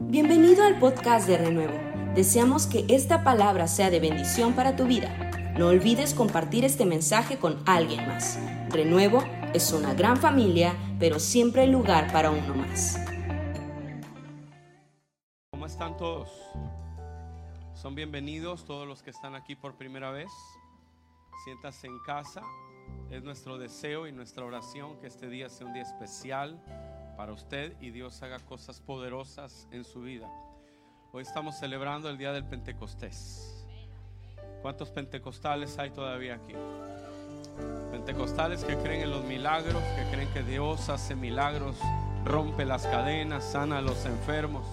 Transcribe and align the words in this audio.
Bienvenido 0.00 0.62
al 0.62 0.78
podcast 0.78 1.26
de 1.26 1.36
Renuevo. 1.38 1.76
Deseamos 2.14 2.68
que 2.68 2.84
esta 2.88 3.24
palabra 3.24 3.66
sea 3.66 3.90
de 3.90 3.98
bendición 3.98 4.54
para 4.54 4.76
tu 4.76 4.86
vida. 4.86 5.12
No 5.58 5.66
olvides 5.66 6.14
compartir 6.14 6.64
este 6.64 6.86
mensaje 6.86 7.40
con 7.40 7.60
alguien 7.66 8.06
más. 8.06 8.38
Renuevo 8.70 9.24
es 9.54 9.72
una 9.72 9.94
gran 9.94 10.16
familia, 10.16 10.72
pero 11.00 11.18
siempre 11.18 11.62
hay 11.62 11.72
lugar 11.72 12.12
para 12.12 12.30
uno 12.30 12.54
más. 12.54 12.96
¿Cómo 15.50 15.66
están 15.66 15.96
todos? 15.96 16.30
Son 17.74 17.96
bienvenidos 17.96 18.64
todos 18.64 18.86
los 18.86 19.02
que 19.02 19.10
están 19.10 19.34
aquí 19.34 19.56
por 19.56 19.76
primera 19.76 20.12
vez. 20.12 20.30
Siéntase 21.44 21.88
en 21.88 21.98
casa. 22.06 22.42
Es 23.10 23.24
nuestro 23.24 23.58
deseo 23.58 24.06
y 24.06 24.12
nuestra 24.12 24.44
oración 24.44 24.96
que 25.00 25.08
este 25.08 25.28
día 25.28 25.48
sea 25.48 25.66
un 25.66 25.72
día 25.72 25.82
especial 25.82 26.62
para 27.18 27.32
usted 27.32 27.74
y 27.80 27.90
Dios 27.90 28.22
haga 28.22 28.38
cosas 28.38 28.80
poderosas 28.80 29.66
en 29.72 29.82
su 29.82 30.02
vida. 30.02 30.30
Hoy 31.10 31.24
estamos 31.24 31.58
celebrando 31.58 32.08
el 32.08 32.16
día 32.16 32.32
del 32.32 32.44
Pentecostés. 32.44 33.66
¿Cuántos 34.62 34.90
pentecostales 34.90 35.80
hay 35.80 35.90
todavía 35.90 36.36
aquí? 36.36 36.54
Pentecostales 37.90 38.62
que 38.62 38.76
creen 38.76 39.02
en 39.02 39.10
los 39.10 39.24
milagros, 39.24 39.82
que 39.96 40.14
creen 40.14 40.32
que 40.32 40.44
Dios 40.44 40.88
hace 40.90 41.16
milagros, 41.16 41.76
rompe 42.24 42.64
las 42.64 42.86
cadenas, 42.86 43.42
sana 43.50 43.78
a 43.78 43.82
los 43.82 44.06
enfermos. 44.06 44.64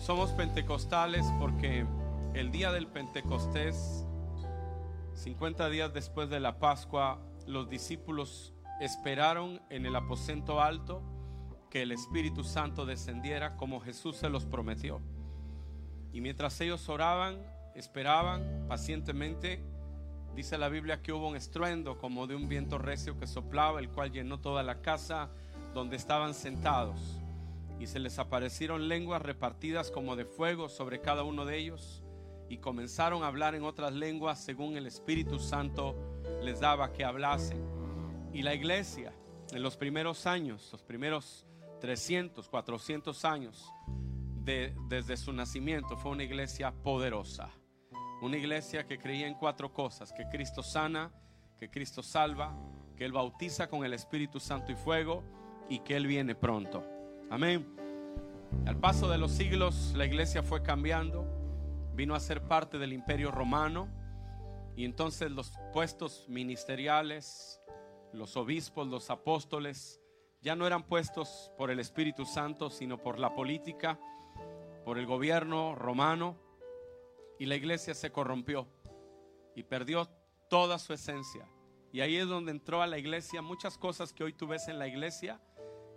Somos 0.00 0.32
pentecostales 0.32 1.24
porque 1.38 1.86
el 2.34 2.50
día 2.50 2.72
del 2.72 2.88
Pentecostés 2.88 4.04
50 5.14 5.68
días 5.68 5.94
después 5.94 6.28
de 6.30 6.40
la 6.40 6.58
Pascua, 6.58 7.20
los 7.46 7.70
discípulos 7.70 8.51
esperaron 8.80 9.60
en 9.70 9.86
el 9.86 9.96
aposento 9.96 10.60
alto 10.60 11.02
que 11.70 11.82
el 11.82 11.92
Espíritu 11.92 12.44
Santo 12.44 12.84
descendiera 12.84 13.56
como 13.56 13.80
Jesús 13.80 14.16
se 14.16 14.28
los 14.28 14.44
prometió. 14.44 15.00
Y 16.12 16.20
mientras 16.20 16.60
ellos 16.60 16.88
oraban, 16.88 17.38
esperaban 17.74 18.66
pacientemente, 18.68 19.62
dice 20.34 20.58
la 20.58 20.68
Biblia 20.68 21.00
que 21.00 21.12
hubo 21.12 21.28
un 21.28 21.36
estruendo 21.36 21.98
como 21.98 22.26
de 22.26 22.36
un 22.36 22.48
viento 22.48 22.76
recio 22.78 23.18
que 23.18 23.26
soplaba, 23.26 23.80
el 23.80 23.88
cual 23.88 24.12
llenó 24.12 24.40
toda 24.40 24.62
la 24.62 24.82
casa 24.82 25.30
donde 25.72 25.96
estaban 25.96 26.34
sentados. 26.34 27.20
Y 27.80 27.86
se 27.86 27.98
les 27.98 28.18
aparecieron 28.18 28.88
lenguas 28.88 29.22
repartidas 29.22 29.90
como 29.90 30.14
de 30.14 30.26
fuego 30.26 30.68
sobre 30.68 31.00
cada 31.00 31.22
uno 31.22 31.46
de 31.46 31.58
ellos 31.58 32.02
y 32.52 32.58
comenzaron 32.58 33.24
a 33.24 33.28
hablar 33.28 33.54
en 33.54 33.64
otras 33.64 33.94
lenguas 33.94 34.38
según 34.44 34.76
el 34.76 34.86
Espíritu 34.86 35.38
Santo 35.38 35.96
les 36.42 36.60
daba 36.60 36.92
que 36.92 37.02
hablasen. 37.02 37.71
Y 38.32 38.42
la 38.42 38.54
iglesia 38.54 39.12
en 39.52 39.62
los 39.62 39.76
primeros 39.76 40.26
años, 40.26 40.68
los 40.72 40.82
primeros 40.82 41.46
300, 41.80 42.48
400 42.48 43.24
años 43.24 43.70
de, 44.44 44.74
desde 44.88 45.16
su 45.16 45.32
nacimiento, 45.32 45.96
fue 45.96 46.12
una 46.12 46.24
iglesia 46.24 46.72
poderosa. 46.72 47.50
Una 48.22 48.36
iglesia 48.36 48.86
que 48.86 48.98
creía 48.98 49.26
en 49.26 49.34
cuatro 49.34 49.72
cosas, 49.72 50.12
que 50.12 50.28
Cristo 50.28 50.62
sana, 50.62 51.12
que 51.58 51.68
Cristo 51.68 52.02
salva, 52.02 52.56
que 52.96 53.04
Él 53.04 53.12
bautiza 53.12 53.68
con 53.68 53.84
el 53.84 53.92
Espíritu 53.92 54.38
Santo 54.40 54.72
y 54.72 54.76
fuego 54.76 55.22
y 55.68 55.80
que 55.80 55.96
Él 55.96 56.06
viene 56.06 56.34
pronto. 56.34 56.84
Amén. 57.30 57.66
Al 58.66 58.78
paso 58.78 59.08
de 59.08 59.18
los 59.18 59.32
siglos 59.32 59.92
la 59.96 60.06
iglesia 60.06 60.42
fue 60.42 60.62
cambiando 60.62 61.42
vino 61.94 62.14
a 62.14 62.20
ser 62.20 62.42
parte 62.42 62.78
del 62.78 62.92
imperio 62.92 63.30
romano 63.30 63.88
y 64.76 64.84
entonces 64.84 65.30
los 65.30 65.52
puestos 65.72 66.24
ministeriales, 66.28 67.60
los 68.12 68.36
obispos, 68.36 68.86
los 68.88 69.10
apóstoles, 69.10 70.00
ya 70.40 70.56
no 70.56 70.66
eran 70.66 70.82
puestos 70.82 71.52
por 71.56 71.70
el 71.70 71.78
Espíritu 71.78 72.24
Santo, 72.26 72.70
sino 72.70 72.98
por 72.98 73.18
la 73.18 73.34
política, 73.34 73.98
por 74.84 74.98
el 74.98 75.06
gobierno 75.06 75.74
romano, 75.74 76.36
y 77.38 77.46
la 77.46 77.56
iglesia 77.56 77.94
se 77.94 78.10
corrompió 78.10 78.68
y 79.54 79.62
perdió 79.62 80.08
toda 80.48 80.78
su 80.78 80.92
esencia. 80.92 81.48
Y 81.92 82.00
ahí 82.00 82.16
es 82.16 82.26
donde 82.26 82.52
entró 82.52 82.82
a 82.82 82.86
la 82.86 82.98
iglesia 82.98 83.42
muchas 83.42 83.78
cosas 83.78 84.12
que 84.12 84.24
hoy 84.24 84.32
tú 84.32 84.46
ves 84.46 84.68
en 84.68 84.78
la 84.78 84.88
iglesia, 84.88 85.40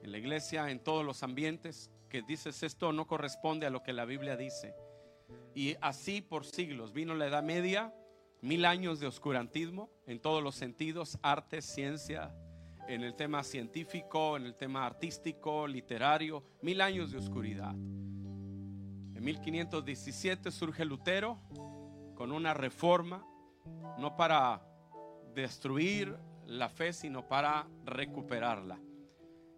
en 0.03 0.11
la 0.11 0.17
iglesia, 0.17 0.69
en 0.69 0.79
todos 0.79 1.05
los 1.05 1.23
ambientes, 1.23 1.89
que 2.09 2.21
dices 2.21 2.63
esto 2.63 2.91
no 2.91 3.07
corresponde 3.07 3.65
a 3.65 3.69
lo 3.69 3.81
que 3.81 3.93
la 3.93 4.05
Biblia 4.05 4.37
dice. 4.37 4.75
Y 5.53 5.75
así 5.81 6.21
por 6.21 6.45
siglos 6.45 6.93
vino 6.93 7.15
la 7.15 7.27
Edad 7.27 7.43
Media, 7.43 7.93
mil 8.45 8.63
años 8.65 8.99
de 8.99 9.07
oscurantismo 9.07 9.89
en 10.05 10.19
todos 10.19 10.43
los 10.43 10.53
sentidos, 10.53 11.17
arte, 11.23 11.63
ciencia, 11.63 12.31
en 12.87 13.01
el 13.01 13.15
tema 13.15 13.41
científico, 13.43 14.37
en 14.37 14.45
el 14.45 14.55
tema 14.55 14.85
artístico, 14.85 15.65
literario, 15.65 16.43
mil 16.61 16.79
años 16.79 17.11
de 17.11 17.17
oscuridad. 17.17 17.71
En 17.71 19.23
1517 19.23 20.51
surge 20.51 20.85
Lutero 20.85 21.39
con 22.13 22.31
una 22.31 22.53
reforma, 22.53 23.25
no 23.97 24.15
para 24.15 24.61
destruir 25.33 26.15
la 26.45 26.69
fe, 26.69 26.93
sino 26.93 27.27
para 27.27 27.67
recuperarla. 27.83 28.79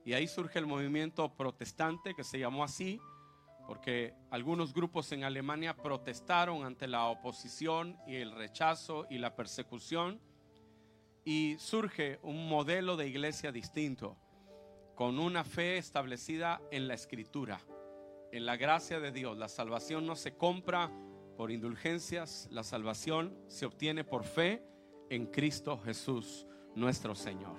Y 0.06 0.14
ahí 0.14 0.30
surge 0.30 0.59
el 0.59 0.66
movimiento 0.66 1.36
protestante 1.36 2.14
que 2.14 2.24
se 2.24 2.40
llamó 2.40 2.64
así, 2.64 3.02
porque 3.68 4.16
algunos 4.32 4.74
grupos 4.74 5.12
en 5.12 5.26
Alemania 5.26 5.76
protestaron 5.76 6.64
ante 6.64 6.88
la 6.88 7.06
oposición 7.08 7.98
y 8.08 8.16
el 8.16 8.32
rechazo 8.32 9.06
y 9.10 9.18
la 9.18 9.36
persecución 9.36 10.22
y 11.26 11.58
surge 11.60 12.20
un 12.24 12.48
modelo 12.48 12.96
de 12.96 13.10
iglesia 13.10 13.52
distinto, 13.52 14.16
con 14.96 15.20
una 15.20 15.44
fe 15.44 15.78
establecida 15.78 16.62
en 16.72 16.88
la 16.88 16.94
escritura, 16.94 17.60
en 18.32 18.46
la 18.46 18.56
gracia 18.56 19.02
de 19.02 19.12
Dios. 19.12 19.38
La 19.38 19.50
salvación 19.50 20.08
no 20.08 20.16
se 20.16 20.38
compra 20.38 20.90
por 21.36 21.52
indulgencias, 21.52 22.48
la 22.50 22.64
salvación 22.64 23.38
se 23.48 23.66
obtiene 23.66 24.06
por 24.06 24.24
fe 24.24 24.64
en 25.10 25.26
Cristo 25.26 25.78
Jesús, 25.78 26.48
nuestro 26.74 27.16
Señor. 27.16 27.58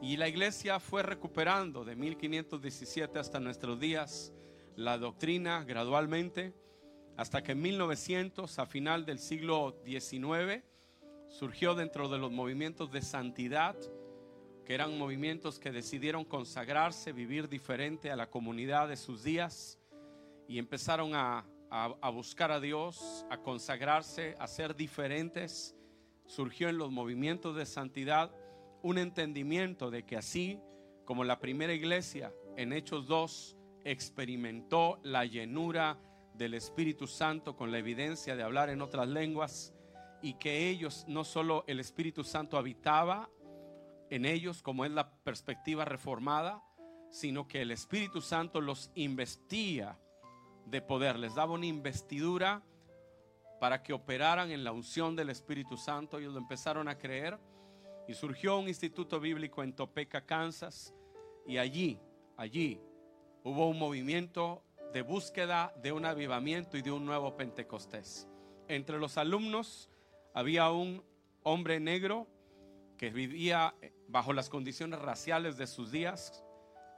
Y 0.00 0.16
la 0.16 0.28
iglesia 0.28 0.80
fue 0.80 1.02
recuperando 1.02 1.84
de 1.84 1.96
1517 1.96 3.18
hasta 3.18 3.38
nuestros 3.38 3.78
días 3.78 4.32
la 4.78 4.96
doctrina 4.96 5.64
gradualmente 5.64 6.54
hasta 7.16 7.42
que 7.42 7.50
en 7.50 7.60
1900, 7.60 8.60
a 8.60 8.64
final 8.64 9.04
del 9.04 9.18
siglo 9.18 9.82
XIX, 9.84 10.62
surgió 11.28 11.74
dentro 11.74 12.08
de 12.08 12.16
los 12.16 12.30
movimientos 12.30 12.92
de 12.92 13.02
santidad, 13.02 13.74
que 14.64 14.74
eran 14.74 14.96
movimientos 14.96 15.58
que 15.58 15.72
decidieron 15.72 16.24
consagrarse, 16.24 17.10
vivir 17.10 17.48
diferente 17.48 18.12
a 18.12 18.16
la 18.16 18.30
comunidad 18.30 18.86
de 18.86 18.96
sus 18.96 19.24
días 19.24 19.80
y 20.46 20.60
empezaron 20.60 21.16
a, 21.16 21.44
a 21.70 22.10
buscar 22.10 22.52
a 22.52 22.60
Dios, 22.60 23.26
a 23.30 23.38
consagrarse, 23.38 24.36
a 24.38 24.46
ser 24.46 24.76
diferentes. 24.76 25.74
Surgió 26.24 26.68
en 26.68 26.78
los 26.78 26.92
movimientos 26.92 27.56
de 27.56 27.66
santidad 27.66 28.30
un 28.82 28.98
entendimiento 28.98 29.90
de 29.90 30.04
que 30.04 30.16
así 30.16 30.60
como 31.04 31.24
la 31.24 31.40
primera 31.40 31.72
iglesia 31.72 32.32
en 32.56 32.72
Hechos 32.72 33.08
2 33.08 33.57
experimentó 33.90 35.00
la 35.02 35.24
llenura 35.24 35.98
del 36.34 36.54
Espíritu 36.54 37.06
Santo 37.06 37.56
con 37.56 37.72
la 37.72 37.78
evidencia 37.78 38.36
de 38.36 38.42
hablar 38.42 38.70
en 38.70 38.82
otras 38.82 39.08
lenguas 39.08 39.74
y 40.22 40.34
que 40.34 40.68
ellos 40.68 41.04
no 41.08 41.24
solo 41.24 41.64
el 41.66 41.80
Espíritu 41.80 42.22
Santo 42.22 42.56
habitaba 42.58 43.28
en 44.10 44.24
ellos 44.24 44.62
como 44.62 44.84
es 44.84 44.90
la 44.90 45.10
perspectiva 45.10 45.84
reformada, 45.84 46.62
sino 47.10 47.48
que 47.48 47.62
el 47.62 47.70
Espíritu 47.70 48.20
Santo 48.20 48.60
los 48.60 48.90
investía 48.94 49.98
de 50.66 50.82
poder, 50.82 51.18
les 51.18 51.34
daba 51.34 51.54
una 51.54 51.66
investidura 51.66 52.62
para 53.60 53.82
que 53.82 53.92
operaran 53.92 54.50
en 54.50 54.64
la 54.64 54.72
unción 54.72 55.16
del 55.16 55.30
Espíritu 55.30 55.76
Santo. 55.76 56.18
Ellos 56.18 56.32
lo 56.32 56.38
empezaron 56.38 56.88
a 56.88 56.98
creer 56.98 57.38
y 58.06 58.14
surgió 58.14 58.58
un 58.58 58.68
instituto 58.68 59.18
bíblico 59.18 59.62
en 59.62 59.72
Topeka, 59.72 60.24
Kansas, 60.24 60.94
y 61.46 61.56
allí, 61.56 61.98
allí 62.36 62.80
hubo 63.48 63.66
un 63.66 63.78
movimiento 63.78 64.62
de 64.92 65.00
búsqueda 65.00 65.72
de 65.82 65.90
un 65.90 66.04
avivamiento 66.04 66.76
y 66.76 66.82
de 66.82 66.90
un 66.90 67.06
nuevo 67.06 67.34
Pentecostés. 67.34 68.28
Entre 68.68 68.98
los 68.98 69.16
alumnos 69.16 69.88
había 70.34 70.70
un 70.70 71.02
hombre 71.44 71.80
negro 71.80 72.26
que 72.98 73.08
vivía 73.08 73.74
bajo 74.06 74.34
las 74.34 74.50
condiciones 74.50 75.00
raciales 75.00 75.56
de 75.56 75.66
sus 75.66 75.90
días, 75.90 76.44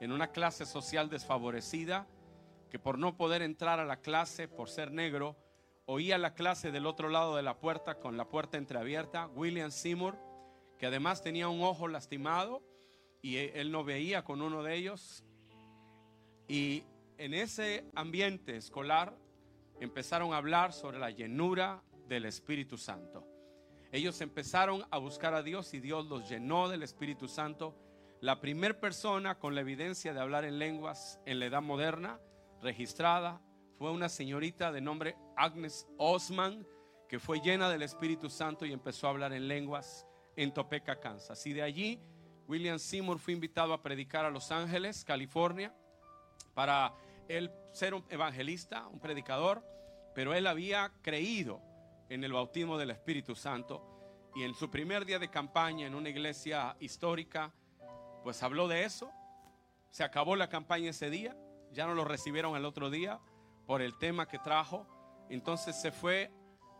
en 0.01 0.11
una 0.11 0.33
clase 0.33 0.65
social 0.65 1.09
desfavorecida, 1.09 2.05
que 2.69 2.79
por 2.79 2.97
no 2.97 3.15
poder 3.15 3.41
entrar 3.43 3.79
a 3.79 3.85
la 3.85 4.01
clase 4.01 4.49
por 4.49 4.67
ser 4.67 4.91
negro, 4.91 5.37
oía 5.85 6.17
la 6.17 6.33
clase 6.33 6.73
del 6.73 6.85
otro 6.85 7.07
lado 7.07 7.37
de 7.37 7.43
la 7.43 7.59
puerta 7.59 7.97
con 7.97 8.17
la 8.17 8.27
puerta 8.27 8.57
entreabierta, 8.57 9.27
William 9.27 9.71
Seymour, 9.71 10.17
que 10.77 10.87
además 10.87 11.21
tenía 11.21 11.47
un 11.47 11.61
ojo 11.63 11.87
lastimado 11.87 12.61
y 13.21 13.37
él 13.37 13.71
no 13.71 13.85
veía 13.85 14.25
con 14.25 14.41
uno 14.41 14.63
de 14.63 14.75
ellos, 14.75 15.23
y 16.47 16.83
en 17.17 17.33
ese 17.33 17.85
ambiente 17.95 18.55
escolar 18.55 19.15
empezaron 19.79 20.33
a 20.33 20.37
hablar 20.37 20.73
sobre 20.73 20.99
la 20.99 21.09
llenura 21.09 21.83
del 22.07 22.25
Espíritu 22.25 22.77
Santo. 22.77 23.27
Ellos 23.91 24.21
empezaron 24.21 24.85
a 24.89 24.97
buscar 24.97 25.33
a 25.33 25.43
Dios 25.43 25.73
y 25.73 25.79
Dios 25.79 26.05
los 26.07 26.29
llenó 26.29 26.69
del 26.69 26.83
Espíritu 26.83 27.27
Santo, 27.27 27.75
la 28.21 28.39
primera 28.39 28.79
persona 28.79 29.39
con 29.39 29.55
la 29.55 29.61
evidencia 29.61 30.13
de 30.13 30.19
hablar 30.19 30.45
en 30.45 30.59
lenguas 30.59 31.19
en 31.25 31.39
la 31.39 31.47
edad 31.47 31.61
moderna 31.61 32.19
registrada 32.61 33.41
fue 33.77 33.91
una 33.91 34.09
señorita 34.09 34.71
de 34.71 34.79
nombre 34.79 35.15
Agnes 35.35 35.87
Osman, 35.97 36.67
que 37.09 37.17
fue 37.17 37.41
llena 37.41 37.67
del 37.67 37.81
Espíritu 37.81 38.29
Santo 38.29 38.63
y 38.63 38.73
empezó 38.73 39.07
a 39.07 39.09
hablar 39.09 39.33
en 39.33 39.47
lenguas 39.47 40.05
en 40.35 40.53
Topeka, 40.53 40.99
Kansas. 40.99 41.43
Y 41.47 41.53
de 41.53 41.63
allí, 41.63 41.99
William 42.47 42.77
Seymour 42.77 43.17
fue 43.17 43.33
invitado 43.33 43.73
a 43.73 43.81
predicar 43.81 44.23
a 44.23 44.29
Los 44.29 44.51
Ángeles, 44.51 45.03
California, 45.03 45.75
para 46.53 46.93
él 47.27 47.51
ser 47.71 47.93
un 47.93 48.05
evangelista, 48.09 48.87
un 48.87 48.99
predicador, 48.99 49.63
pero 50.13 50.33
él 50.33 50.47
había 50.47 50.91
creído 51.01 51.61
en 52.09 52.23
el 52.23 52.33
bautismo 52.33 52.77
del 52.77 52.91
Espíritu 52.91 53.35
Santo. 53.35 53.87
Y 54.35 54.43
en 54.43 54.53
su 54.53 54.69
primer 54.69 55.05
día 55.05 55.19
de 55.19 55.29
campaña 55.29 55.87
en 55.87 55.95
una 55.95 56.09
iglesia 56.09 56.75
histórica, 56.79 57.53
pues 58.23 58.41
habló 58.43 58.67
de 58.67 58.83
eso. 58.83 59.11
Se 59.89 60.03
acabó 60.03 60.35
la 60.35 60.49
campaña 60.49 60.89
ese 60.89 61.09
día, 61.09 61.35
ya 61.71 61.85
no 61.85 61.93
lo 61.95 62.05
recibieron 62.05 62.55
el 62.55 62.65
otro 62.65 62.89
día 62.89 63.19
por 63.65 63.81
el 63.81 63.97
tema 63.97 64.27
que 64.27 64.39
trajo. 64.39 64.87
Entonces 65.29 65.81
se 65.81 65.91
fue 65.91 66.31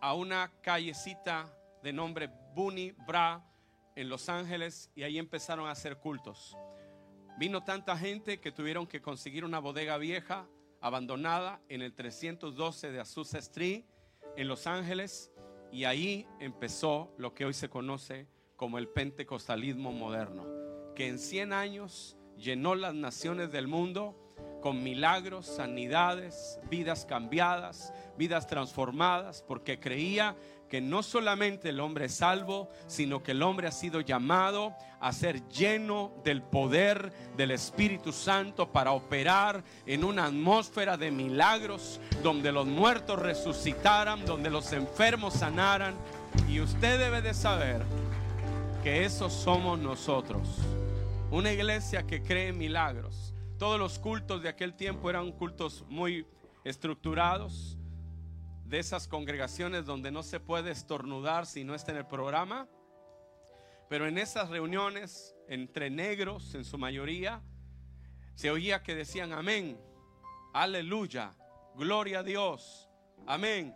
a 0.02 0.14
una 0.14 0.52
callecita 0.62 1.46
de 1.82 1.94
nombre 1.94 2.30
Bunny 2.54 2.92
Bra 2.92 3.44
en 3.96 4.10
Los 4.10 4.30
Ángeles 4.30 4.92
y 4.96 5.04
ahí 5.04 5.18
empezaron 5.18 5.68
a 5.68 5.72
hacer 5.72 5.98
cultos. 5.98 6.58
Vino 7.38 7.64
tanta 7.64 7.98
gente 7.98 8.40
que 8.40 8.52
tuvieron 8.52 8.88
que 8.88 9.02
conseguir 9.02 9.46
una 9.46 9.60
bodega 9.60 9.98
vieja, 9.98 10.48
abandonada, 10.80 11.62
en 11.70 11.82
el 11.82 11.94
312 11.94 12.92
de 12.92 13.00
Azusa 13.00 13.40
Street, 13.40 13.86
en 14.36 14.48
Los 14.48 14.68
Ángeles, 14.68 15.32
y 15.72 15.86
ahí 15.86 16.28
empezó 16.40 17.14
lo 17.18 17.34
que 17.34 17.46
hoy 17.46 17.54
se 17.54 17.70
conoce 17.70 18.28
como 18.56 18.78
el 18.78 18.88
pentecostalismo 18.88 19.92
moderno, 19.92 20.46
que 20.96 21.08
en 21.08 21.18
100 21.18 21.54
años 21.54 22.18
llenó 22.38 22.76
las 22.76 22.94
naciones 22.94 23.52
del 23.52 23.68
mundo 23.68 24.18
con 24.62 24.84
milagros, 24.84 25.48
sanidades, 25.48 26.60
vidas 26.70 27.06
cambiadas, 27.06 27.94
vidas 28.18 28.48
transformadas, 28.48 29.44
porque 29.48 29.80
creía 29.80 30.36
que 30.72 30.80
no 30.80 31.04
solamente 31.04 31.68
el 31.68 31.82
hombre 31.82 32.06
es 32.06 32.16
salvo, 32.16 32.70
sino 32.88 33.22
que 33.22 33.32
el 33.34 33.44
hombre 33.44 33.68
ha 33.68 33.74
sido 33.74 34.00
llamado 34.00 34.74
a 35.02 35.12
ser 35.12 35.46
lleno 35.50 36.14
del 36.24 36.42
poder 36.42 37.12
del 37.36 37.52
Espíritu 37.52 38.14
Santo 38.14 38.72
para 38.72 38.94
operar 38.94 39.66
en 39.86 40.06
una 40.06 40.28
atmósfera 40.28 40.96
de 40.96 41.12
milagros, 41.12 42.00
donde 42.24 42.54
los 42.54 42.66
muertos 42.68 43.20
resucitaran, 43.20 44.26
donde 44.26 44.50
los 44.50 44.72
enfermos 44.72 45.34
sanaran. 45.34 45.94
Y 46.48 46.62
usted 46.62 46.98
debe 47.00 47.22
de 47.22 47.34
saber 47.34 47.82
que 48.82 49.04
eso 49.04 49.30
somos 49.30 49.78
nosotros. 49.78 50.48
Una 51.32 51.52
iglesia 51.52 52.08
que 52.08 52.24
cree 52.24 52.48
en 52.48 52.58
milagros. 52.58 53.34
Todos 53.58 53.78
los 53.78 54.00
cultos 54.00 54.42
de 54.42 54.48
aquel 54.48 54.74
tiempo 54.74 55.10
eran 55.10 55.34
cultos 55.34 55.84
muy 55.90 56.26
estructurados, 56.64 57.78
de 58.72 58.80
esas 58.80 59.06
congregaciones 59.06 59.86
donde 59.86 60.12
no 60.12 60.24
se 60.24 60.40
puede 60.40 60.72
estornudar 60.72 61.46
si 61.46 61.66
no 61.66 61.76
está 61.76 61.92
en 61.92 61.98
el 61.98 62.08
programa. 62.08 62.70
Pero 63.90 64.08
en 64.08 64.18
esas 64.18 64.48
reuniones, 64.48 65.36
entre 65.50 65.90
negros 65.90 66.56
en 66.56 66.64
su 66.64 66.78
mayoría, 66.78 67.42
se 68.34 68.50
oía 68.50 68.82
que 68.82 68.96
decían 68.96 69.34
amén, 69.34 69.78
aleluya, 70.54 71.36
gloria 71.76 72.20
a 72.20 72.24
Dios, 72.24 72.90
amén. 73.28 73.76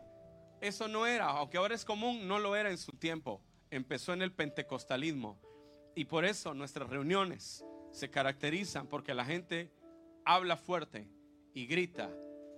Eso 0.62 0.88
no 0.88 1.06
era, 1.06 1.26
aunque 1.26 1.58
ahora 1.58 1.76
es 1.76 1.84
común, 1.84 2.26
no 2.26 2.40
lo 2.40 2.56
era 2.56 2.72
en 2.72 2.78
su 2.78 2.94
tiempo. 2.94 3.44
Empezó 3.70 4.14
en 4.14 4.22
el 4.22 4.32
pentecostalismo. 4.32 5.42
Y 5.94 6.06
por 6.06 6.24
eso 6.24 6.54
nuestras 6.54 6.90
reuniones 6.90 7.66
se 7.92 8.10
caracterizan 8.10 8.88
porque 8.88 9.14
la 9.14 9.26
gente 9.26 9.74
habla 10.24 10.56
fuerte 10.56 11.10
y 11.54 11.66
grita 11.66 12.10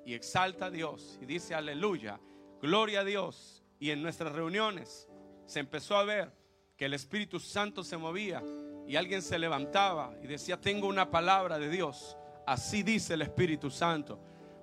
y 0.07 0.13
exalta 0.13 0.67
a 0.67 0.71
Dios 0.71 1.19
y 1.21 1.25
dice 1.25 1.53
aleluya, 1.53 2.17
gloria 2.61 3.01
a 3.01 3.03
Dios. 3.03 3.61
Y 3.77 3.91
en 3.91 4.01
nuestras 4.01 4.31
reuniones 4.31 5.05
se 5.45 5.59
empezó 5.59 5.97
a 5.97 6.05
ver 6.05 6.33
que 6.77 6.85
el 6.85 6.93
Espíritu 6.93 7.41
Santo 7.41 7.83
se 7.83 7.97
movía 7.97 8.41
y 8.87 8.95
alguien 8.95 9.21
se 9.21 9.37
levantaba 9.37 10.15
y 10.23 10.27
decía, 10.27 10.61
tengo 10.61 10.87
una 10.87 11.11
palabra 11.11 11.59
de 11.59 11.69
Dios. 11.69 12.15
Así 12.45 12.83
dice 12.83 13.15
el 13.15 13.21
Espíritu 13.21 13.69
Santo. 13.69 14.17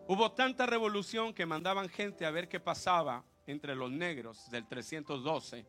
Hubo 0.08 0.32
tanta 0.32 0.64
revolución 0.64 1.34
que 1.34 1.44
mandaban 1.44 1.90
gente 1.90 2.24
a 2.24 2.30
ver 2.30 2.48
qué 2.48 2.58
pasaba 2.58 3.22
entre 3.46 3.74
los 3.74 3.90
negros 3.90 4.50
del 4.50 4.66
312 4.66 5.66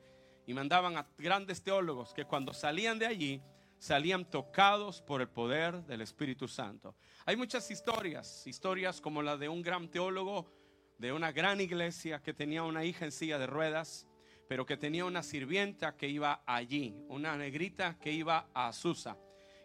y 0.48 0.54
mandaban 0.54 0.98
a 0.98 1.06
grandes 1.18 1.62
teólogos 1.62 2.13
que 2.13 2.24
cuando 2.24 2.54
salían 2.54 2.98
de 2.98 3.07
allí 3.07 3.42
salían 3.80 4.30
tocados 4.30 5.01
por 5.01 5.22
el 5.22 5.30
poder 5.30 5.83
del 5.86 6.01
Espíritu 6.01 6.48
Santo. 6.48 6.95
Hay 7.25 7.36
muchas 7.36 7.69
historias, 7.72 8.45
historias 8.48 9.01
como 9.01 9.22
la 9.22 9.38
de 9.38 9.50
un 9.50 9.62
gran 9.62 9.89
teólogo 9.89 10.51
de 10.98 11.12
una 11.12 11.31
gran 11.31 11.60
iglesia 11.60 12.22
que 12.22 12.33
tenía 12.33 12.63
una 12.63 12.86
hija 12.86 13.06
en 13.06 13.12
silla 13.12 13.38
de 13.38 13.48
ruedas, 13.48 14.07
pero 14.48 14.66
que 14.66 14.77
tenía 14.77 15.06
una 15.06 15.24
sirvienta 15.24 15.98
que 15.98 16.07
iba 16.07 16.44
allí, 16.45 16.95
una 17.10 17.36
negrita 17.36 17.98
que 18.00 18.12
iba 18.12 18.50
a 18.54 18.68
Azusa. 18.68 19.18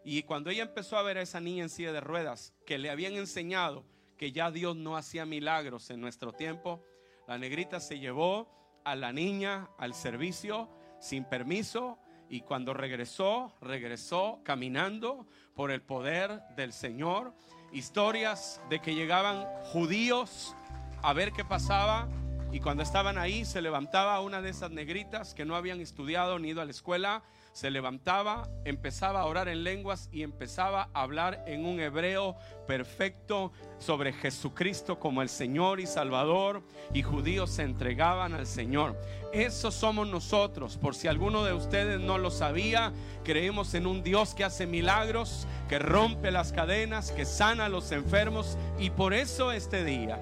Y 0.04 0.22
cuando 0.22 0.50
ella 0.50 0.62
empezó 0.62 0.96
a 0.96 1.02
ver 1.02 1.18
a 1.18 1.22
esa 1.22 1.40
niña 1.40 1.64
en 1.64 1.68
silla 1.68 1.92
de 1.92 2.00
ruedas, 2.00 2.54
que 2.66 2.78
le 2.78 2.90
habían 2.90 3.14
enseñado 3.14 3.84
que 4.16 4.32
ya 4.32 4.50
Dios 4.50 4.76
no 4.76 4.96
hacía 4.96 5.26
milagros 5.26 5.90
en 5.90 6.00
nuestro 6.00 6.32
tiempo, 6.32 6.82
la 7.28 7.38
negrita 7.38 7.80
se 7.80 7.98
llevó 7.98 8.48
a 8.84 8.96
la 8.96 9.12
niña 9.12 9.70
al 9.78 9.94
servicio 9.94 10.68
sin 11.00 11.24
permiso 11.24 11.98
y 12.30 12.42
cuando 12.42 12.72
regresó, 12.72 13.52
regresó 13.60 14.38
caminando 14.44 15.26
por 15.54 15.72
el 15.72 15.82
poder 15.82 16.40
del 16.56 16.72
Señor. 16.72 17.34
Historias 17.72 18.60
de 18.70 18.80
que 18.80 18.94
llegaban 18.94 19.44
judíos 19.64 20.54
a 21.02 21.12
ver 21.12 21.32
qué 21.32 21.44
pasaba 21.44 22.08
y 22.52 22.60
cuando 22.60 22.84
estaban 22.84 23.18
ahí 23.18 23.44
se 23.44 23.60
levantaba 23.60 24.20
una 24.20 24.40
de 24.40 24.50
esas 24.50 24.70
negritas 24.70 25.34
que 25.34 25.44
no 25.44 25.56
habían 25.56 25.80
estudiado 25.80 26.38
ni 26.38 26.50
ido 26.50 26.62
a 26.62 26.64
la 26.64 26.70
escuela 26.70 27.22
se 27.52 27.70
levantaba, 27.70 28.48
empezaba 28.64 29.20
a 29.20 29.26
orar 29.26 29.48
en 29.48 29.64
lenguas 29.64 30.08
y 30.12 30.22
empezaba 30.22 30.88
a 30.94 31.02
hablar 31.02 31.42
en 31.46 31.66
un 31.66 31.80
hebreo 31.80 32.36
perfecto 32.66 33.52
sobre 33.78 34.12
Jesucristo 34.12 34.98
como 34.98 35.20
el 35.20 35.28
Señor 35.28 35.80
y 35.80 35.86
Salvador 35.86 36.62
y 36.94 37.02
judíos 37.02 37.50
se 37.50 37.64
entregaban 37.64 38.34
al 38.34 38.46
Señor. 38.46 38.96
Eso 39.32 39.70
somos 39.70 40.06
nosotros. 40.08 40.76
Por 40.76 40.94
si 40.94 41.08
alguno 41.08 41.44
de 41.44 41.52
ustedes 41.52 42.00
no 42.00 42.18
lo 42.18 42.30
sabía, 42.30 42.92
creemos 43.24 43.74
en 43.74 43.86
un 43.86 44.02
Dios 44.02 44.34
que 44.34 44.44
hace 44.44 44.66
milagros, 44.66 45.46
que 45.68 45.78
rompe 45.78 46.30
las 46.30 46.52
cadenas, 46.52 47.10
que 47.10 47.24
sana 47.24 47.66
a 47.66 47.68
los 47.68 47.90
enfermos 47.90 48.56
y 48.78 48.90
por 48.90 49.12
eso 49.12 49.50
este 49.50 49.84
día 49.84 50.18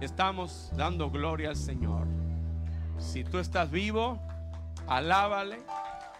estamos 0.00 0.70
dando 0.76 1.10
gloria 1.10 1.50
al 1.50 1.56
Señor. 1.56 2.06
Si 2.98 3.22
tú 3.22 3.38
estás 3.38 3.70
vivo, 3.70 4.18
alábale 4.86 5.58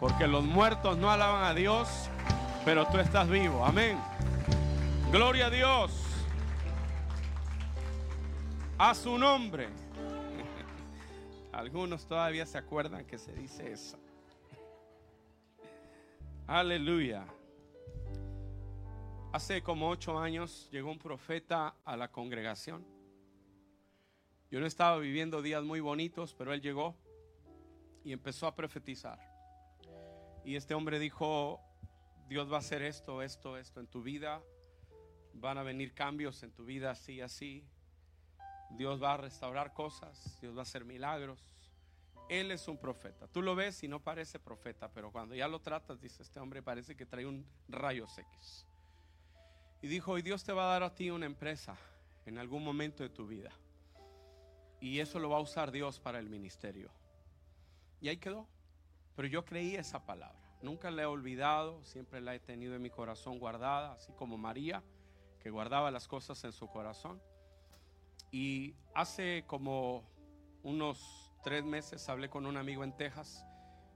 porque 0.01 0.27
los 0.27 0.45
muertos 0.45 0.97
no 0.99 1.11
alaban 1.11 1.45
a 1.45 1.55
Dios, 1.55 2.09
pero 2.65 2.87
tú 2.87 2.99
estás 2.99 3.29
vivo. 3.29 3.65
Amén. 3.65 3.99
Gloria 5.11 5.47
a 5.47 5.51
Dios. 5.51 5.93
A 8.79 8.95
su 8.95 9.17
nombre. 9.19 9.69
Algunos 11.53 12.07
todavía 12.07 12.47
se 12.47 12.59
acuerdan 12.59 13.05
que 13.05 13.19
se 13.19 13.33
dice 13.33 13.73
eso. 13.73 13.99
Aleluya. 16.47 17.25
Hace 19.33 19.63
como 19.63 19.89
ocho 19.89 20.19
años 20.19 20.69
llegó 20.71 20.91
un 20.91 20.99
profeta 20.99 21.75
a 21.85 21.97
la 21.97 22.11
congregación. 22.11 22.85
Yo 24.51 24.61
no 24.61 24.67
estaba 24.67 24.99
viviendo 24.99 25.43
días 25.43 25.65
muy 25.65 25.81
bonitos, 25.81 26.35
pero 26.35 26.53
él 26.53 26.61
llegó 26.61 26.95
y 28.05 28.13
empezó 28.13 28.47
a 28.47 28.55
profetizar. 28.55 29.34
Y 30.45 30.57
este 30.57 30.75
hombre 30.75 30.99
dijo, 30.99 31.61
Dios 32.29 32.51
va 32.51 32.57
a 32.57 32.61
hacer 32.61 32.83
esto, 32.83 33.23
esto, 33.23 33.57
esto 33.57 33.81
en 33.81 33.87
tu 33.87 34.03
vida. 34.03 34.43
Van 35.33 35.59
a 35.59 35.63
venir 35.63 35.95
cambios 35.95 36.43
en 36.43 36.53
tu 36.53 36.65
vida 36.65 36.91
así, 36.91 37.21
así. 37.21 37.67
Dios 38.71 39.03
va 39.03 39.15
a 39.15 39.17
restaurar 39.17 39.73
cosas, 39.73 40.39
Dios 40.41 40.55
va 40.55 40.61
a 40.61 40.63
hacer 40.63 40.85
milagros. 40.85 41.51
Él 42.29 42.51
es 42.51 42.69
un 42.69 42.79
profeta. 42.79 43.27
Tú 43.29 43.43
lo 43.43 43.55
ves 43.55 43.83
y 43.83 43.89
no 43.89 44.01
parece 44.01 44.39
profeta, 44.39 44.91
pero 44.93 45.13
cuando 45.13 45.35
ya 45.35 45.49
lo 45.49 45.61
tratas, 45.61 46.01
dice 46.01 46.23
este 46.23 46.41
hombre, 46.41 46.63
parece 46.63 46.97
que 46.97 47.07
trae 47.07 47.27
un 47.27 47.47
rayo 47.69 48.07
X. 48.17 48.67
Y 49.83 49.87
dijo, 49.87 50.17
y 50.17 50.23
Dios 50.23 50.45
te 50.45 50.53
va 50.53 50.65
a 50.65 50.73
dar 50.73 50.83
a 50.83 50.95
ti 50.95 51.11
una 51.11 51.27
empresa 51.27 51.77
en 52.25 52.39
algún 52.39 52.65
momento 52.65 53.03
de 53.03 53.11
tu 53.11 53.27
vida. 53.27 53.51
Y 54.81 55.01
eso 55.01 55.19
lo 55.19 55.31
va 55.31 55.37
a 55.37 55.41
usar 55.41 55.71
Dios 55.71 56.01
para 56.01 56.19
el 56.19 56.29
ministerio. 56.29 56.91
Y 58.01 58.09
ahí 58.09 58.17
quedó. 58.17 58.49
Pero 59.17 59.29
yo 59.29 59.45
creí 59.45 59.75
esa 59.75 60.05
palabra. 60.05 60.41
Nunca 60.63 60.91
la 60.91 61.03
he 61.03 61.07
olvidado, 61.07 61.85
siempre 61.85 62.21
la 62.21 62.35
he 62.35 62.41
tenido 62.41 62.75
en 62.75 62.83
mi 62.83 62.91
corazón 62.91 63.39
guardada, 63.39 63.93
así 63.93 64.13
como 64.13 64.39
María, 64.39 64.83
que 65.41 65.51
guardaba 65.51 65.91
las 65.91 66.09
cosas 66.09 66.43
en 66.45 66.53
su 66.53 66.69
corazón. 66.69 67.21
Y 68.31 68.75
hace 68.95 69.45
como 69.47 70.05
unos 70.63 71.33
tres 71.43 71.65
meses 71.65 72.09
hablé 72.09 72.31
con 72.31 72.47
un 72.47 72.57
amigo 72.57 72.83
en 72.83 72.97
Texas 72.97 73.45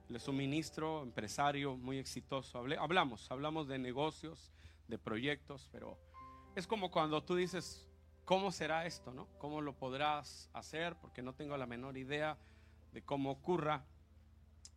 le 0.09 0.19
suministro, 0.19 1.03
empresario 1.03 1.77
muy 1.77 1.99
exitoso. 1.99 2.65
hablamos, 2.79 3.29
hablamos 3.29 3.67
de 3.67 3.77
negocios, 3.77 4.51
de 4.87 4.97
proyectos, 4.97 5.69
pero 5.71 5.99
es 6.55 6.65
como 6.65 6.89
cuando 6.89 7.23
tú 7.23 7.35
dices, 7.35 7.87
¿cómo 8.25 8.51
será 8.51 8.87
esto? 8.87 9.13
¿no? 9.13 9.27
¿Cómo 9.37 9.61
lo 9.61 9.73
podrás 9.73 10.49
hacer? 10.53 10.95
Porque 10.95 11.21
no 11.21 11.33
tengo 11.33 11.55
la 11.57 11.67
menor 11.67 11.95
idea 11.95 12.39
de 12.91 13.03
cómo 13.03 13.29
ocurra. 13.29 13.85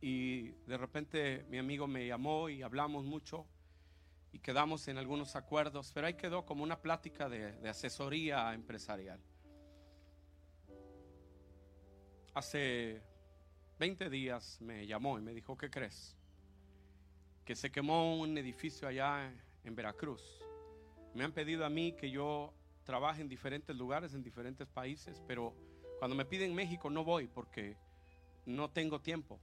Y 0.03 0.49
de 0.67 0.77
repente 0.77 1.47
mi 1.49 1.59
amigo 1.59 1.87
me 1.87 2.05
llamó 2.05 2.49
y 2.49 2.61
hablamos 2.61 3.05
mucho 3.05 3.47
y 4.33 4.41
quedamos 4.41 4.89
en 4.89 4.99
algunos 4.99 5.37
acuerdos, 5.37 5.93
pero 5.95 6.09
ahí 6.09 6.15
quedó 6.15 6.45
como 6.45 6.65
una 6.65 6.81
plática 6.83 7.29
de, 7.29 7.69
asesoría 7.69 8.53
empresarial. 8.53 9.21
Hace 12.35 13.01
20 13.79 14.11
días 14.11 14.61
me 14.61 14.89
llamó 14.89 15.21
y 15.21 15.23
me 15.23 15.33
dijo, 15.33 15.57
¿qué 15.57 15.71
crees? 15.71 16.17
Que 17.45 17.55
se 17.55 17.71
quemó 17.71 18.19
un 18.19 18.37
edificio 18.37 18.89
allá 18.89 19.33
en 19.63 19.75
Veracruz. 19.77 20.43
Me 21.15 21.23
han 21.23 21.33
pedido 21.33 21.65
a 21.65 21.71
mí 21.71 21.93
que 21.93 22.11
yo 22.11 22.53
trabaje 22.83 23.23
en 23.23 23.29
diferentes 23.29 23.77
lugares, 23.77 24.15
en 24.15 24.25
diferentes 24.25 24.67
países, 24.67 25.23
pero 25.29 25.55
cuando 26.01 26.17
me 26.17 26.25
piden 26.25 26.53
México 26.55 26.91
no 26.91 27.05
voy 27.05 27.29
porque 27.29 27.77
no 28.47 28.69
tengo 28.69 29.01
tiempo. 29.01 29.39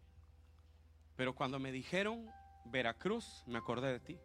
Pero 1.19 1.35
cuando 1.35 1.59
me 1.59 1.73
dijeron 1.73 2.31
Veracruz, 2.63 3.43
me 3.45 3.57
acordé 3.57 3.91
de 3.91 3.99
ti. 3.99 4.17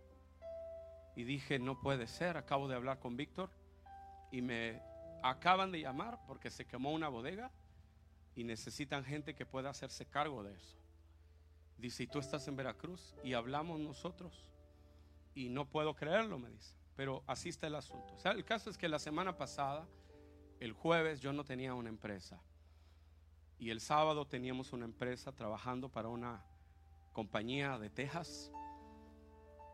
Y 1.16 1.24
dije, 1.24 1.58
no 1.58 1.80
puede 1.80 2.06
ser, 2.06 2.36
acabo 2.36 2.68
de 2.68 2.76
hablar 2.76 3.00
con 3.00 3.16
Víctor 3.16 3.50
y 4.30 4.42
me 4.42 4.80
acaban 5.20 5.72
de 5.72 5.80
llamar 5.80 6.20
porque 6.28 6.50
se 6.50 6.66
quemó 6.66 6.92
una 6.92 7.08
bodega 7.08 7.50
y 8.36 8.44
necesitan 8.44 9.02
gente 9.02 9.34
que 9.34 9.44
pueda 9.44 9.70
hacerse 9.70 10.06
cargo 10.06 10.44
de 10.44 10.54
eso. 10.54 10.76
Dice, 11.78 12.04
y 12.04 12.06
tú 12.06 12.20
estás 12.20 12.46
en 12.46 12.54
Veracruz 12.54 13.16
y 13.24 13.32
hablamos 13.32 13.80
nosotros 13.80 14.52
y 15.34 15.48
no 15.48 15.66
puedo 15.66 15.96
creerlo, 15.96 16.38
me 16.38 16.50
dice, 16.50 16.76
pero 16.94 17.24
así 17.26 17.48
está 17.48 17.66
el 17.66 17.74
asunto. 17.74 18.14
O 18.14 18.20
sea, 18.20 18.30
el 18.30 18.44
caso 18.44 18.70
es 18.70 18.78
que 18.78 18.88
la 18.88 19.00
semana 19.00 19.36
pasada, 19.36 19.88
el 20.60 20.72
jueves, 20.72 21.20
yo 21.20 21.32
no 21.32 21.42
tenía 21.42 21.74
una 21.74 21.88
empresa 21.88 22.40
y 23.58 23.70
el 23.70 23.80
sábado 23.80 24.28
teníamos 24.28 24.72
una 24.72 24.84
empresa 24.84 25.32
trabajando 25.32 25.88
para 25.88 26.08
una 26.08 26.40
compañía 27.14 27.78
de 27.78 27.88
Texas 27.88 28.52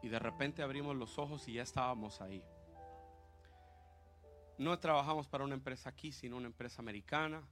y 0.02 0.08
de 0.08 0.20
repente 0.20 0.62
abrimos 0.62 0.94
los 0.94 1.18
ojos 1.18 1.48
y 1.48 1.54
ya 1.54 1.62
estábamos 1.62 2.20
ahí. 2.20 2.44
No 4.58 4.78
trabajamos 4.78 5.26
para 5.26 5.42
una 5.42 5.54
empresa 5.54 5.90
aquí, 5.90 6.12
sino 6.12 6.36
una 6.36 6.46
empresa 6.46 6.80
americana 6.80 7.42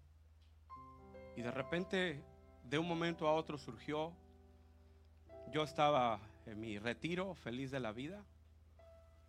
y 1.38 1.42
de 1.42 1.50
repente, 1.52 2.24
de 2.64 2.78
un 2.78 2.88
momento 2.88 3.28
a 3.28 3.32
otro 3.32 3.58
surgió, 3.58 4.12
yo 5.52 5.62
estaba 5.62 6.20
en 6.46 6.58
mi 6.58 6.78
retiro, 6.78 7.34
feliz 7.34 7.70
de 7.70 7.80
la 7.80 7.92
vida, 7.92 8.24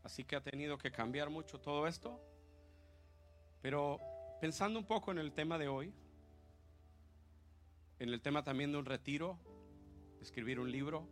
así 0.03 0.25
que 0.25 0.35
ha 0.35 0.41
tenido 0.41 0.77
que 0.77 0.91
cambiar 0.91 1.29
mucho 1.29 1.59
todo 1.59 1.87
esto. 1.87 2.19
Pero 3.61 3.99
pensando 4.41 4.79
un 4.79 4.85
poco 4.85 5.11
en 5.11 5.19
el 5.19 5.31
tema 5.33 5.57
de 5.57 5.67
hoy, 5.67 5.93
en 7.99 8.09
el 8.09 8.21
tema 8.21 8.43
también 8.43 8.71
de 8.71 8.79
un 8.79 8.85
retiro, 8.85 9.37
escribir 10.21 10.59
un 10.59 10.71
libro 10.71 11.07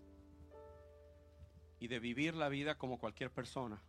y 1.80 1.88
de 1.88 2.00
vivir 2.00 2.36
la 2.36 2.50
vida 2.50 2.78
como 2.78 3.00
cualquier 3.00 3.32
persona. 3.32 3.82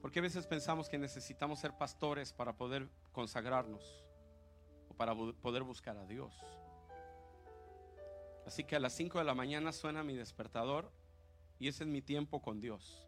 Porque 0.00 0.18
a 0.18 0.22
veces 0.22 0.46
pensamos 0.46 0.88
que 0.88 0.98
necesitamos 0.98 1.60
ser 1.60 1.76
pastores 1.76 2.32
para 2.32 2.56
poder 2.56 2.88
consagrarnos 3.12 4.02
para 5.02 5.14
poder 5.14 5.62
buscar 5.64 5.96
a 5.96 6.06
Dios. 6.06 6.32
Así 8.46 8.64
que 8.64 8.76
a 8.76 8.80
las 8.80 8.92
5 8.92 9.18
de 9.18 9.24
la 9.24 9.34
mañana 9.34 9.72
suena 9.72 10.02
mi 10.02 10.14
despertador 10.14 10.92
y 11.58 11.68
ese 11.68 11.84
es 11.84 11.88
mi 11.88 12.02
tiempo 12.02 12.40
con 12.40 12.60
Dios. 12.60 13.06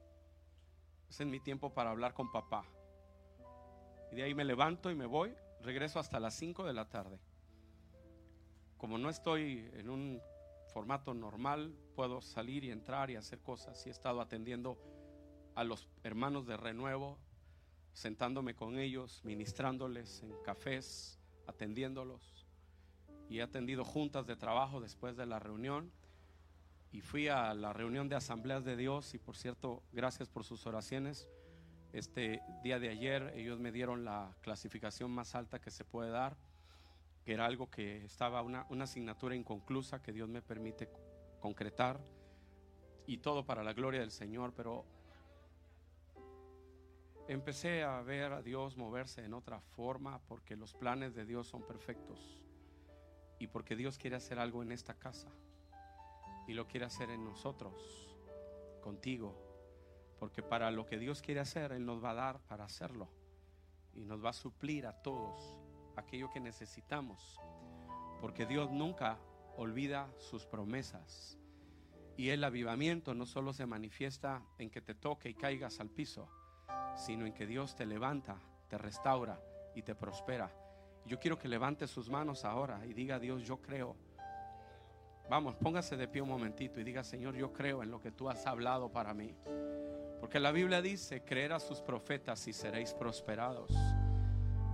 Ese 1.08 1.24
es 1.24 1.28
mi 1.28 1.40
tiempo 1.40 1.72
para 1.72 1.90
hablar 1.90 2.14
con 2.14 2.32
papá. 2.32 2.64
Y 4.10 4.16
de 4.16 4.22
ahí 4.22 4.34
me 4.34 4.44
levanto 4.44 4.90
y 4.90 4.94
me 4.94 5.06
voy, 5.06 5.34
regreso 5.60 5.98
hasta 5.98 6.20
las 6.20 6.34
5 6.34 6.64
de 6.64 6.72
la 6.72 6.88
tarde. 6.88 7.20
Como 8.76 8.98
no 8.98 9.08
estoy 9.08 9.70
en 9.74 9.88
un 9.88 10.20
formato 10.74 11.14
normal, 11.14 11.72
puedo 11.94 12.20
salir 12.20 12.64
y 12.64 12.70
entrar 12.72 13.08
y 13.08 13.16
hacer 13.16 13.40
cosas. 13.40 13.86
Y 13.86 13.88
he 13.88 13.92
estado 13.92 14.20
atendiendo 14.20 14.76
a 15.54 15.62
los 15.62 15.88
hermanos 16.02 16.46
de 16.46 16.56
renuevo, 16.56 17.16
sentándome 17.92 18.56
con 18.56 18.76
ellos, 18.76 19.22
ministrándoles 19.24 20.24
en 20.24 20.34
cafés, 20.42 21.20
atendiéndolos 21.46 22.44
y 23.28 23.38
he 23.38 23.42
atendido 23.42 23.84
juntas 23.84 24.26
de 24.26 24.36
trabajo 24.36 24.80
después 24.80 25.16
de 25.16 25.26
la 25.26 25.38
reunión 25.38 25.90
y 26.92 27.00
fui 27.00 27.28
a 27.28 27.54
la 27.54 27.72
reunión 27.72 28.08
de 28.08 28.16
asambleas 28.16 28.64
de 28.64 28.76
Dios 28.76 29.14
y 29.14 29.18
por 29.18 29.36
cierto, 29.36 29.82
gracias 29.92 30.28
por 30.28 30.44
sus 30.44 30.66
oraciones. 30.66 31.28
Este 31.92 32.42
día 32.62 32.78
de 32.78 32.88
ayer 32.88 33.32
ellos 33.36 33.60
me 33.60 33.72
dieron 33.72 34.04
la 34.04 34.36
clasificación 34.40 35.10
más 35.10 35.34
alta 35.34 35.60
que 35.60 35.70
se 35.70 35.84
puede 35.84 36.10
dar, 36.10 36.36
que 37.24 37.32
era 37.32 37.46
algo 37.46 37.70
que 37.70 38.04
estaba 38.04 38.42
una, 38.42 38.66
una 38.68 38.84
asignatura 38.84 39.34
inconclusa 39.34 40.02
que 40.02 40.12
Dios 40.12 40.28
me 40.28 40.42
permite 40.42 40.90
concretar 41.40 42.00
y 43.06 43.18
todo 43.18 43.44
para 43.44 43.64
la 43.64 43.72
gloria 43.72 44.00
del 44.00 44.10
Señor, 44.10 44.52
pero 44.54 44.84
empecé 47.28 47.82
a 47.82 48.02
ver 48.02 48.32
a 48.32 48.42
Dios 48.42 48.76
moverse 48.76 49.24
en 49.24 49.32
otra 49.32 49.60
forma 49.60 50.20
porque 50.26 50.56
los 50.56 50.74
planes 50.74 51.14
de 51.14 51.24
Dios 51.24 51.48
son 51.48 51.62
perfectos 51.62 52.42
y 53.38 53.46
porque 53.46 53.76
Dios 53.76 53.96
quiere 53.98 54.16
hacer 54.16 54.38
algo 54.38 54.62
en 54.62 54.72
esta 54.72 54.94
casa 54.94 55.28
y 56.46 56.52
lo 56.52 56.66
quiere 56.66 56.84
hacer 56.84 57.08
en 57.08 57.24
nosotros, 57.24 58.14
contigo, 58.82 59.34
porque 60.18 60.42
para 60.42 60.70
lo 60.70 60.84
que 60.84 60.98
Dios 60.98 61.22
quiere 61.22 61.40
hacer, 61.40 61.72
Él 61.72 61.86
nos 61.86 62.04
va 62.04 62.10
a 62.10 62.14
dar 62.14 62.40
para 62.40 62.64
hacerlo 62.64 63.08
y 63.94 64.04
nos 64.04 64.22
va 64.22 64.30
a 64.30 64.34
suplir 64.34 64.86
a 64.86 64.92
todos 65.02 65.63
aquello 65.96 66.30
que 66.30 66.40
necesitamos, 66.40 67.40
porque 68.20 68.46
Dios 68.46 68.70
nunca 68.70 69.18
olvida 69.56 70.08
sus 70.18 70.46
promesas. 70.46 71.38
Y 72.16 72.30
el 72.30 72.44
avivamiento 72.44 73.14
no 73.14 73.26
solo 73.26 73.52
se 73.52 73.66
manifiesta 73.66 74.42
en 74.58 74.70
que 74.70 74.80
te 74.80 74.94
toque 74.94 75.30
y 75.30 75.34
caigas 75.34 75.80
al 75.80 75.90
piso, 75.90 76.28
sino 76.96 77.26
en 77.26 77.32
que 77.32 77.46
Dios 77.46 77.74
te 77.74 77.86
levanta, 77.86 78.40
te 78.68 78.78
restaura 78.78 79.40
y 79.74 79.82
te 79.82 79.94
prospera. 79.94 80.52
Yo 81.06 81.18
quiero 81.18 81.38
que 81.38 81.48
levante 81.48 81.86
sus 81.86 82.08
manos 82.08 82.44
ahora 82.44 82.84
y 82.86 82.94
diga, 82.94 83.18
Dios, 83.18 83.42
yo 83.42 83.60
creo. 83.60 83.96
Vamos, 85.28 85.56
póngase 85.56 85.96
de 85.96 86.06
pie 86.06 86.22
un 86.22 86.28
momentito 86.28 86.80
y 86.80 86.84
diga, 86.84 87.02
Señor, 87.02 87.34
yo 87.34 87.52
creo 87.52 87.82
en 87.82 87.90
lo 87.90 88.00
que 88.00 88.12
tú 88.12 88.28
has 88.28 88.46
hablado 88.46 88.90
para 88.90 89.12
mí. 89.12 89.34
Porque 90.20 90.38
la 90.38 90.52
Biblia 90.52 90.80
dice, 90.80 91.22
creer 91.22 91.52
a 91.52 91.60
sus 91.60 91.80
profetas 91.80 92.46
y 92.46 92.52
seréis 92.52 92.94
prosperados. 92.94 93.72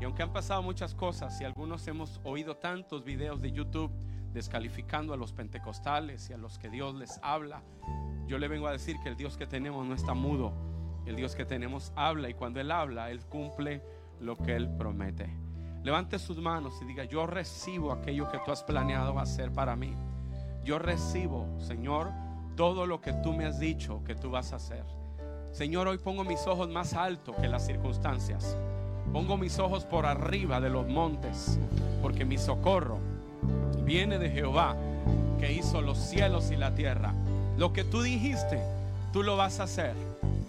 Y 0.00 0.04
aunque 0.04 0.22
han 0.22 0.32
pasado 0.32 0.62
muchas 0.62 0.94
cosas 0.94 1.40
y 1.40 1.44
algunos 1.44 1.86
hemos 1.86 2.20
oído 2.24 2.56
tantos 2.56 3.04
videos 3.04 3.40
de 3.40 3.52
YouTube 3.52 3.92
descalificando 4.32 5.12
a 5.12 5.16
los 5.16 5.32
pentecostales 5.32 6.30
y 6.30 6.32
a 6.32 6.38
los 6.38 6.58
que 6.58 6.70
Dios 6.70 6.94
les 6.94 7.20
habla, 7.22 7.62
yo 8.26 8.38
le 8.38 8.48
vengo 8.48 8.66
a 8.66 8.72
decir 8.72 8.96
que 9.02 9.10
el 9.10 9.16
Dios 9.16 9.36
que 9.36 9.46
tenemos 9.46 9.86
no 9.86 9.94
está 9.94 10.14
mudo 10.14 10.70
el 11.06 11.16
Dios 11.16 11.34
que 11.34 11.44
tenemos 11.44 11.92
habla 11.96 12.28
y 12.28 12.34
cuando 12.34 12.60
Él 12.60 12.70
habla, 12.70 13.10
Él 13.10 13.24
cumple 13.24 13.82
lo 14.20 14.36
que 14.36 14.54
Él 14.54 14.68
promete. 14.76 15.28
Levante 15.82 16.18
sus 16.18 16.38
manos 16.38 16.74
y 16.82 16.84
diga, 16.84 17.04
yo 17.04 17.26
recibo 17.26 17.92
aquello 17.92 18.30
que 18.30 18.38
tú 18.44 18.52
has 18.52 18.62
planeado 18.62 19.18
hacer 19.18 19.50
para 19.50 19.76
mí. 19.76 19.94
Yo 20.62 20.78
recibo, 20.78 21.46
Señor, 21.58 22.10
todo 22.54 22.86
lo 22.86 23.00
que 23.00 23.12
tú 23.14 23.32
me 23.32 23.46
has 23.46 23.58
dicho 23.58 24.04
que 24.04 24.14
tú 24.14 24.30
vas 24.30 24.52
a 24.52 24.56
hacer. 24.56 24.84
Señor, 25.52 25.88
hoy 25.88 25.98
pongo 25.98 26.22
mis 26.22 26.46
ojos 26.46 26.68
más 26.68 26.92
alto 26.94 27.34
que 27.34 27.48
las 27.48 27.66
circunstancias. 27.66 28.56
Pongo 29.12 29.36
mis 29.36 29.58
ojos 29.58 29.84
por 29.84 30.06
arriba 30.06 30.60
de 30.60 30.70
los 30.70 30.86
montes, 30.86 31.58
porque 32.00 32.24
mi 32.24 32.38
socorro 32.38 32.98
viene 33.84 34.18
de 34.18 34.30
Jehová, 34.30 34.76
que 35.40 35.52
hizo 35.52 35.80
los 35.80 35.98
cielos 35.98 36.50
y 36.52 36.56
la 36.56 36.74
tierra. 36.74 37.12
Lo 37.56 37.72
que 37.72 37.82
tú 37.82 38.02
dijiste, 38.02 38.62
tú 39.12 39.22
lo 39.22 39.36
vas 39.36 39.58
a 39.58 39.64
hacer. 39.64 39.94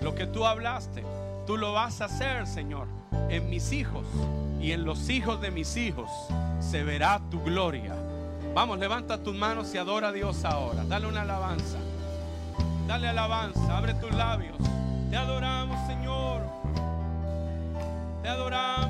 Lo 0.01 0.15
que 0.15 0.27
tú 0.27 0.45
hablaste, 0.45 1.03
tú 1.47 1.57
lo 1.57 1.73
vas 1.73 2.01
a 2.01 2.05
hacer, 2.05 2.45
Señor, 2.45 2.87
en 3.29 3.49
mis 3.49 3.71
hijos 3.71 4.05
y 4.61 4.73
en 4.73 4.85
los 4.85 5.09
hijos 5.09 5.41
de 5.41 5.51
mis 5.51 5.75
hijos. 5.77 6.09
Se 6.59 6.83
verá 6.83 7.19
tu 7.31 7.41
gloria. 7.41 7.95
Vamos, 8.53 8.79
levanta 8.79 9.23
tus 9.23 9.35
manos 9.35 9.73
y 9.73 9.77
adora 9.77 10.09
a 10.09 10.11
Dios 10.11 10.45
ahora. 10.45 10.83
Dale 10.83 11.07
una 11.07 11.21
alabanza. 11.21 11.77
Dale 12.87 13.07
alabanza. 13.07 13.77
Abre 13.77 13.93
tus 13.95 14.11
labios. 14.11 14.57
Te 15.09 15.17
adoramos, 15.17 15.77
Señor. 15.87 16.00
Te 18.21 18.29
adoramos, 18.29 18.80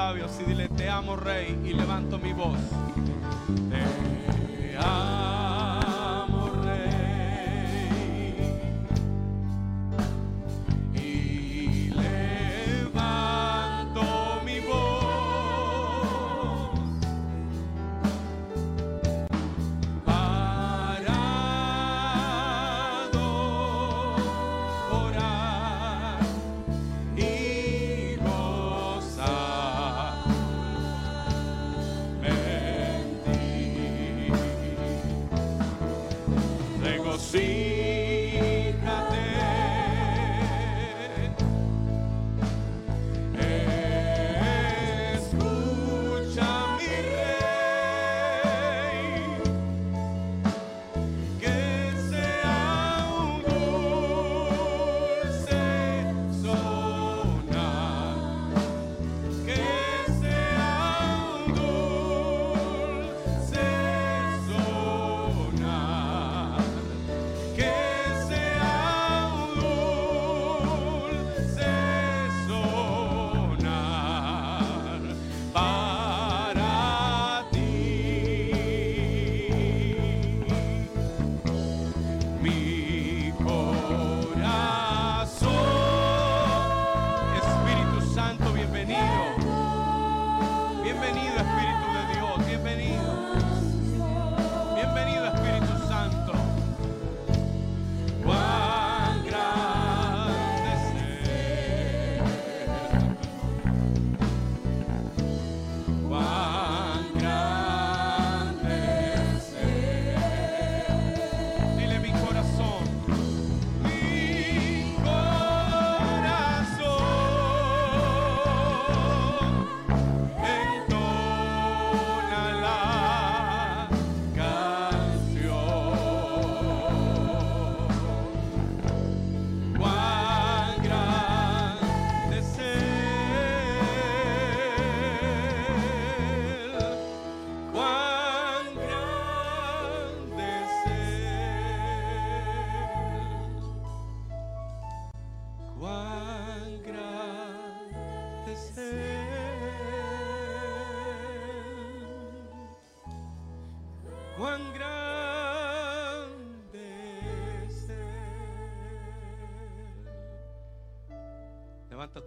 labios 0.00 0.32
y 0.40 0.44
dile, 0.44 0.66
te 0.68 0.88
amo 0.88 1.14
rey, 1.14 1.58
y 1.62 1.74
levanto 1.74 2.18
mi 2.18 2.32
voz. 2.32 2.56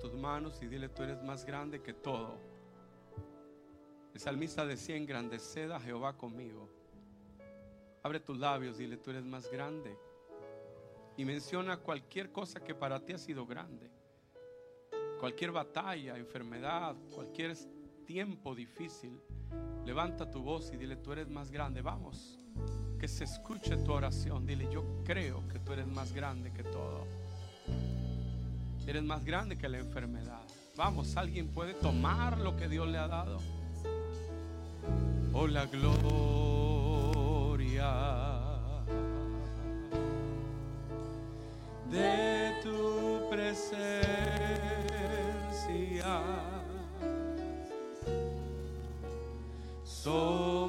Tus 0.04 0.14
manos 0.14 0.62
y 0.62 0.68
dile, 0.68 0.90
tú 0.90 1.02
eres 1.02 1.24
más 1.24 1.46
grande 1.46 1.82
que 1.82 1.94
todo. 1.94 2.38
El 4.14 4.20
salmista 4.20 4.66
decía, 4.66 4.98
engrandeced 4.98 5.72
a 5.72 5.80
Jehová 5.80 6.18
conmigo. 6.18 6.70
Abre 8.04 8.20
tus 8.20 8.38
labios, 8.38 8.78
dile, 8.78 8.98
tú 8.98 9.12
eres 9.12 9.24
más 9.24 9.50
grande. 9.50 9.98
Y 11.16 11.24
menciona 11.24 11.78
cualquier 11.78 12.34
cosa 12.34 12.62
que 12.62 12.76
para 12.76 13.00
ti 13.00 13.14
ha 13.14 13.18
sido 13.18 13.46
grande. 13.46 13.90
Cualquier 15.22 15.54
batalla, 15.54 16.18
enfermedad, 16.18 16.98
cualquier 17.16 17.56
tiempo 18.06 18.54
difícil. 18.54 19.22
Levanta 19.86 20.30
tu 20.30 20.44
voz 20.44 20.70
y 20.74 20.76
dile, 20.76 20.98
tú 20.98 21.14
eres 21.14 21.30
más 21.30 21.50
grande. 21.50 21.82
Vamos, 21.82 22.38
que 23.00 23.08
se 23.08 23.24
escuche 23.24 23.78
tu 23.78 23.94
oración. 23.94 24.46
Dile, 24.46 24.68
yo 24.70 24.84
creo 25.06 25.48
que 25.48 25.60
tú 25.60 25.72
eres 25.72 25.88
más 25.88 26.12
grande 26.12 26.52
que 26.52 26.64
todo. 26.64 27.23
Eres 28.86 29.04
más 29.04 29.24
grande 29.24 29.58
que 29.58 29.70
la 29.70 29.80
enfermedad. 29.80 30.42
Vamos, 30.76 31.16
alguien 31.18 31.48
puede 31.48 31.74
tomar 31.74 32.38
lo 32.40 32.58
que 32.58 32.68
Dios 32.68 32.88
le 32.88 32.98
ha 32.98 33.08
dado. 33.08 33.40
Oh, 35.34 35.48
la 35.48 35.66
gloria 35.66 36.84
de 41.90 42.54
tu 42.64 43.30
presencia. 43.30 44.04
Somos 49.84 50.63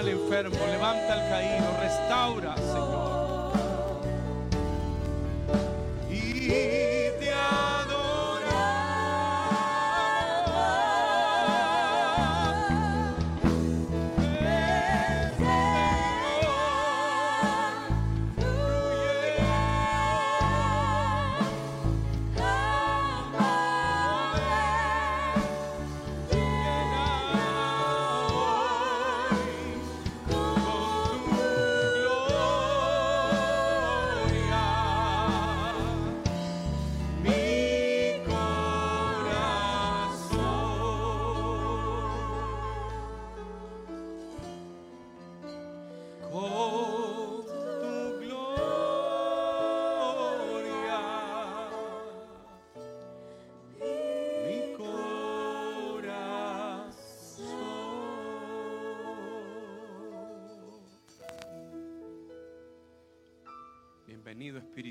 al 0.00 0.08
enfermo, 0.08 0.56
levanta 0.66 1.12
al 1.12 1.28
caído, 1.28 1.76
restaura, 1.78 2.54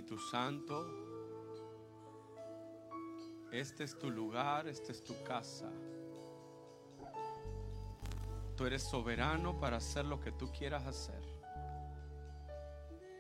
Espíritu 0.10 0.28
Santo. 0.32 0.88
Este 3.52 3.84
es 3.84 3.98
tu 4.00 4.10
lugar, 4.10 4.67
esta 4.67 4.91
es 4.91 5.04
tu 5.04 5.13
casa. 5.24 5.69
Tú 8.56 8.65
eres 8.65 8.82
soberano 8.82 9.60
para 9.60 9.78
hacer 9.78 10.06
lo 10.06 10.19
que 10.19 10.32
tú 10.32 10.52
quieras 10.52 10.88
hacer. 10.88 11.22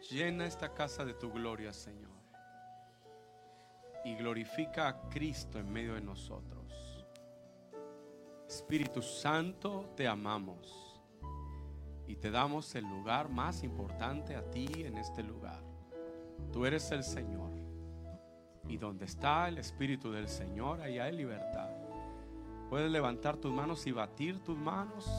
Llena 0.09 0.47
esta 0.47 0.73
casa 0.73 1.05
de 1.05 1.13
tu 1.13 1.31
gloria, 1.31 1.73
Señor. 1.73 2.09
Y 4.03 4.15
glorifica 4.15 4.87
a 4.87 5.09
Cristo 5.09 5.59
en 5.59 5.71
medio 5.71 5.93
de 5.93 6.01
nosotros. 6.01 7.05
Espíritu 8.47 9.03
Santo, 9.03 9.93
te 9.95 10.07
amamos. 10.07 10.99
Y 12.07 12.15
te 12.15 12.31
damos 12.31 12.73
el 12.73 12.85
lugar 12.85 13.29
más 13.29 13.61
importante 13.61 14.35
a 14.35 14.49
ti 14.49 14.67
en 14.77 14.97
este 14.97 15.21
lugar. 15.21 15.68
Tú 16.51 16.65
eres 16.65 16.91
el 16.91 17.03
Señor. 17.03 17.49
Y 18.67 18.77
donde 18.77 19.05
está 19.05 19.47
el 19.47 19.57
Espíritu 19.57 20.11
del 20.11 20.27
Señor, 20.27 20.81
allá 20.81 21.05
hay 21.05 21.15
libertad. 21.15 21.69
Puedes 22.69 22.91
levantar 22.91 23.37
tus 23.37 23.51
manos 23.51 23.87
y 23.87 23.91
batir 23.91 24.43
tus 24.43 24.57
manos. 24.57 25.09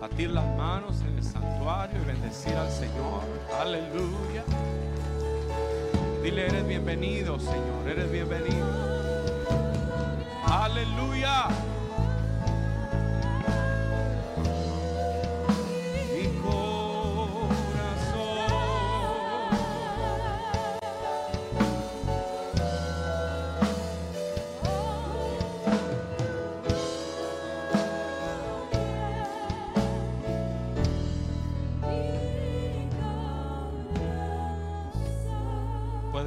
Batir 0.00 0.30
las 0.30 0.46
manos 0.56 1.00
en 1.00 1.16
el 1.16 1.24
santuario 1.24 2.00
y 2.02 2.04
bendecir 2.04 2.54
al 2.54 2.70
Señor. 2.70 3.22
Aleluya. 3.58 4.44
Dile, 6.22 6.46
eres 6.46 6.68
bienvenido, 6.68 7.38
Señor. 7.38 7.88
Eres 7.88 8.12
bienvenido. 8.12 8.66
Aleluya. 10.46 11.48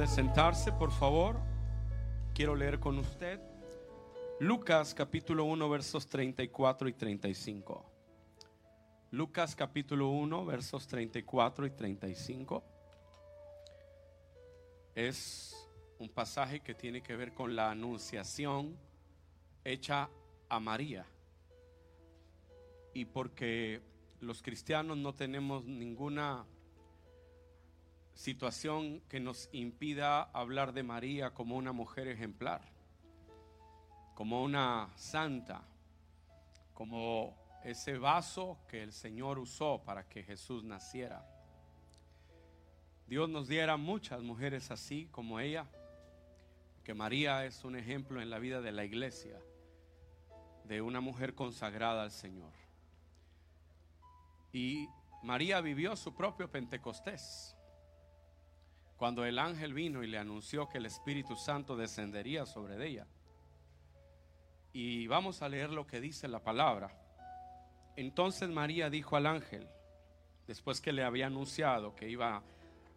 Sentarse, 0.02 0.72
por 0.72 0.90
favor. 0.90 1.40
Quiero 2.34 2.56
leer 2.56 2.80
con 2.80 2.98
usted 2.98 3.40
Lucas 4.40 4.92
capítulo 4.92 5.44
1 5.44 5.68
versos 5.70 6.08
34 6.08 6.88
y 6.88 6.92
35. 6.92 7.84
Lucas 9.12 9.54
capítulo 9.54 10.08
1 10.08 10.44
versos 10.44 10.88
34 10.88 11.66
y 11.66 11.70
35. 11.70 12.64
Es 14.96 15.54
un 15.98 16.08
pasaje 16.08 16.60
que 16.60 16.74
tiene 16.74 17.00
que 17.00 17.14
ver 17.14 17.32
con 17.32 17.54
la 17.54 17.70
anunciación 17.70 18.76
hecha 19.64 20.10
a 20.48 20.60
María. 20.60 21.06
Y 22.92 23.04
porque 23.04 23.80
los 24.20 24.42
cristianos 24.42 24.98
no 24.98 25.14
tenemos 25.14 25.64
ninguna 25.64 26.44
situación 28.14 29.00
que 29.08 29.20
nos 29.20 29.48
impida 29.52 30.22
hablar 30.22 30.72
de 30.72 30.82
María 30.82 31.34
como 31.34 31.56
una 31.56 31.72
mujer 31.72 32.08
ejemplar, 32.08 32.62
como 34.14 34.42
una 34.42 34.90
santa, 34.96 35.62
como 36.72 37.36
ese 37.64 37.98
vaso 37.98 38.58
que 38.68 38.82
el 38.82 38.92
Señor 38.92 39.38
usó 39.38 39.82
para 39.84 40.08
que 40.08 40.22
Jesús 40.22 40.64
naciera. 40.64 41.26
Dios 43.06 43.28
nos 43.28 43.48
diera 43.48 43.76
muchas 43.76 44.22
mujeres 44.22 44.70
así 44.70 45.08
como 45.10 45.40
ella, 45.40 45.66
que 46.84 46.94
María 46.94 47.44
es 47.44 47.64
un 47.64 47.76
ejemplo 47.76 48.20
en 48.20 48.30
la 48.30 48.38
vida 48.38 48.60
de 48.60 48.72
la 48.72 48.84
iglesia, 48.84 49.38
de 50.64 50.80
una 50.82 51.00
mujer 51.00 51.34
consagrada 51.34 52.02
al 52.02 52.10
Señor. 52.10 52.52
Y 54.52 54.88
María 55.22 55.60
vivió 55.60 55.96
su 55.96 56.14
propio 56.14 56.50
Pentecostés. 56.50 57.53
Cuando 59.04 59.26
el 59.26 59.38
ángel 59.38 59.74
vino 59.74 60.02
y 60.02 60.06
le 60.06 60.16
anunció 60.16 60.66
que 60.66 60.78
el 60.78 60.86
Espíritu 60.86 61.36
Santo 61.36 61.76
descendería 61.76 62.46
sobre 62.46 62.88
ella. 62.88 63.06
Y 64.72 65.06
vamos 65.08 65.42
a 65.42 65.48
leer 65.50 65.68
lo 65.68 65.86
que 65.86 66.00
dice 66.00 66.26
la 66.26 66.42
palabra. 66.42 66.90
Entonces 67.96 68.48
María 68.48 68.88
dijo 68.88 69.16
al 69.16 69.26
ángel, 69.26 69.68
después 70.46 70.80
que 70.80 70.94
le 70.94 71.04
había 71.04 71.26
anunciado 71.26 71.94
que 71.94 72.08
iba 72.08 72.42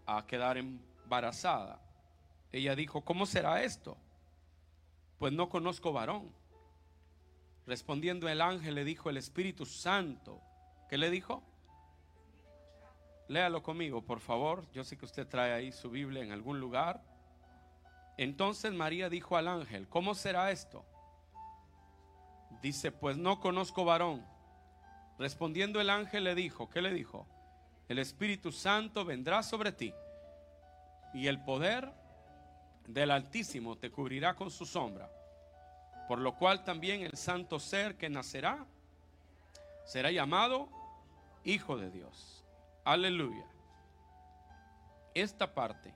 a 0.06 0.26
quedar 0.28 0.58
embarazada, 0.58 1.82
ella 2.54 2.74
dijo, 2.74 3.02
¿cómo 3.02 3.26
será 3.26 3.62
esto? 3.64 3.98
Pues 5.18 5.34
no 5.34 5.50
conozco 5.50 5.92
varón. 5.92 6.32
Respondiendo 7.66 8.30
el 8.30 8.40
ángel 8.40 8.76
le 8.76 8.86
dijo 8.86 9.10
el 9.10 9.18
Espíritu 9.18 9.66
Santo. 9.66 10.40
¿Qué 10.90 10.98
le 10.98 11.10
dijo? 11.10 11.44
Léalo 13.28 13.62
conmigo, 13.62 14.02
por 14.02 14.20
favor. 14.20 14.66
Yo 14.72 14.84
sé 14.84 14.98
que 14.98 15.06
usted 15.06 15.28
trae 15.28 15.54
ahí 15.54 15.72
su 15.72 15.90
Biblia 15.90 16.24
en 16.24 16.32
algún 16.32 16.60
lugar. 16.60 17.02
Entonces 18.18 18.74
María 18.74 19.10
dijo 19.10 19.38
al 19.38 19.48
ángel, 19.48 19.88
¿cómo 19.88 20.16
será 20.16 20.52
esto? 20.52 20.86
Dice, 22.62 22.92
pues 22.92 23.18
no 23.18 23.40
conozco 23.40 23.86
varón. 23.86 24.26
Respondiendo 25.20 25.82
el 25.82 25.90
ángel 25.90 26.24
le 26.24 26.36
dijo, 26.36 26.70
¿qué 26.70 26.82
le 26.82 26.94
dijo? 26.94 27.28
El 27.88 28.00
Espíritu 28.00 28.52
Santo 28.52 29.06
vendrá 29.06 29.44
sobre 29.44 29.72
ti 29.72 29.94
y 31.14 31.28
el 31.28 31.44
poder 31.44 31.92
del 32.88 33.12
Altísimo 33.12 33.78
te 33.78 33.92
cubrirá 33.92 34.36
con 34.36 34.52
su 34.52 34.66
sombra. 34.66 35.10
Por 36.08 36.20
lo 36.20 36.36
cual 36.36 36.64
también 36.64 37.02
el 37.02 37.18
santo 37.18 37.60
ser 37.60 37.98
que 37.98 38.10
nacerá 38.10 38.66
será 39.86 40.12
llamado 40.12 40.70
Hijo 41.44 41.78
de 41.78 41.90
Dios. 41.90 42.37
Aleluya. 42.88 43.44
Esta 45.14 45.54
parte, 45.54 45.94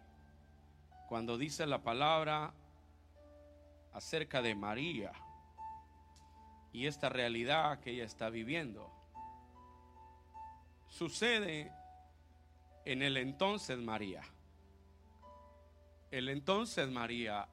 cuando 1.08 1.38
dice 1.38 1.66
la 1.66 1.82
palabra 1.82 2.54
acerca 3.94 4.42
de 4.42 4.56
María 4.56 5.14
y 6.74 6.88
esta 6.88 7.08
realidad 7.08 7.80
que 7.80 7.92
ella 7.92 8.04
está 8.04 8.30
viviendo, 8.30 8.92
sucede 10.90 11.72
en 12.84 13.02
el 13.04 13.16
entonces 13.16 13.78
María. 13.78 14.24
El 16.12 16.28
entonces 16.28 16.90
María 16.90 17.48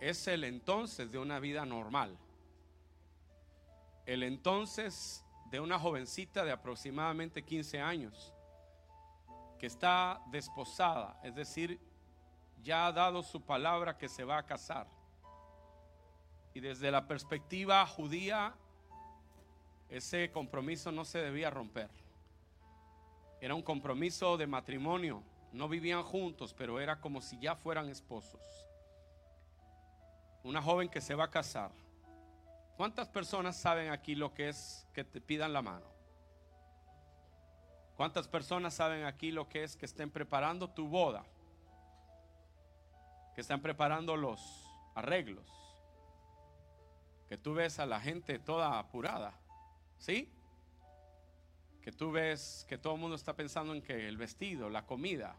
es 0.00 0.28
el 0.28 0.44
entonces 0.44 1.10
de 1.10 1.18
una 1.18 1.40
vida 1.40 1.64
normal. 1.64 2.18
El 4.04 4.22
entonces 4.22 5.24
de 5.50 5.60
una 5.60 5.78
jovencita 5.78 6.44
de 6.44 6.52
aproximadamente 6.52 7.44
15 7.44 7.80
años, 7.80 8.32
que 9.58 9.66
está 9.66 10.22
desposada, 10.30 11.20
es 11.22 11.34
decir, 11.34 11.80
ya 12.62 12.86
ha 12.86 12.92
dado 12.92 13.22
su 13.22 13.42
palabra 13.42 13.98
que 13.98 14.08
se 14.08 14.24
va 14.24 14.38
a 14.38 14.46
casar. 14.46 14.86
Y 16.54 16.60
desde 16.60 16.90
la 16.90 17.06
perspectiva 17.06 17.86
judía, 17.86 18.54
ese 19.88 20.30
compromiso 20.30 20.92
no 20.92 21.04
se 21.04 21.18
debía 21.18 21.50
romper. 21.50 21.90
Era 23.40 23.54
un 23.54 23.62
compromiso 23.62 24.36
de 24.36 24.46
matrimonio. 24.46 25.22
No 25.52 25.68
vivían 25.68 26.02
juntos, 26.02 26.54
pero 26.54 26.78
era 26.78 27.00
como 27.00 27.20
si 27.20 27.38
ya 27.38 27.56
fueran 27.56 27.88
esposos. 27.88 28.40
Una 30.44 30.62
joven 30.62 30.88
que 30.88 31.00
se 31.00 31.14
va 31.14 31.24
a 31.24 31.30
casar. 31.30 31.72
¿Cuántas 32.80 33.10
personas 33.10 33.58
saben 33.58 33.90
aquí 33.90 34.14
lo 34.14 34.32
que 34.32 34.48
es 34.48 34.88
que 34.94 35.04
te 35.04 35.20
pidan 35.20 35.52
la 35.52 35.60
mano? 35.60 35.84
¿Cuántas 37.94 38.26
personas 38.26 38.72
saben 38.72 39.04
aquí 39.04 39.32
lo 39.32 39.50
que 39.50 39.64
es 39.64 39.76
que 39.76 39.84
estén 39.84 40.10
preparando 40.10 40.70
tu 40.70 40.88
boda? 40.88 41.26
Que 43.34 43.42
están 43.42 43.60
preparando 43.60 44.16
los 44.16 44.66
arreglos. 44.94 45.46
Que 47.28 47.36
tú 47.36 47.52
ves 47.52 47.78
a 47.80 47.84
la 47.84 48.00
gente 48.00 48.38
toda 48.38 48.78
apurada. 48.78 49.34
¿Sí? 49.98 50.32
Que 51.82 51.92
tú 51.92 52.10
ves 52.10 52.64
que 52.66 52.78
todo 52.78 52.94
el 52.94 53.00
mundo 53.00 53.14
está 53.14 53.36
pensando 53.36 53.74
en 53.74 53.82
que 53.82 54.08
el 54.08 54.16
vestido, 54.16 54.70
la 54.70 54.86
comida. 54.86 55.36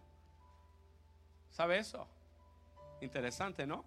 ¿Sabe 1.49 1.79
eso? 1.79 2.07
Interesante, 3.01 3.65
¿no? 3.65 3.83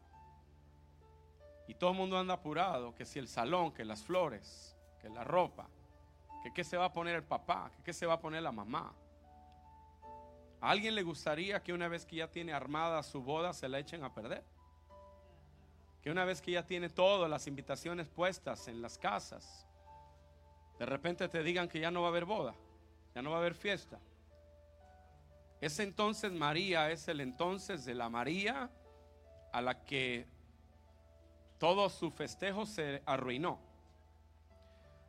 Y 1.66 1.74
todo 1.74 1.90
el 1.90 1.96
mundo 1.96 2.18
anda 2.18 2.34
apurado, 2.34 2.94
que 2.94 3.04
si 3.04 3.18
el 3.18 3.28
salón, 3.28 3.72
que 3.72 3.84
las 3.84 4.02
flores, 4.02 4.76
que 5.00 5.08
la 5.08 5.24
ropa, 5.24 5.68
que 6.42 6.52
qué 6.52 6.62
se 6.62 6.76
va 6.76 6.86
a 6.86 6.92
poner 6.92 7.16
el 7.16 7.24
papá, 7.24 7.70
que 7.74 7.82
qué 7.82 7.92
se 7.92 8.06
va 8.06 8.14
a 8.14 8.20
poner 8.20 8.42
la 8.42 8.52
mamá. 8.52 8.92
¿A 10.60 10.70
alguien 10.70 10.94
le 10.94 11.02
gustaría 11.02 11.62
que 11.62 11.72
una 11.72 11.88
vez 11.88 12.04
que 12.06 12.16
ya 12.16 12.30
tiene 12.30 12.52
armada 12.52 13.02
su 13.02 13.22
boda 13.22 13.52
se 13.52 13.68
la 13.68 13.78
echen 13.78 14.04
a 14.04 14.12
perder? 14.12 14.44
Que 16.02 16.10
una 16.10 16.24
vez 16.24 16.42
que 16.42 16.52
ya 16.52 16.66
tiene 16.66 16.90
todas 16.90 17.30
las 17.30 17.46
invitaciones 17.46 18.08
puestas 18.08 18.68
en 18.68 18.82
las 18.82 18.98
casas, 18.98 19.66
de 20.78 20.86
repente 20.86 21.28
te 21.28 21.42
digan 21.42 21.68
que 21.68 21.80
ya 21.80 21.90
no 21.90 22.02
va 22.02 22.08
a 22.08 22.10
haber 22.10 22.24
boda, 22.24 22.54
ya 23.14 23.22
no 23.22 23.30
va 23.30 23.36
a 23.36 23.40
haber 23.40 23.54
fiesta. 23.54 23.98
Ese 25.60 25.82
entonces 25.82 26.32
María 26.32 26.90
es 26.90 27.08
el 27.08 27.20
entonces 27.20 27.84
de 27.84 27.94
la 27.94 28.10
María 28.10 28.70
a 29.52 29.62
la 29.62 29.84
que 29.84 30.26
todo 31.58 31.88
su 31.88 32.10
festejo 32.10 32.66
se 32.66 33.02
arruinó. 33.06 33.58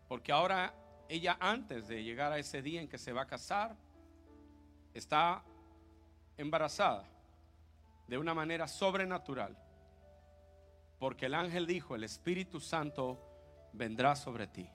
Porque 0.08 0.32
ahora 0.32 0.74
ella 1.10 1.38
antes 1.40 1.88
de 1.88 2.04
llegar 2.04 2.32
a 2.32 2.38
ese 2.38 2.62
día 2.62 2.82
en 2.82 2.88
que 2.88 2.98
se 2.98 3.14
va 3.14 3.24
a 3.24 3.28
casar, 3.28 3.76
está 4.94 5.44
embarazada 6.38 7.06
de 8.08 8.18
una 8.18 8.34
manera 8.34 8.68
sobrenatural. 8.68 9.58
Porque 11.00 11.26
el 11.26 11.34
ángel 11.34 11.68
dijo, 11.68 11.96
el 11.96 12.04
Espíritu 12.04 12.60
Santo 12.60 13.20
vendrá 13.74 14.16
sobre 14.16 14.48
ti. 14.48 14.68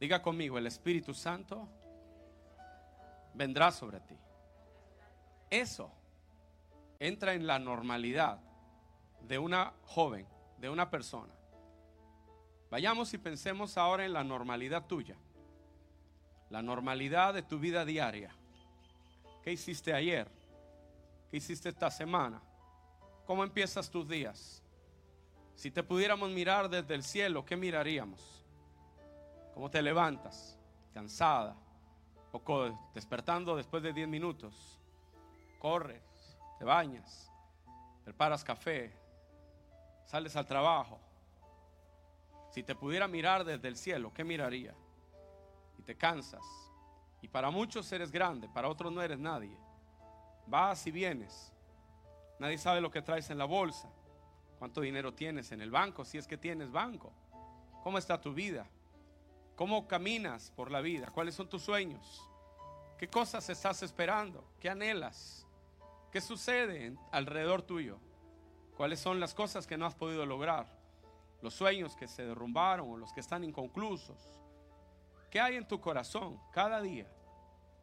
Diga 0.00 0.20
conmigo, 0.20 0.58
el 0.58 0.66
Espíritu 0.66 1.14
Santo 1.14 1.68
vendrá 3.34 3.70
sobre 3.70 4.00
ti. 4.00 4.16
Eso 5.48 5.90
entra 6.98 7.34
en 7.34 7.46
la 7.46 7.58
normalidad 7.58 8.40
de 9.20 9.38
una 9.38 9.72
joven, 9.84 10.26
de 10.58 10.70
una 10.70 10.90
persona. 10.90 11.32
Vayamos 12.70 13.12
y 13.14 13.18
pensemos 13.18 13.78
ahora 13.78 14.04
en 14.04 14.12
la 14.12 14.24
normalidad 14.24 14.86
tuya, 14.86 15.16
la 16.50 16.62
normalidad 16.62 17.34
de 17.34 17.42
tu 17.42 17.58
vida 17.58 17.84
diaria. 17.84 18.30
¿Qué 19.42 19.52
hiciste 19.52 19.94
ayer? 19.94 20.28
¿Qué 21.30 21.36
hiciste 21.36 21.68
esta 21.68 21.90
semana? 21.90 22.42
¿Cómo 23.26 23.44
empiezas 23.44 23.90
tus 23.90 24.08
días? 24.08 24.62
Si 25.54 25.70
te 25.70 25.82
pudiéramos 25.82 26.30
mirar 26.30 26.68
desde 26.68 26.94
el 26.94 27.02
cielo, 27.02 27.44
¿qué 27.44 27.56
miraríamos? 27.56 28.44
¿Cómo 29.54 29.70
te 29.70 29.80
levantas? 29.80 30.58
Cansada. 30.92 31.56
O 32.32 32.70
despertando 32.92 33.56
después 33.56 33.82
de 33.82 33.92
10 33.92 34.08
minutos. 34.08 34.78
Corres, 35.58 36.02
te 36.58 36.64
bañas, 36.64 37.32
preparas 38.04 38.44
café, 38.44 38.94
sales 40.06 40.34
al 40.36 40.46
trabajo. 40.46 40.98
Si 42.50 42.62
te 42.62 42.74
pudiera 42.74 43.06
mirar 43.06 43.44
desde 43.44 43.68
el 43.68 43.76
cielo, 43.76 44.12
¿qué 44.14 44.24
miraría? 44.24 44.74
Y 45.78 45.82
te 45.82 45.96
cansas. 45.96 46.42
Y 47.20 47.28
para 47.28 47.50
muchos 47.50 47.90
eres 47.92 48.10
grande, 48.10 48.48
para 48.48 48.68
otros 48.68 48.92
no 48.92 49.02
eres 49.02 49.18
nadie. 49.18 49.56
Vas 50.46 50.86
y 50.86 50.90
vienes. 50.90 51.52
Nadie 52.38 52.56
sabe 52.56 52.80
lo 52.80 52.90
que 52.90 53.02
traes 53.02 53.28
en 53.30 53.38
la 53.38 53.44
bolsa. 53.44 53.90
¿Cuánto 54.58 54.80
dinero 54.80 55.12
tienes 55.12 55.52
en 55.52 55.60
el 55.60 55.70
banco? 55.70 56.04
Si 56.04 56.16
es 56.16 56.26
que 56.26 56.38
tienes 56.38 56.70
banco. 56.70 57.12
¿Cómo 57.82 57.98
está 57.98 58.20
tu 58.20 58.32
vida? 58.32 58.66
¿Cómo 59.54 59.86
caminas 59.86 60.52
por 60.54 60.70
la 60.70 60.80
vida? 60.80 61.10
¿Cuáles 61.10 61.34
son 61.34 61.48
tus 61.48 61.62
sueños? 61.62 62.22
¿Qué 62.98 63.08
cosas 63.08 63.48
estás 63.50 63.82
esperando? 63.82 64.44
¿Qué 64.60 64.70
anhelas? 64.70 65.46
¿Qué 66.10 66.20
sucede 66.20 66.96
alrededor 67.10 67.62
tuyo? 67.62 67.98
¿Cuáles 68.76 69.00
son 69.00 69.18
las 69.20 69.34
cosas 69.34 69.66
que 69.66 69.78
no 69.78 69.86
has 69.86 69.94
podido 69.94 70.26
lograr? 70.26 70.66
Los 71.40 71.54
sueños 71.54 71.96
que 71.96 72.06
se 72.06 72.26
derrumbaron 72.26 72.90
o 72.90 72.96
los 72.96 73.12
que 73.12 73.20
están 73.20 73.42
inconclusos. 73.42 74.18
¿Qué 75.30 75.40
hay 75.40 75.56
en 75.56 75.66
tu 75.66 75.80
corazón 75.80 76.38
cada 76.52 76.80
día? 76.80 77.06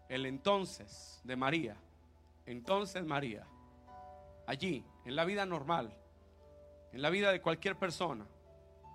El 0.08 0.26
entonces 0.26 1.20
de 1.24 1.36
María. 1.36 1.78
Entonces 2.46 3.04
María. 3.04 3.48
Allí, 4.46 4.86
en 5.06 5.16
la 5.16 5.26
vida 5.26 5.46
normal, 5.46 5.96
en 6.92 7.02
la 7.02 7.10
vida 7.10 7.32
de 7.32 7.42
cualquier 7.42 7.78
persona, 7.78 8.26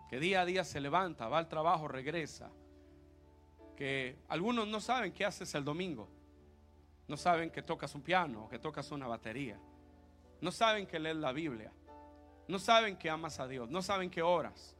que 0.08 0.20
día 0.20 0.42
a 0.42 0.44
día 0.44 0.64
se 0.64 0.80
levanta, 0.80 1.28
va 1.28 1.38
al 1.38 1.48
trabajo, 1.48 1.88
regresa, 1.88 2.50
que 3.76 4.18
algunos 4.28 4.68
no 4.68 4.80
saben 4.80 5.12
qué 5.12 5.24
haces 5.24 5.54
el 5.54 5.64
domingo. 5.64 6.08
No 7.08 7.16
saben 7.16 7.50
que 7.50 7.62
tocas 7.62 7.94
un 7.94 8.02
piano 8.02 8.44
o 8.44 8.48
que 8.48 8.58
tocas 8.58 8.90
una 8.90 9.06
batería. 9.06 9.58
No 10.40 10.52
saben 10.52 10.86
que 10.86 10.98
lees 10.98 11.16
la 11.16 11.32
Biblia. 11.32 11.72
No 12.48 12.58
saben 12.58 12.96
que 12.96 13.10
amas 13.10 13.38
a 13.38 13.46
Dios. 13.46 13.68
No 13.68 13.82
saben 13.82 14.10
que 14.10 14.22
oras. 14.22 14.74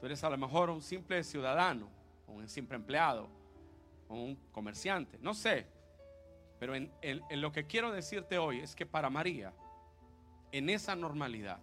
Tú 0.00 0.06
eres 0.06 0.22
a 0.24 0.30
lo 0.30 0.38
mejor 0.38 0.70
un 0.70 0.80
simple 0.80 1.22
ciudadano, 1.24 1.88
un 2.26 2.48
simple 2.48 2.76
empleado, 2.76 3.28
un 4.08 4.36
comerciante. 4.52 5.18
No 5.20 5.34
sé. 5.34 5.66
Pero 6.58 6.74
en 6.74 7.40
lo 7.40 7.52
que 7.52 7.66
quiero 7.66 7.90
decirte 7.90 8.38
hoy 8.38 8.60
es 8.60 8.74
que 8.74 8.86
para 8.86 9.10
María, 9.10 9.52
en 10.52 10.70
esa 10.70 10.94
normalidad, 10.94 11.58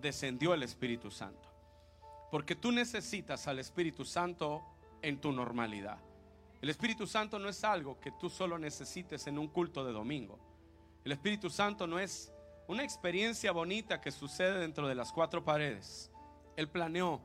descendió 0.00 0.54
el 0.54 0.62
Espíritu 0.62 1.10
Santo. 1.10 1.48
Porque 2.30 2.54
tú 2.54 2.72
necesitas 2.72 3.46
al 3.48 3.58
Espíritu 3.58 4.04
Santo 4.04 4.62
en 5.02 5.20
tu 5.20 5.32
normalidad. 5.32 5.98
El 6.60 6.70
Espíritu 6.70 7.06
Santo 7.06 7.38
no 7.38 7.48
es 7.48 7.62
algo 7.62 8.00
que 8.00 8.10
tú 8.12 8.30
solo 8.30 8.58
necesites 8.58 9.26
en 9.26 9.38
un 9.38 9.48
culto 9.48 9.84
de 9.84 9.92
domingo. 9.92 10.38
El 11.04 11.12
Espíritu 11.12 11.50
Santo 11.50 11.86
no 11.86 11.98
es 11.98 12.33
una 12.66 12.82
experiencia 12.82 13.52
bonita 13.52 14.00
que 14.00 14.10
sucede 14.10 14.58
dentro 14.58 14.88
de 14.88 14.94
las 14.94 15.12
cuatro 15.12 15.44
paredes. 15.44 16.10
Él 16.56 16.68
planeó 16.68 17.20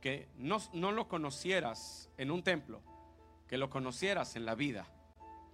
que 0.00 0.28
no, 0.36 0.58
no 0.72 0.92
lo 0.92 1.08
conocieras 1.08 2.10
en 2.16 2.30
un 2.30 2.42
templo, 2.42 2.82
que 3.48 3.58
lo 3.58 3.70
conocieras 3.70 4.34
en 4.36 4.46
la 4.46 4.54
vida, 4.54 4.86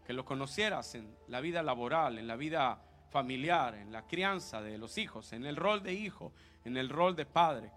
que 0.06 0.12
lo 0.12 0.24
conocieras 0.24 0.94
en 0.94 1.16
la 1.26 1.40
vida 1.40 1.62
laboral, 1.62 2.18
en 2.18 2.26
la 2.26 2.36
vida 2.36 2.82
familiar, 3.10 3.74
en 3.74 3.92
la 3.92 4.06
crianza 4.06 4.62
de 4.62 4.78
los 4.78 4.98
hijos, 4.98 5.32
en 5.32 5.44
el 5.44 5.56
rol 5.56 5.82
de 5.82 5.94
hijo, 5.94 6.32
en 6.64 6.76
el 6.76 6.88
rol 6.88 7.16
de 7.16 7.26
padre. 7.26 7.72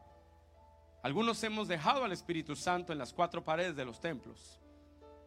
Algunos 1.03 1.43
hemos 1.43 1.67
dejado 1.67 2.03
al 2.03 2.11
Espíritu 2.11 2.55
Santo 2.55 2.93
en 2.93 2.99
las 2.99 3.13
cuatro 3.13 3.43
paredes 3.43 3.75
de 3.75 3.85
los 3.85 3.99
templos, 3.99 4.61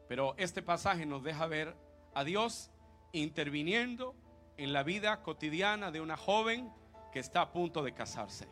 pero 0.09 0.35
este 0.39 0.63
pasaje 0.63 1.05
nos 1.05 1.25
deja 1.25 1.47
ver 1.47 1.75
a 2.15 2.23
Dios 2.23 2.71
interviniendo 3.13 4.15
en 4.57 4.73
la 4.73 4.83
vida 4.83 5.23
cotidiana 5.23 5.91
de 5.91 6.01
una 6.01 6.17
joven 6.17 6.71
que 7.13 7.19
está 7.19 7.43
a 7.43 7.53
punto 7.53 7.83
de 7.83 7.93
casarse. 7.93 8.49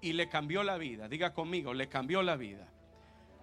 Y 0.00 0.12
le 0.12 0.28
cambió 0.28 0.62
la 0.62 0.78
vida, 0.78 1.08
diga 1.08 1.32
conmigo, 1.34 1.74
le 1.74 1.88
cambió 1.88 2.22
la 2.22 2.36
vida. 2.36 2.68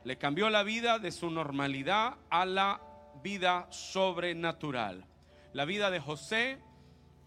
Le 0.03 0.17
cambió 0.17 0.49
la 0.49 0.63
vida 0.63 0.99
de 0.99 1.11
su 1.11 1.29
normalidad 1.29 2.17
a 2.29 2.45
la 2.45 2.81
vida 3.23 3.67
sobrenatural. 3.71 5.05
La 5.53 5.65
vida 5.65 5.89
de 5.91 5.99
José 5.99 6.59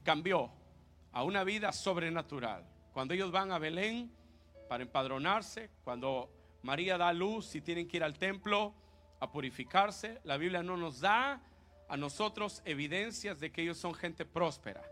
cambió 0.04 0.50
a 1.12 1.22
una 1.22 1.44
vida 1.44 1.72
sobrenatural. 1.72 2.64
Cuando 2.92 3.14
ellos 3.14 3.32
van 3.32 3.50
a 3.50 3.58
Belén, 3.58 4.10
para 4.66 4.82
empadronarse. 4.82 5.70
Cuando 5.84 6.30
María 6.62 6.98
da 6.98 7.12
luz 7.12 7.54
y 7.54 7.60
tienen 7.60 7.88
que 7.88 7.98
ir 7.98 8.04
al 8.04 8.18
templo 8.18 8.74
a 9.20 9.30
purificarse, 9.30 10.20
la 10.24 10.36
Biblia 10.36 10.62
no 10.62 10.76
nos 10.76 11.00
da 11.00 11.40
a 11.88 11.96
nosotros 11.96 12.62
evidencias 12.64 13.38
de 13.38 13.50
que 13.50 13.62
ellos 13.62 13.78
son 13.78 13.94
gente 13.94 14.24
próspera. 14.24 14.82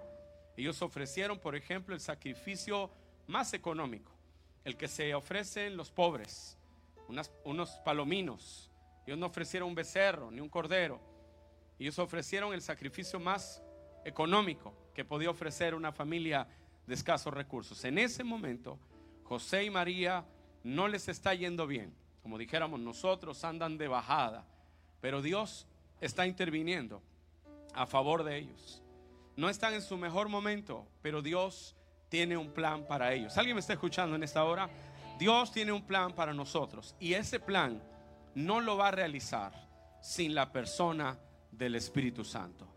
Ellos 0.56 0.80
ofrecieron, 0.82 1.38
por 1.38 1.56
ejemplo, 1.56 1.94
el 1.94 2.00
sacrificio 2.00 2.90
más 3.26 3.52
económico, 3.54 4.12
el 4.64 4.76
que 4.76 4.88
se 4.88 5.14
ofrecen 5.14 5.76
los 5.76 5.90
pobres, 5.90 6.56
unos 7.44 7.70
palominos. 7.84 8.70
Ellos 9.06 9.18
no 9.18 9.26
ofrecieron 9.26 9.70
un 9.70 9.74
becerro 9.74 10.30
ni 10.30 10.40
un 10.40 10.48
cordero. 10.48 11.00
Ellos 11.78 11.98
ofrecieron 11.98 12.54
el 12.54 12.62
sacrificio 12.62 13.18
más 13.18 13.62
económico 14.04 14.72
que 14.94 15.04
podía 15.04 15.30
ofrecer 15.30 15.74
una 15.74 15.92
familia 15.92 16.46
de 16.86 16.94
escasos 16.94 17.34
recursos. 17.34 17.84
En 17.84 17.98
ese 17.98 18.22
momento, 18.22 18.78
José 19.24 19.64
y 19.64 19.70
María 19.70 20.24
no 20.62 20.86
les 20.86 21.08
está 21.08 21.34
yendo 21.34 21.66
bien. 21.66 21.92
Como 22.22 22.38
dijéramos 22.38 22.80
nosotros, 22.80 23.42
andan 23.44 23.76
de 23.76 23.88
bajada. 23.88 24.46
Pero 25.00 25.20
Dios 25.20 25.66
está 26.00 26.26
interviniendo 26.26 27.02
a 27.74 27.86
favor 27.86 28.24
de 28.24 28.38
ellos. 28.38 28.82
No 29.36 29.48
están 29.48 29.74
en 29.74 29.82
su 29.82 29.96
mejor 29.96 30.28
momento, 30.28 30.86
pero 31.02 31.22
Dios 31.22 31.74
tiene 32.08 32.36
un 32.36 32.52
plan 32.52 32.86
para 32.86 33.12
ellos. 33.12 33.36
¿Alguien 33.36 33.56
me 33.56 33.60
está 33.60 33.72
escuchando 33.72 34.14
en 34.14 34.22
esta 34.22 34.44
hora? 34.44 34.70
Dios 35.18 35.52
tiene 35.52 35.72
un 35.72 35.82
plan 35.82 36.12
para 36.12 36.32
nosotros 36.32 36.94
y 37.00 37.14
ese 37.14 37.40
plan 37.40 37.82
no 38.34 38.60
lo 38.60 38.76
va 38.76 38.88
a 38.88 38.92
realizar 38.92 39.52
sin 40.00 40.34
la 40.34 40.52
persona 40.52 41.18
del 41.50 41.74
Espíritu 41.74 42.24
Santo. 42.24 42.68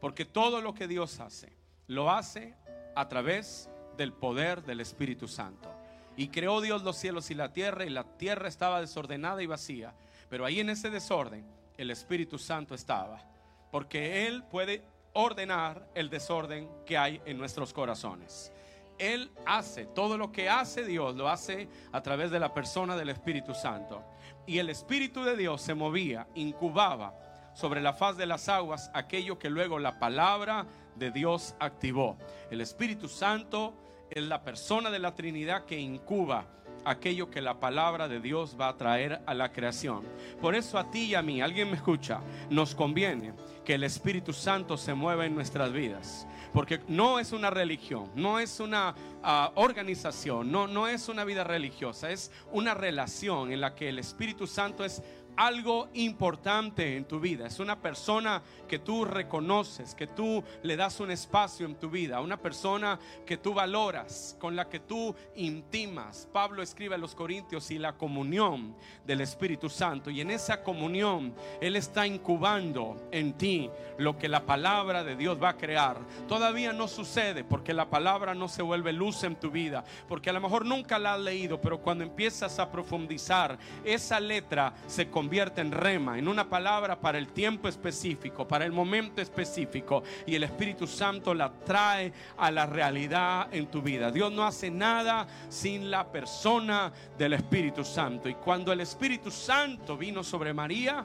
Porque 0.00 0.24
todo 0.24 0.60
lo 0.60 0.74
que 0.74 0.88
Dios 0.88 1.20
hace, 1.20 1.56
lo 1.86 2.10
hace 2.10 2.54
a 2.94 3.08
través 3.08 3.68
del 3.96 4.12
poder 4.12 4.62
del 4.62 4.80
Espíritu 4.80 5.26
Santo. 5.26 5.72
Y 6.16 6.28
creó 6.28 6.60
Dios 6.60 6.82
los 6.82 6.96
cielos 6.96 7.30
y 7.30 7.34
la 7.34 7.52
tierra 7.52 7.84
y 7.84 7.90
la 7.90 8.04
tierra 8.04 8.48
estaba 8.48 8.80
desordenada 8.80 9.42
y 9.42 9.46
vacía. 9.46 9.94
Pero 10.30 10.44
ahí 10.44 10.60
en 10.60 10.70
ese 10.70 10.90
desorden 10.90 11.46
el 11.76 11.90
Espíritu 11.90 12.38
Santo 12.38 12.74
estaba. 12.74 13.22
Porque 13.70 14.26
Él 14.26 14.44
puede 14.44 14.84
ordenar 15.12 15.88
el 15.94 16.10
desorden 16.10 16.68
que 16.84 16.98
hay 16.98 17.20
en 17.24 17.38
nuestros 17.38 17.72
corazones. 17.72 18.52
Él 18.98 19.30
hace 19.44 19.86
todo 19.86 20.16
lo 20.16 20.32
que 20.32 20.48
hace 20.48 20.84
Dios, 20.84 21.16
lo 21.16 21.28
hace 21.28 21.68
a 21.92 22.02
través 22.02 22.30
de 22.30 22.40
la 22.40 22.54
persona 22.54 22.96
del 22.96 23.10
Espíritu 23.10 23.54
Santo. 23.54 24.02
Y 24.46 24.58
el 24.58 24.70
Espíritu 24.70 25.22
de 25.24 25.36
Dios 25.36 25.60
se 25.62 25.74
movía, 25.74 26.28
incubaba 26.34 27.14
sobre 27.54 27.80
la 27.80 27.92
faz 27.92 28.16
de 28.16 28.26
las 28.26 28.48
aguas 28.48 28.90
aquello 28.94 29.38
que 29.38 29.50
luego 29.50 29.78
la 29.78 29.98
palabra 29.98 30.66
de 30.94 31.10
Dios 31.10 31.54
activó. 31.58 32.18
El 32.50 32.60
Espíritu 32.60 33.08
Santo 33.08 33.74
es 34.10 34.22
la 34.22 34.42
persona 34.42 34.90
de 34.90 34.98
la 34.98 35.14
Trinidad 35.14 35.64
que 35.64 35.78
incuba 35.78 36.46
aquello 36.86 37.30
que 37.30 37.42
la 37.42 37.60
palabra 37.60 38.08
de 38.08 38.20
Dios 38.20 38.56
va 38.58 38.68
a 38.68 38.76
traer 38.76 39.20
a 39.26 39.34
la 39.34 39.52
creación. 39.52 40.04
Por 40.40 40.54
eso 40.54 40.78
a 40.78 40.90
ti 40.90 41.04
y 41.06 41.14
a 41.14 41.22
mí, 41.22 41.40
alguien 41.42 41.68
me 41.68 41.76
escucha, 41.76 42.20
nos 42.48 42.74
conviene 42.74 43.34
que 43.64 43.74
el 43.74 43.84
Espíritu 43.84 44.32
Santo 44.32 44.76
se 44.76 44.94
mueva 44.94 45.26
en 45.26 45.34
nuestras 45.34 45.72
vidas. 45.72 46.26
Porque 46.52 46.80
no 46.88 47.18
es 47.18 47.32
una 47.32 47.50
religión, 47.50 48.10
no 48.14 48.38
es 48.38 48.60
una 48.60 48.94
ah, 49.22 49.52
organización, 49.56 50.50
no, 50.50 50.66
no 50.66 50.88
es 50.88 51.08
una 51.08 51.24
vida 51.24 51.44
religiosa, 51.44 52.10
es 52.10 52.30
una 52.52 52.72
relación 52.72 53.52
en 53.52 53.60
la 53.60 53.74
que 53.74 53.88
el 53.88 53.98
Espíritu 53.98 54.46
Santo 54.46 54.84
es 54.84 55.02
algo 55.36 55.88
importante 55.94 56.96
en 56.96 57.04
tu 57.04 57.20
vida. 57.20 57.46
Es 57.46 57.60
una 57.60 57.80
persona 57.80 58.42
que 58.66 58.78
tú 58.78 59.04
reconoces, 59.04 59.94
que 59.94 60.06
tú 60.06 60.42
le 60.62 60.76
das 60.76 60.98
un 61.00 61.10
espacio 61.10 61.66
en 61.66 61.76
tu 61.76 61.90
vida. 61.90 62.20
Una 62.20 62.38
persona 62.38 62.98
que 63.24 63.36
tú 63.36 63.52
valoras, 63.54 64.36
con 64.40 64.56
la 64.56 64.68
que 64.68 64.80
tú 64.80 65.14
intimas. 65.36 66.28
Pablo 66.32 66.62
escribe 66.62 66.94
a 66.94 66.98
los 66.98 67.14
Corintios 67.14 67.70
y 67.70 67.78
la 67.78 67.92
comunión 67.92 68.74
del 69.04 69.20
Espíritu 69.20 69.68
Santo. 69.68 70.10
Y 70.10 70.20
en 70.20 70.30
esa 70.30 70.62
comunión 70.62 71.34
Él 71.60 71.76
está 71.76 72.06
incubando 72.06 72.96
en 73.10 73.34
ti 73.34 73.70
lo 73.98 74.16
que 74.16 74.28
la 74.28 74.44
palabra 74.46 75.04
de 75.04 75.16
Dios 75.16 75.40
va 75.42 75.50
a 75.50 75.56
crear. 75.56 75.98
Todavía 76.28 76.72
no 76.72 76.88
sucede 76.88 77.44
porque 77.44 77.74
la 77.74 77.90
palabra 77.90 78.34
no 78.34 78.48
se 78.48 78.62
vuelve 78.62 78.92
luz 78.92 79.22
en 79.24 79.36
tu 79.36 79.50
vida. 79.50 79.84
Porque 80.08 80.30
a 80.30 80.32
lo 80.32 80.40
mejor 80.40 80.64
nunca 80.64 80.98
la 80.98 81.14
has 81.14 81.20
leído, 81.20 81.60
pero 81.60 81.80
cuando 81.80 82.04
empiezas 82.04 82.58
a 82.58 82.70
profundizar, 82.70 83.58
esa 83.84 84.18
letra 84.18 84.74
se 84.86 85.10
convierte 85.10 85.25
convierte 85.26 85.60
en 85.60 85.72
rema, 85.72 86.20
en 86.20 86.28
una 86.28 86.48
palabra 86.48 87.00
para 87.00 87.18
el 87.18 87.32
tiempo 87.32 87.66
específico, 87.66 88.46
para 88.46 88.64
el 88.64 88.70
momento 88.70 89.20
específico, 89.20 90.04
y 90.24 90.36
el 90.36 90.44
Espíritu 90.44 90.86
Santo 90.86 91.34
la 91.34 91.52
trae 91.52 92.12
a 92.36 92.48
la 92.52 92.64
realidad 92.64 93.52
en 93.52 93.66
tu 93.66 93.82
vida. 93.82 94.12
Dios 94.12 94.30
no 94.30 94.44
hace 94.44 94.70
nada 94.70 95.26
sin 95.48 95.90
la 95.90 96.12
persona 96.12 96.92
del 97.18 97.32
Espíritu 97.32 97.82
Santo. 97.82 98.28
Y 98.28 98.34
cuando 98.34 98.72
el 98.72 98.80
Espíritu 98.80 99.32
Santo 99.32 99.96
vino 99.96 100.22
sobre 100.22 100.54
María, 100.54 101.04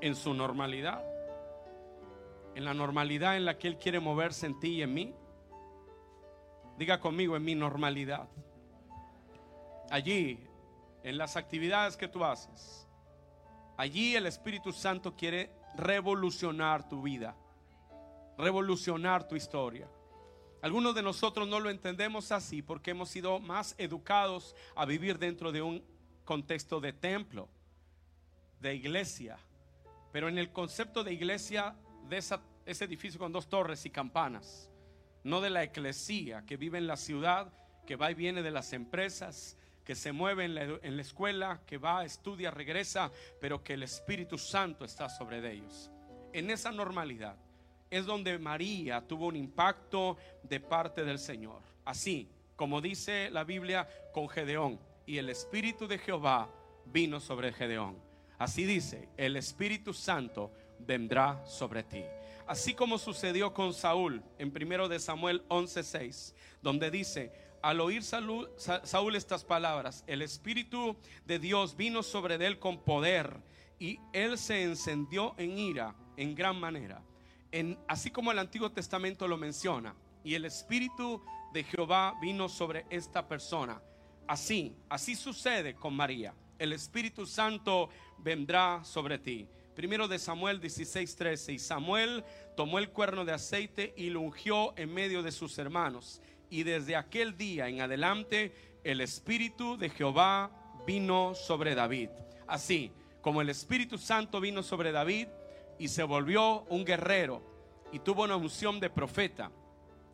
en 0.00 0.16
su 0.16 0.34
normalidad, 0.34 1.04
en 2.56 2.64
la 2.64 2.74
normalidad 2.74 3.36
en 3.36 3.44
la 3.44 3.56
que 3.56 3.68
Él 3.68 3.78
quiere 3.78 4.00
moverse 4.00 4.46
en 4.46 4.58
ti 4.58 4.68
y 4.70 4.82
en 4.82 4.92
mí, 4.92 5.14
diga 6.76 6.98
conmigo 6.98 7.36
en 7.36 7.44
mi 7.44 7.54
normalidad. 7.54 8.28
Allí, 9.92 10.40
en 11.04 11.18
las 11.18 11.36
actividades 11.36 11.96
que 11.96 12.08
tú 12.08 12.24
haces, 12.24 12.85
Allí 13.76 14.16
el 14.16 14.26
Espíritu 14.26 14.72
Santo 14.72 15.14
quiere 15.14 15.50
revolucionar 15.74 16.88
tu 16.88 17.02
vida, 17.02 17.36
revolucionar 18.38 19.28
tu 19.28 19.36
historia. 19.36 19.88
Algunos 20.62 20.94
de 20.94 21.02
nosotros 21.02 21.46
no 21.46 21.60
lo 21.60 21.68
entendemos 21.68 22.32
así 22.32 22.62
porque 22.62 22.92
hemos 22.92 23.10
sido 23.10 23.38
más 23.38 23.74
educados 23.76 24.56
a 24.74 24.86
vivir 24.86 25.18
dentro 25.18 25.52
de 25.52 25.60
un 25.60 25.84
contexto 26.24 26.80
de 26.80 26.94
templo, 26.94 27.48
de 28.60 28.74
iglesia. 28.74 29.38
Pero 30.10 30.28
en 30.28 30.38
el 30.38 30.50
concepto 30.50 31.04
de 31.04 31.12
iglesia, 31.12 31.76
de 32.08 32.16
ese 32.16 32.84
edificio 32.84 33.20
con 33.20 33.32
dos 33.32 33.48
torres 33.48 33.84
y 33.84 33.90
campanas, 33.90 34.70
no 35.22 35.42
de 35.42 35.50
la 35.50 35.62
eclesía 35.62 36.46
que 36.46 36.56
vive 36.56 36.78
en 36.78 36.86
la 36.86 36.96
ciudad, 36.96 37.52
que 37.86 37.96
va 37.96 38.10
y 38.10 38.14
viene 38.14 38.42
de 38.42 38.50
las 38.50 38.72
empresas, 38.72 39.58
que 39.86 39.94
se 39.94 40.10
mueve 40.10 40.44
en 40.44 40.96
la, 40.96 41.00
escuela, 41.00 41.60
que 41.64 41.78
va, 41.78 42.04
estudia, 42.04 42.50
regresa, 42.50 43.10
pero 43.40 43.62
que 43.62 43.74
el 43.74 43.84
Espíritu 43.84 44.36
Santo 44.36 44.84
está 44.84 45.08
sobre 45.08 45.38
ellos. 45.48 45.92
En 46.32 46.50
esa 46.50 46.72
normalidad 46.72 47.36
es 47.88 48.04
donde 48.04 48.36
María 48.36 49.00
tuvo 49.06 49.28
un 49.28 49.36
impacto 49.36 50.16
de 50.42 50.58
parte 50.58 51.04
del 51.04 51.20
Señor. 51.20 51.62
Así 51.84 52.28
como 52.56 52.80
dice 52.80 53.30
la 53.30 53.44
Biblia 53.44 53.88
con 54.12 54.28
Gedeón, 54.28 54.80
y 55.06 55.18
el 55.18 55.30
Espíritu 55.30 55.86
de 55.86 55.98
Jehová 55.98 56.50
vino 56.86 57.20
sobre 57.20 57.52
Gedeón. 57.52 57.96
Así 58.38 58.64
dice, 58.64 59.08
el 59.16 59.36
Espíritu 59.36 59.94
Santo 59.94 60.52
vendrá 60.80 61.46
sobre 61.46 61.84
ti. 61.84 62.02
Así 62.48 62.74
como 62.74 62.98
sucedió 62.98 63.54
con 63.54 63.72
Saúl 63.72 64.20
en 64.38 64.52
1 64.52 64.88
de 64.88 64.98
Samuel 64.98 65.42
11:6, 65.48 66.34
donde 66.60 66.90
dice, 66.90 67.32
al 67.62 67.80
oír 67.80 68.02
Saúl 68.02 69.16
estas 69.16 69.44
palabras, 69.44 70.04
el 70.06 70.22
Espíritu 70.22 70.96
de 71.24 71.38
Dios 71.38 71.76
vino 71.76 72.02
sobre 72.02 72.34
él 72.34 72.58
con 72.58 72.78
poder 72.78 73.36
y 73.78 73.98
él 74.12 74.38
se 74.38 74.62
encendió 74.62 75.34
en 75.38 75.58
ira 75.58 75.94
en 76.16 76.34
gran 76.34 76.58
manera. 76.58 77.02
Así 77.88 78.10
como 78.10 78.32
el 78.32 78.38
Antiguo 78.38 78.70
Testamento 78.70 79.26
lo 79.26 79.36
menciona, 79.36 79.94
y 80.22 80.34
el 80.34 80.44
Espíritu 80.44 81.22
de 81.52 81.64
Jehová 81.64 82.14
vino 82.20 82.48
sobre 82.48 82.84
esta 82.90 83.26
persona. 83.28 83.80
Así, 84.26 84.74
así 84.88 85.14
sucede 85.14 85.74
con 85.74 85.94
María. 85.94 86.34
El 86.58 86.72
Espíritu 86.72 87.26
Santo 87.26 87.88
vendrá 88.18 88.82
sobre 88.84 89.18
ti. 89.18 89.46
Primero 89.74 90.08
de 90.08 90.18
Samuel 90.18 90.60
16:13. 90.60 91.52
Y 91.52 91.58
Samuel 91.58 92.24
tomó 92.56 92.78
el 92.78 92.90
cuerno 92.90 93.24
de 93.24 93.32
aceite 93.32 93.94
y 93.96 94.10
lo 94.10 94.20
ungió 94.20 94.76
en 94.76 94.92
medio 94.92 95.22
de 95.22 95.30
sus 95.30 95.58
hermanos 95.58 96.20
y 96.50 96.62
desde 96.62 96.96
aquel 96.96 97.36
día 97.36 97.68
en 97.68 97.80
adelante 97.80 98.52
el 98.84 99.00
Espíritu 99.00 99.76
de 99.76 99.90
Jehová 99.90 100.50
vino 100.86 101.34
sobre 101.34 101.74
David. 101.74 102.10
Así 102.46 102.92
como 103.20 103.40
el 103.40 103.48
Espíritu 103.48 103.98
Santo 103.98 104.40
vino 104.40 104.62
sobre 104.62 104.92
David 104.92 105.28
y 105.78 105.88
se 105.88 106.04
volvió 106.04 106.62
un 106.68 106.84
guerrero 106.84 107.42
y 107.92 107.98
tuvo 107.98 108.24
una 108.24 108.36
unción 108.36 108.80
de 108.80 108.90
profeta 108.90 109.50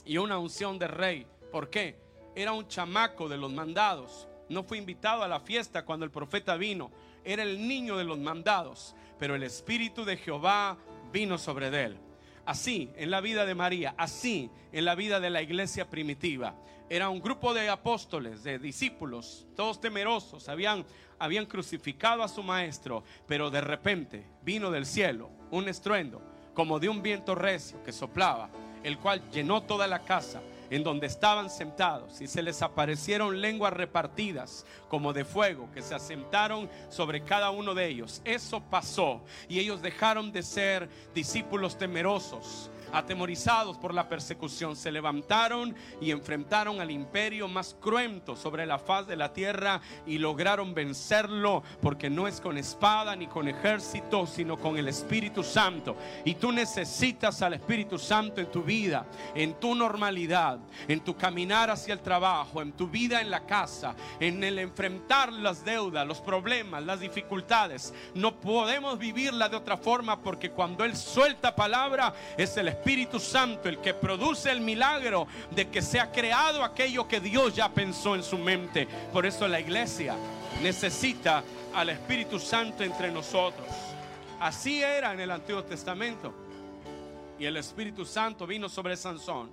y 0.04 0.18
una 0.18 0.38
unción 0.38 0.78
de 0.78 0.88
rey. 0.88 1.26
¿Por 1.50 1.68
qué? 1.70 2.00
Era 2.34 2.52
un 2.52 2.66
chamaco 2.68 3.28
de 3.28 3.36
los 3.36 3.52
mandados. 3.52 4.28
No 4.48 4.64
fue 4.64 4.78
invitado 4.78 5.22
a 5.22 5.28
la 5.28 5.40
fiesta 5.40 5.84
cuando 5.84 6.04
el 6.04 6.10
profeta 6.10 6.56
vino. 6.56 6.90
Era 7.24 7.42
el 7.42 7.68
niño 7.68 7.96
de 7.96 8.04
los 8.04 8.18
mandados. 8.18 8.94
Pero 9.18 9.34
el 9.34 9.42
Espíritu 9.42 10.04
de 10.04 10.16
Jehová 10.16 10.78
vino 11.12 11.38
sobre 11.38 11.68
él. 11.68 11.98
Así 12.44 12.90
en 12.96 13.10
la 13.10 13.20
vida 13.20 13.46
de 13.46 13.54
María, 13.54 13.94
así 13.96 14.50
en 14.72 14.84
la 14.84 14.94
vida 14.94 15.20
de 15.20 15.30
la 15.30 15.42
iglesia 15.42 15.88
primitiva. 15.88 16.54
Era 16.90 17.08
un 17.08 17.20
grupo 17.20 17.54
de 17.54 17.68
apóstoles, 17.68 18.42
de 18.42 18.58
discípulos, 18.58 19.46
todos 19.56 19.80
temerosos, 19.80 20.48
habían, 20.48 20.84
habían 21.18 21.46
crucificado 21.46 22.22
a 22.22 22.28
su 22.28 22.42
maestro, 22.42 23.04
pero 23.26 23.50
de 23.50 23.60
repente 23.60 24.26
vino 24.42 24.70
del 24.70 24.86
cielo 24.86 25.30
un 25.50 25.68
estruendo 25.68 26.20
como 26.52 26.78
de 26.78 26.88
un 26.88 27.02
viento 27.02 27.34
recio 27.34 27.82
que 27.82 27.92
soplaba, 27.92 28.50
el 28.82 28.98
cual 28.98 29.22
llenó 29.30 29.62
toda 29.62 29.86
la 29.86 30.00
casa 30.00 30.42
en 30.72 30.82
donde 30.82 31.06
estaban 31.06 31.50
sentados 31.50 32.22
y 32.22 32.26
se 32.26 32.40
les 32.40 32.62
aparecieron 32.62 33.42
lenguas 33.42 33.74
repartidas 33.74 34.64
como 34.88 35.12
de 35.12 35.26
fuego 35.26 35.68
que 35.74 35.82
se 35.82 35.94
asentaron 35.94 36.70
sobre 36.88 37.24
cada 37.24 37.50
uno 37.50 37.74
de 37.74 37.88
ellos. 37.88 38.22
Eso 38.24 38.62
pasó 38.70 39.20
y 39.50 39.58
ellos 39.58 39.82
dejaron 39.82 40.32
de 40.32 40.42
ser 40.42 40.88
discípulos 41.14 41.76
temerosos 41.76 42.70
atemorizados 42.92 43.78
por 43.78 43.94
la 43.94 44.08
persecución, 44.08 44.76
se 44.76 44.92
levantaron 44.92 45.74
y 46.00 46.10
enfrentaron 46.10 46.80
al 46.80 46.90
imperio 46.90 47.48
más 47.48 47.74
cruento 47.80 48.36
sobre 48.36 48.66
la 48.66 48.78
faz 48.78 49.06
de 49.06 49.16
la 49.16 49.32
tierra 49.32 49.80
y 50.06 50.18
lograron 50.18 50.74
vencerlo 50.74 51.62
porque 51.80 52.10
no 52.10 52.28
es 52.28 52.40
con 52.40 52.58
espada 52.58 53.16
ni 53.16 53.26
con 53.26 53.48
ejército, 53.48 54.26
sino 54.26 54.58
con 54.58 54.76
el 54.76 54.88
Espíritu 54.88 55.42
Santo. 55.42 55.96
Y 56.24 56.34
tú 56.34 56.52
necesitas 56.52 57.40
al 57.42 57.54
Espíritu 57.54 57.98
Santo 57.98 58.40
en 58.40 58.50
tu 58.50 58.62
vida, 58.62 59.06
en 59.34 59.54
tu 59.54 59.74
normalidad, 59.74 60.58
en 60.86 61.00
tu 61.00 61.16
caminar 61.16 61.70
hacia 61.70 61.94
el 61.94 62.00
trabajo, 62.00 62.60
en 62.60 62.72
tu 62.72 62.88
vida 62.88 63.20
en 63.20 63.30
la 63.30 63.46
casa, 63.46 63.94
en 64.20 64.44
el 64.44 64.58
enfrentar 64.58 65.32
las 65.32 65.64
deudas, 65.64 66.06
los 66.06 66.20
problemas, 66.20 66.84
las 66.84 67.00
dificultades. 67.00 67.94
No 68.14 68.38
podemos 68.38 68.98
vivirla 68.98 69.48
de 69.48 69.56
otra 69.56 69.76
forma 69.76 70.20
porque 70.20 70.50
cuando 70.50 70.84
Él 70.84 70.94
suelta 70.94 71.56
palabra 71.56 72.12
es 72.36 72.56
el 72.56 72.68
Espíritu 72.68 72.81
Santo 73.18 73.68
el 73.68 73.78
que 73.78 73.94
produce 73.94 74.50
el 74.50 74.60
milagro 74.60 75.26
de 75.50 75.68
que 75.68 75.82
se 75.82 76.00
ha 76.00 76.10
creado 76.10 76.64
aquello 76.64 77.08
que 77.08 77.20
Dios 77.20 77.54
ya 77.54 77.68
pensó 77.68 78.14
en 78.14 78.22
su 78.22 78.38
mente. 78.38 78.86
Por 79.12 79.26
eso 79.26 79.48
la 79.48 79.60
iglesia 79.60 80.16
necesita 80.62 81.42
al 81.74 81.88
Espíritu 81.88 82.38
Santo 82.38 82.82
entre 82.82 83.10
nosotros. 83.10 83.68
Así 84.40 84.82
era 84.82 85.12
en 85.12 85.20
el 85.20 85.30
Antiguo 85.30 85.62
Testamento. 85.64 86.34
Y 87.38 87.44
el 87.44 87.56
Espíritu 87.56 88.04
Santo 88.04 88.46
vino 88.46 88.68
sobre 88.68 88.96
Sansón 88.96 89.50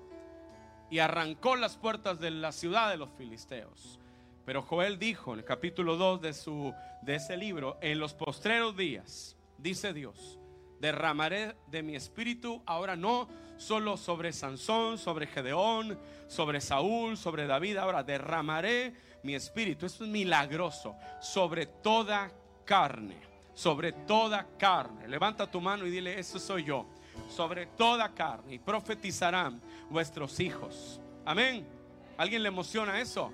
y 0.90 1.00
arrancó 1.00 1.56
las 1.56 1.78
puertas 1.78 2.20
de 2.20 2.32
la 2.32 2.52
ciudad 2.52 2.90
de 2.90 2.98
los 2.98 3.10
filisteos. 3.18 4.00
Pero 4.46 4.62
Joel 4.64 4.98
dijo 4.98 5.34
en 5.34 5.40
el 5.40 5.46
capítulo 5.46 5.96
2 5.96 6.22
de, 6.22 6.34
su, 6.34 6.74
de 7.04 7.16
ese 7.16 7.38
libro, 7.38 7.78
en 7.82 8.00
los 8.00 8.14
postreros 8.14 8.76
días, 8.76 9.36
dice 9.58 9.94
Dios, 9.94 10.39
derramaré 10.80 11.56
de 11.68 11.84
mi 11.84 11.96
espíritu 11.96 12.62
ahora 12.66 12.96
no 12.96 13.28
solo 13.58 13.98
sobre 13.98 14.32
Sansón, 14.32 14.98
sobre 14.98 15.28
Gedeón, 15.28 16.00
sobre 16.28 16.62
Saúl, 16.62 17.18
sobre 17.18 17.46
David, 17.46 17.78
ahora 17.78 18.04
derramaré 18.04 18.94
mi 19.24 19.36
espíritu, 19.36 19.86
esto 19.86 20.06
es 20.06 20.10
milagroso, 20.10 20.96
sobre 21.20 21.66
toda 21.66 22.32
carne, 22.64 23.18
sobre 23.54 23.92
toda 23.92 24.48
carne. 24.58 25.08
Levanta 25.08 25.50
tu 25.52 25.60
mano 25.60 25.86
y 25.86 25.90
dile, 25.90 26.18
eso 26.18 26.40
soy 26.40 26.64
yo, 26.64 26.86
sobre 27.30 27.66
toda 27.66 28.14
carne, 28.14 28.54
y 28.56 28.60
profetizarán 28.60 29.62
vuestros 29.90 30.40
hijos. 30.40 31.02
Amén. 31.26 31.68
¿Alguien 32.18 32.44
le 32.44 32.48
emociona 32.48 33.02
eso? 33.02 33.32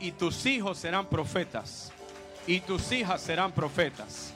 Y 0.00 0.12
tus 0.12 0.46
hijos 0.46 0.78
serán 0.78 1.06
profetas, 1.06 1.92
y 2.46 2.60
tus 2.60 2.90
hijas 2.90 3.20
serán 3.20 3.52
profetas, 3.52 4.32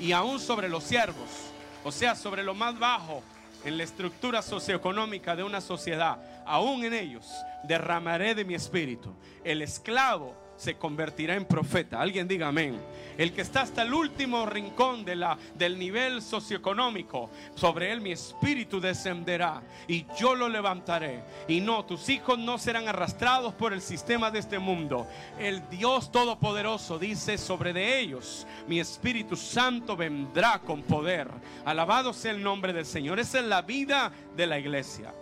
y 0.00 0.12
aún 0.12 0.40
sobre 0.40 0.68
los 0.68 0.84
siervos, 0.84 1.52
o 1.84 1.92
sea, 1.92 2.14
sobre 2.14 2.42
lo 2.42 2.54
más 2.54 2.78
bajo 2.78 3.22
en 3.64 3.76
la 3.76 3.84
estructura 3.84 4.42
socioeconómica 4.42 5.36
de 5.36 5.42
una 5.42 5.60
sociedad, 5.60 6.18
aún 6.46 6.84
en 6.84 6.94
ellos 6.94 7.26
derramaré 7.62 8.34
de 8.34 8.44
mi 8.44 8.54
espíritu. 8.54 9.14
El 9.44 9.62
esclavo 9.62 10.34
se 10.56 10.76
convertirá 10.76 11.34
en 11.34 11.44
profeta. 11.44 12.00
Alguien 12.00 12.28
diga 12.28 12.48
amén. 12.48 12.80
El 13.16 13.32
que 13.32 13.42
está 13.42 13.62
hasta 13.62 13.82
el 13.82 13.94
último 13.94 14.44
rincón 14.46 15.04
de 15.04 15.16
la, 15.16 15.38
del 15.54 15.78
nivel 15.78 16.20
socioeconómico, 16.20 17.30
sobre 17.54 17.92
él 17.92 18.00
mi 18.00 18.12
espíritu 18.12 18.80
descenderá 18.80 19.62
y 19.86 20.06
yo 20.18 20.34
lo 20.34 20.48
levantaré. 20.48 21.22
Y 21.46 21.60
no, 21.60 21.84
tus 21.84 22.08
hijos 22.08 22.38
no 22.38 22.58
serán 22.58 22.88
arrastrados 22.88 23.54
por 23.54 23.72
el 23.72 23.80
sistema 23.80 24.30
de 24.30 24.40
este 24.40 24.58
mundo. 24.58 25.06
El 25.38 25.68
Dios 25.68 26.10
Todopoderoso 26.10 26.98
dice 26.98 27.38
sobre 27.38 27.72
de 27.72 28.00
ellos, 28.00 28.46
mi 28.66 28.80
Espíritu 28.80 29.36
Santo 29.36 29.96
vendrá 29.96 30.58
con 30.60 30.82
poder. 30.82 31.28
Alabado 31.64 32.12
sea 32.12 32.32
el 32.32 32.42
nombre 32.42 32.72
del 32.72 32.86
Señor. 32.86 33.20
Esa 33.20 33.40
es 33.40 33.44
la 33.44 33.62
vida 33.62 34.12
de 34.36 34.46
la 34.46 34.58
iglesia. 34.58 35.14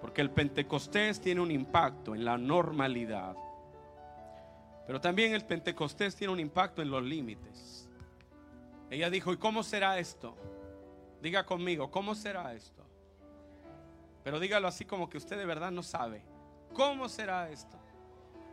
Porque 0.00 0.20
el 0.20 0.30
Pentecostés 0.30 1.20
tiene 1.20 1.40
un 1.40 1.50
impacto 1.50 2.14
en 2.14 2.24
la 2.24 2.36
normalidad. 2.36 3.36
Pero 4.92 5.00
también 5.00 5.32
el 5.32 5.46
Pentecostés 5.46 6.14
tiene 6.14 6.34
un 6.34 6.38
impacto 6.38 6.82
en 6.82 6.90
los 6.90 7.02
límites. 7.02 7.88
Ella 8.90 9.08
dijo, 9.08 9.32
¿y 9.32 9.38
cómo 9.38 9.62
será 9.62 9.98
esto? 9.98 10.36
Diga 11.22 11.46
conmigo, 11.46 11.90
¿cómo 11.90 12.14
será 12.14 12.52
esto? 12.52 12.86
Pero 14.22 14.38
dígalo 14.38 14.68
así 14.68 14.84
como 14.84 15.08
que 15.08 15.16
usted 15.16 15.38
de 15.38 15.46
verdad 15.46 15.70
no 15.70 15.82
sabe. 15.82 16.22
¿Cómo 16.74 17.08
será 17.08 17.48
esto? 17.48 17.78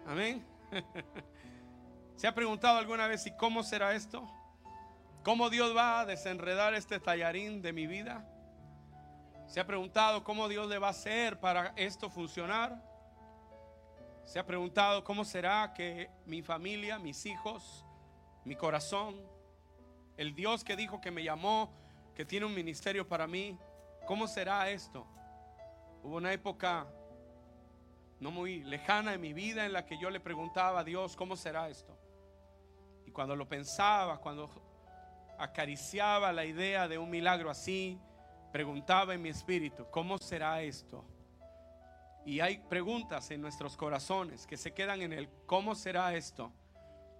Amén. 0.07 0.45
¿Se 2.15 2.25
ha 2.25 2.33
preguntado 2.33 2.77
alguna 2.77 3.07
vez 3.07 3.25
y 3.25 3.35
cómo 3.35 3.61
será 3.61 3.93
esto? 3.93 4.25
¿Cómo 5.25 5.49
Dios 5.49 5.75
va 5.75 5.99
a 5.99 6.05
desenredar 6.05 6.73
este 6.73 7.01
tallarín 7.01 7.61
de 7.61 7.73
mi 7.73 7.85
vida? 7.85 8.25
¿Se 9.45 9.59
ha 9.59 9.67
preguntado 9.67 10.23
cómo 10.23 10.47
Dios 10.47 10.69
le 10.69 10.79
va 10.79 10.87
a 10.87 10.91
hacer 10.91 11.37
para 11.41 11.73
esto 11.75 12.09
funcionar? 12.09 12.88
¿Se 14.29 14.37
ha 14.37 14.45
preguntado 14.45 15.03
cómo 15.03 15.25
será 15.25 15.73
que 15.73 16.07
mi 16.27 16.43
familia, 16.43 16.99
mis 16.99 17.25
hijos, 17.25 17.83
mi 18.45 18.55
corazón, 18.55 19.15
el 20.17 20.35
Dios 20.35 20.63
que 20.63 20.75
dijo 20.75 21.01
que 21.01 21.09
me 21.09 21.23
llamó, 21.23 21.73
que 22.13 22.25
tiene 22.25 22.45
un 22.45 22.53
ministerio 22.53 23.07
para 23.07 23.25
mí, 23.25 23.57
cómo 24.05 24.27
será 24.27 24.69
esto? 24.69 25.07
Hubo 26.03 26.17
una 26.17 26.31
época 26.31 26.85
no 28.19 28.29
muy 28.29 28.63
lejana 28.65 29.15
en 29.15 29.21
mi 29.21 29.33
vida 29.33 29.65
en 29.65 29.73
la 29.73 29.87
que 29.87 29.97
yo 29.97 30.11
le 30.11 30.19
preguntaba 30.19 30.81
a 30.81 30.83
Dios, 30.83 31.15
¿cómo 31.15 31.35
será 31.35 31.67
esto? 31.67 31.97
Y 33.07 33.11
cuando 33.11 33.35
lo 33.35 33.49
pensaba, 33.49 34.19
cuando 34.19 34.47
acariciaba 35.39 36.31
la 36.31 36.45
idea 36.45 36.87
de 36.87 36.99
un 36.99 37.09
milagro 37.09 37.49
así, 37.49 37.99
preguntaba 38.51 39.15
en 39.15 39.23
mi 39.23 39.29
espíritu, 39.29 39.87
¿cómo 39.89 40.19
será 40.19 40.61
esto? 40.61 41.03
Y 42.29 42.41
hay 42.41 42.59
preguntas 42.59 43.31
en 43.31 43.41
nuestros 43.41 43.75
corazones 43.75 44.45
que 44.45 44.55
se 44.55 44.71
quedan 44.71 45.01
en 45.01 45.13
el 45.13 45.27
¿cómo 45.47 45.73
será 45.73 46.13
esto? 46.13 46.53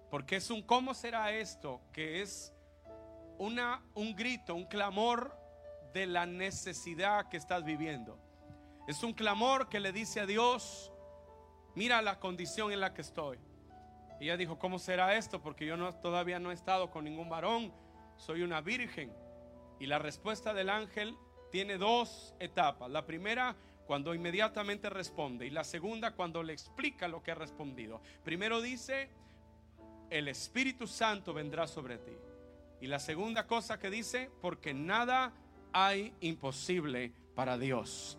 Porque 0.08 0.36
es 0.36 0.48
un 0.50 0.62
¿cómo 0.62 0.94
será 0.94 1.32
esto? 1.32 1.80
que 1.92 2.22
es 2.22 2.54
una, 3.36 3.82
un 3.94 4.14
grito, 4.14 4.54
un 4.54 4.66
clamor 4.66 5.36
de 5.92 6.06
la 6.06 6.26
necesidad 6.26 7.28
que 7.28 7.38
estás 7.38 7.64
viviendo. 7.64 8.20
Es 8.86 9.02
un 9.02 9.12
clamor 9.12 9.68
que 9.68 9.80
le 9.80 9.90
dice 9.90 10.20
a 10.20 10.26
Dios, 10.26 10.92
mira 11.74 12.00
la 12.02 12.20
condición 12.20 12.70
en 12.70 12.78
la 12.78 12.94
que 12.94 13.00
estoy. 13.00 13.40
Ella 14.20 14.36
dijo, 14.36 14.60
¿cómo 14.60 14.78
será 14.78 15.16
esto? 15.16 15.42
Porque 15.42 15.66
yo 15.66 15.76
no, 15.76 15.92
todavía 15.92 16.38
no 16.38 16.52
he 16.52 16.54
estado 16.54 16.88
con 16.92 17.02
ningún 17.02 17.28
varón, 17.28 17.72
soy 18.16 18.42
una 18.42 18.60
virgen. 18.60 19.12
Y 19.80 19.86
la 19.86 19.98
respuesta 19.98 20.54
del 20.54 20.70
ángel 20.70 21.16
tiene 21.50 21.78
dos 21.78 22.32
etapas. 22.38 22.88
La 22.88 23.06
primera 23.06 23.56
cuando 23.90 24.14
inmediatamente 24.14 24.88
responde 24.88 25.48
y 25.48 25.50
la 25.50 25.64
segunda 25.64 26.12
cuando 26.12 26.44
le 26.44 26.52
explica 26.52 27.08
lo 27.08 27.24
que 27.24 27.32
ha 27.32 27.34
respondido. 27.34 28.00
Primero 28.22 28.60
dice, 28.60 29.10
el 30.08 30.28
Espíritu 30.28 30.86
Santo 30.86 31.34
vendrá 31.34 31.66
sobre 31.66 31.98
ti. 31.98 32.12
Y 32.80 32.86
la 32.86 33.00
segunda 33.00 33.48
cosa 33.48 33.80
que 33.80 33.90
dice, 33.90 34.30
porque 34.40 34.72
nada 34.72 35.32
hay 35.72 36.14
imposible 36.20 37.12
para 37.34 37.58
Dios. 37.58 38.16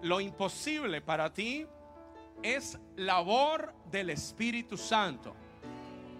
Lo 0.00 0.22
imposible 0.22 1.02
para 1.02 1.34
ti 1.34 1.66
es 2.42 2.78
labor 2.96 3.74
del 3.90 4.08
Espíritu 4.08 4.78
Santo. 4.78 5.36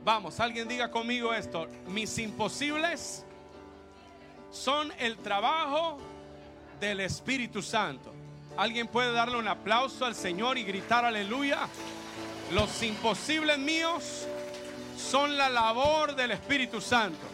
Vamos, 0.05 0.39
alguien 0.41 0.69
diga 0.69 0.91
conmigo 0.91 1.33
esto. 1.33 1.69
Mis 1.89 2.19
imposibles 2.19 3.25
son 4.51 4.93
el 4.99 5.17
trabajo 5.17 5.97
del 6.79 7.01
Espíritu 7.01 7.63
Santo. 7.63 8.12
Alguien 8.57 8.87
puede 8.87 9.13
darle 9.13 9.39
un 9.39 9.49
aplauso 9.49 10.05
al 10.05 10.15
Señor 10.15 10.59
y 10.59 10.65
gritar 10.65 11.05
aleluya. 11.05 11.69
Los 12.53 12.83
imposibles 12.83 13.59
míos 13.59 14.27
son 14.99 15.37
la 15.37 15.49
labor 15.49 16.15
del 16.15 16.33
Espíritu 16.33 16.81
Santo. 16.81 17.27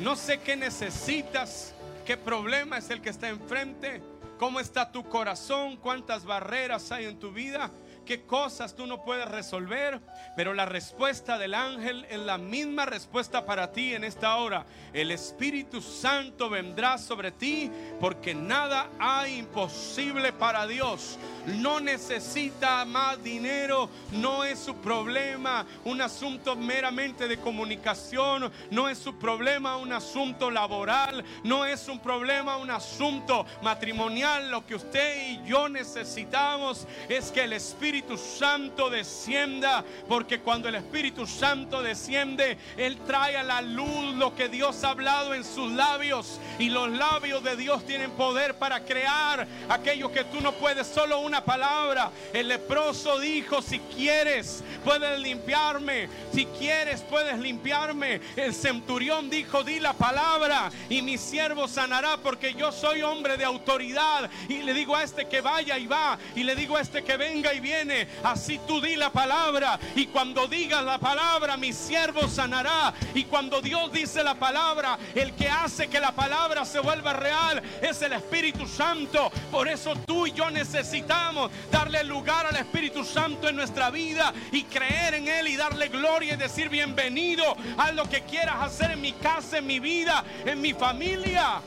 No 0.00 0.16
sé 0.16 0.40
qué 0.40 0.56
necesitas, 0.56 1.74
qué 2.04 2.16
problema 2.16 2.78
es 2.78 2.90
el 2.90 3.00
que 3.00 3.10
está 3.10 3.28
enfrente, 3.28 4.02
cómo 4.38 4.58
está 4.58 4.90
tu 4.90 5.04
corazón, 5.08 5.76
cuántas 5.76 6.24
barreras 6.24 6.90
hay 6.90 7.04
en 7.04 7.18
tu 7.18 7.30
vida 7.30 7.70
qué 8.04 8.22
cosas 8.22 8.74
tú 8.74 8.86
no 8.86 9.02
puedes 9.02 9.28
resolver, 9.28 10.00
pero 10.36 10.54
la 10.54 10.64
respuesta 10.64 11.38
del 11.38 11.54
ángel 11.54 12.06
es 12.10 12.18
la 12.18 12.38
misma 12.38 12.86
respuesta 12.86 13.44
para 13.44 13.72
ti 13.72 13.94
en 13.94 14.04
esta 14.04 14.36
hora. 14.36 14.64
El 14.92 15.10
Espíritu 15.10 15.80
Santo 15.80 16.50
vendrá 16.50 16.98
sobre 16.98 17.30
ti 17.30 17.70
porque 18.00 18.34
nada 18.34 18.88
hay 18.98 19.38
imposible 19.38 20.32
para 20.32 20.66
Dios. 20.66 21.18
No 21.46 21.80
necesita 21.80 22.84
más 22.84 23.22
dinero, 23.22 23.88
no 24.12 24.44
es 24.44 24.58
su 24.58 24.76
problema 24.76 25.66
un 25.84 26.00
asunto 26.00 26.54
meramente 26.54 27.26
de 27.28 27.38
comunicación, 27.38 28.52
no 28.70 28.88
es 28.88 28.98
su 28.98 29.18
problema 29.18 29.76
un 29.76 29.92
asunto 29.92 30.50
laboral, 30.50 31.24
no 31.42 31.64
es 31.66 31.88
un 31.88 31.98
problema 31.98 32.56
un 32.56 32.70
asunto 32.70 33.44
matrimonial. 33.62 34.50
Lo 34.50 34.66
que 34.66 34.76
usted 34.76 35.30
y 35.30 35.44
yo 35.44 35.68
necesitamos 35.68 36.86
es 37.08 37.30
que 37.30 37.44
el 37.44 37.52
Espíritu 37.52 37.91
Espíritu 37.92 38.16
Santo 38.16 38.88
descienda, 38.88 39.84
porque 40.08 40.40
cuando 40.40 40.66
el 40.66 40.76
Espíritu 40.76 41.26
Santo 41.26 41.82
desciende, 41.82 42.56
Él 42.78 42.96
trae 43.06 43.36
a 43.36 43.42
la 43.42 43.60
luz 43.60 44.14
lo 44.14 44.34
que 44.34 44.48
Dios 44.48 44.82
ha 44.82 44.92
hablado 44.92 45.34
en 45.34 45.44
sus 45.44 45.70
labios. 45.72 46.40
Y 46.58 46.70
los 46.70 46.90
labios 46.90 47.44
de 47.44 47.54
Dios 47.54 47.84
tienen 47.84 48.10
poder 48.12 48.54
para 48.54 48.82
crear 48.86 49.46
aquello 49.68 50.10
que 50.10 50.24
tú 50.24 50.40
no 50.40 50.52
puedes, 50.52 50.86
solo 50.86 51.20
una 51.20 51.44
palabra. 51.44 52.10
El 52.32 52.48
leproso 52.48 53.20
dijo, 53.20 53.60
si 53.60 53.78
quieres, 53.94 54.64
puedes 54.86 55.20
limpiarme. 55.20 56.08
Si 56.32 56.46
quieres, 56.46 57.02
puedes 57.02 57.38
limpiarme. 57.40 58.22
El 58.36 58.54
centurión 58.54 59.28
dijo, 59.28 59.64
di 59.64 59.80
la 59.80 59.92
palabra 59.92 60.70
y 60.88 61.02
mi 61.02 61.18
siervo 61.18 61.68
sanará 61.68 62.16
porque 62.16 62.54
yo 62.54 62.72
soy 62.72 63.02
hombre 63.02 63.36
de 63.36 63.44
autoridad. 63.44 64.30
Y 64.48 64.62
le 64.62 64.72
digo 64.72 64.96
a 64.96 65.02
este 65.02 65.28
que 65.28 65.42
vaya 65.42 65.76
y 65.76 65.86
va. 65.86 66.18
Y 66.34 66.42
le 66.42 66.56
digo 66.56 66.78
a 66.78 66.80
este 66.80 67.04
que 67.04 67.18
venga 67.18 67.52
y 67.52 67.60
viene. 67.60 67.81
Así 68.22 68.60
tú 68.66 68.80
di 68.80 68.96
la 68.96 69.10
palabra. 69.10 69.78
Y 69.96 70.06
cuando 70.06 70.46
digas 70.46 70.84
la 70.84 70.98
palabra, 70.98 71.56
mi 71.56 71.72
siervo 71.72 72.28
sanará. 72.28 72.92
Y 73.14 73.24
cuando 73.24 73.60
Dios 73.60 73.92
dice 73.92 74.22
la 74.22 74.34
palabra, 74.34 74.98
el 75.14 75.32
que 75.34 75.48
hace 75.48 75.88
que 75.88 76.00
la 76.00 76.12
palabra 76.12 76.64
se 76.64 76.80
vuelva 76.80 77.12
real 77.12 77.62
es 77.80 78.00
el 78.02 78.12
Espíritu 78.12 78.66
Santo. 78.66 79.30
Por 79.50 79.68
eso 79.68 79.94
tú 80.06 80.26
y 80.26 80.32
yo 80.32 80.50
necesitamos 80.50 81.50
darle 81.70 82.04
lugar 82.04 82.46
al 82.46 82.56
Espíritu 82.56 83.04
Santo 83.04 83.48
en 83.48 83.56
nuestra 83.56 83.90
vida 83.90 84.32
y 84.52 84.64
creer 84.64 85.14
en 85.14 85.28
Él 85.28 85.48
y 85.48 85.56
darle 85.56 85.88
gloria 85.88 86.34
y 86.34 86.36
decir 86.36 86.68
bienvenido 86.68 87.56
a 87.76 87.92
lo 87.92 88.08
que 88.08 88.22
quieras 88.22 88.56
hacer 88.60 88.92
en 88.92 89.00
mi 89.00 89.12
casa, 89.12 89.58
en 89.58 89.66
mi 89.66 89.80
vida, 89.80 90.24
en 90.44 90.60
mi 90.60 90.72
familia. 90.72 91.60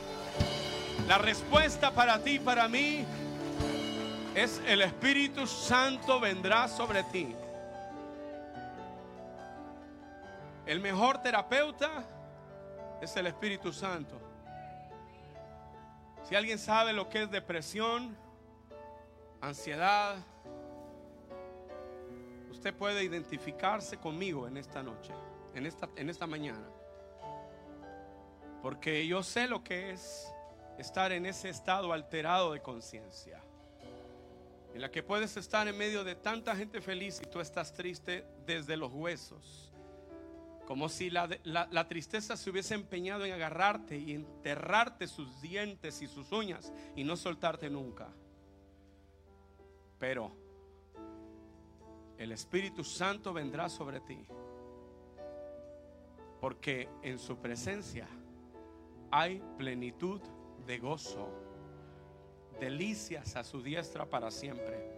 La 1.07 1.18
respuesta 1.18 1.91
para 1.91 2.20
ti, 2.20 2.39
para 2.39 2.68
mí, 2.68 3.05
es 4.36 4.61
el 4.67 4.81
Espíritu 4.81 5.47
Santo 5.47 6.19
vendrá 6.19 6.67
sobre 6.67 7.03
ti. 7.03 7.33
El 10.65 10.81
mejor 10.81 11.21
terapeuta 11.21 12.03
es 13.01 13.15
el 13.15 13.27
Espíritu 13.27 13.71
Santo. 13.71 14.19
Si 16.23 16.36
alguien 16.36 16.59
sabe 16.59 16.91
lo 16.91 17.07
que 17.07 17.23
es 17.23 17.31
depresión, 17.31 18.17
ansiedad, 19.39 20.17
usted 22.51 22.73
puede 22.73 23.05
identificarse 23.05 23.97
conmigo 23.97 24.47
en 24.47 24.57
esta 24.57 24.83
noche, 24.83 25.13
en 25.53 25.65
esta, 25.65 25.88
en 25.95 26.09
esta 26.09 26.27
mañana. 26.27 26.67
Porque 28.61 29.07
yo 29.07 29.23
sé 29.23 29.47
lo 29.47 29.63
que 29.63 29.91
es 29.91 30.33
estar 30.77 31.13
en 31.13 31.25
ese 31.25 31.47
estado 31.47 31.93
alterado 31.93 32.51
de 32.51 32.61
conciencia. 32.61 33.44
En 34.76 34.82
la 34.82 34.91
que 34.91 35.03
puedes 35.03 35.38
estar 35.38 35.65
en 35.69 35.78
medio 35.78 36.03
de 36.03 36.15
tanta 36.15 36.53
gente 36.53 36.82
feliz 36.82 37.21
y 37.23 37.30
tú 37.30 37.39
estás 37.39 37.73
triste 37.73 38.26
desde 38.45 38.76
los 38.76 38.91
huesos. 38.91 39.71
Como 40.67 40.89
si 40.89 41.09
la, 41.09 41.30
la, 41.45 41.88
tristeza 41.88 42.36
se 42.36 42.49
hubiese 42.49 42.73
empeñado 42.73 43.23
en 43.23 43.32
agarrarte 43.32 43.97
y 43.97 44.11
enterrarte 44.11 45.07
sus 45.07 45.39
dientes 45.39 46.01
y 46.01 46.07
sus 46.07 46.30
uñas 46.34 46.73
y 46.93 47.05
no 47.05 47.15
soltarte 47.15 47.69
nunca. 47.69 48.09
Pero 49.97 50.36
el 52.17 52.34
Espíritu 52.34 52.84
Santo 52.84 53.32
vendrá 53.32 53.69
sobre 53.69 54.01
ti. 54.01 54.28
Porque 56.41 56.89
en 57.01 57.17
su 57.17 57.38
presencia 57.38 58.09
hay 59.09 59.41
plenitud 59.57 60.19
de 60.67 60.80
gozo, 60.80 61.30
delicias 62.59 63.35
a 63.35 63.43
su 63.43 63.61
diestra 63.61 64.05
para 64.05 64.31
siempre. 64.31 64.95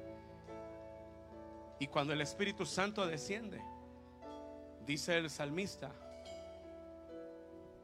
Y 1.79 1.87
cuando 1.87 2.13
el 2.13 2.21
Espíritu 2.21 2.65
Santo 2.65 3.05
desciende, 3.05 3.61
dice 4.85 5.17
el 5.17 5.29
salmista, 5.29 5.91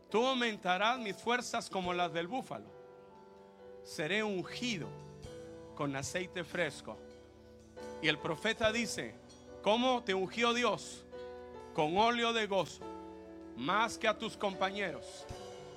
tú 0.10 0.26
aumentarás 0.26 1.00
mis 1.00 1.16
fuerzas 1.16 1.70
como 1.70 1.94
las 1.94 2.12
del 2.14 2.28
búfalo, 2.28 2.70
seré 3.84 4.24
ungido 4.24 4.88
con 5.76 5.96
aceite 5.96 6.44
fresco. 6.44 6.98
Y 8.02 8.08
el 8.08 8.18
profeta 8.18 8.72
dice, 8.72 9.16
¿cómo 9.62 10.04
te 10.04 10.14
ungió 10.14 10.54
Dios? 10.54 11.06
Con 11.74 11.98
óleo 11.98 12.34
de 12.34 12.48
gozo, 12.48 12.84
más 13.58 13.98
que 13.98 14.08
a 14.08 14.18
tus 14.18 14.38
compañeros. 14.38 15.26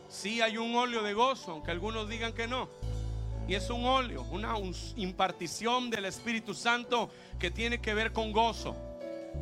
Sí 0.09 0.41
hay 0.41 0.57
un 0.57 0.75
óleo 0.75 1.03
de 1.03 1.15
gozo, 1.15 1.53
aunque 1.53 1.71
algunos 1.71 2.09
digan 2.09 2.33
que 2.33 2.47
no. 2.47 2.69
Y 3.49 3.55
es 3.55 3.71
un 3.71 3.85
óleo, 3.85 4.23
una 4.31 4.55
impartición 4.97 5.89
del 5.91 6.07
Espíritu 6.07 6.55
Santo 6.55 7.11
que 7.39 7.51
tiene 7.51 7.81
que 7.81 7.95
ver 7.95 8.13
con 8.13 8.33
gozo. 8.33 8.77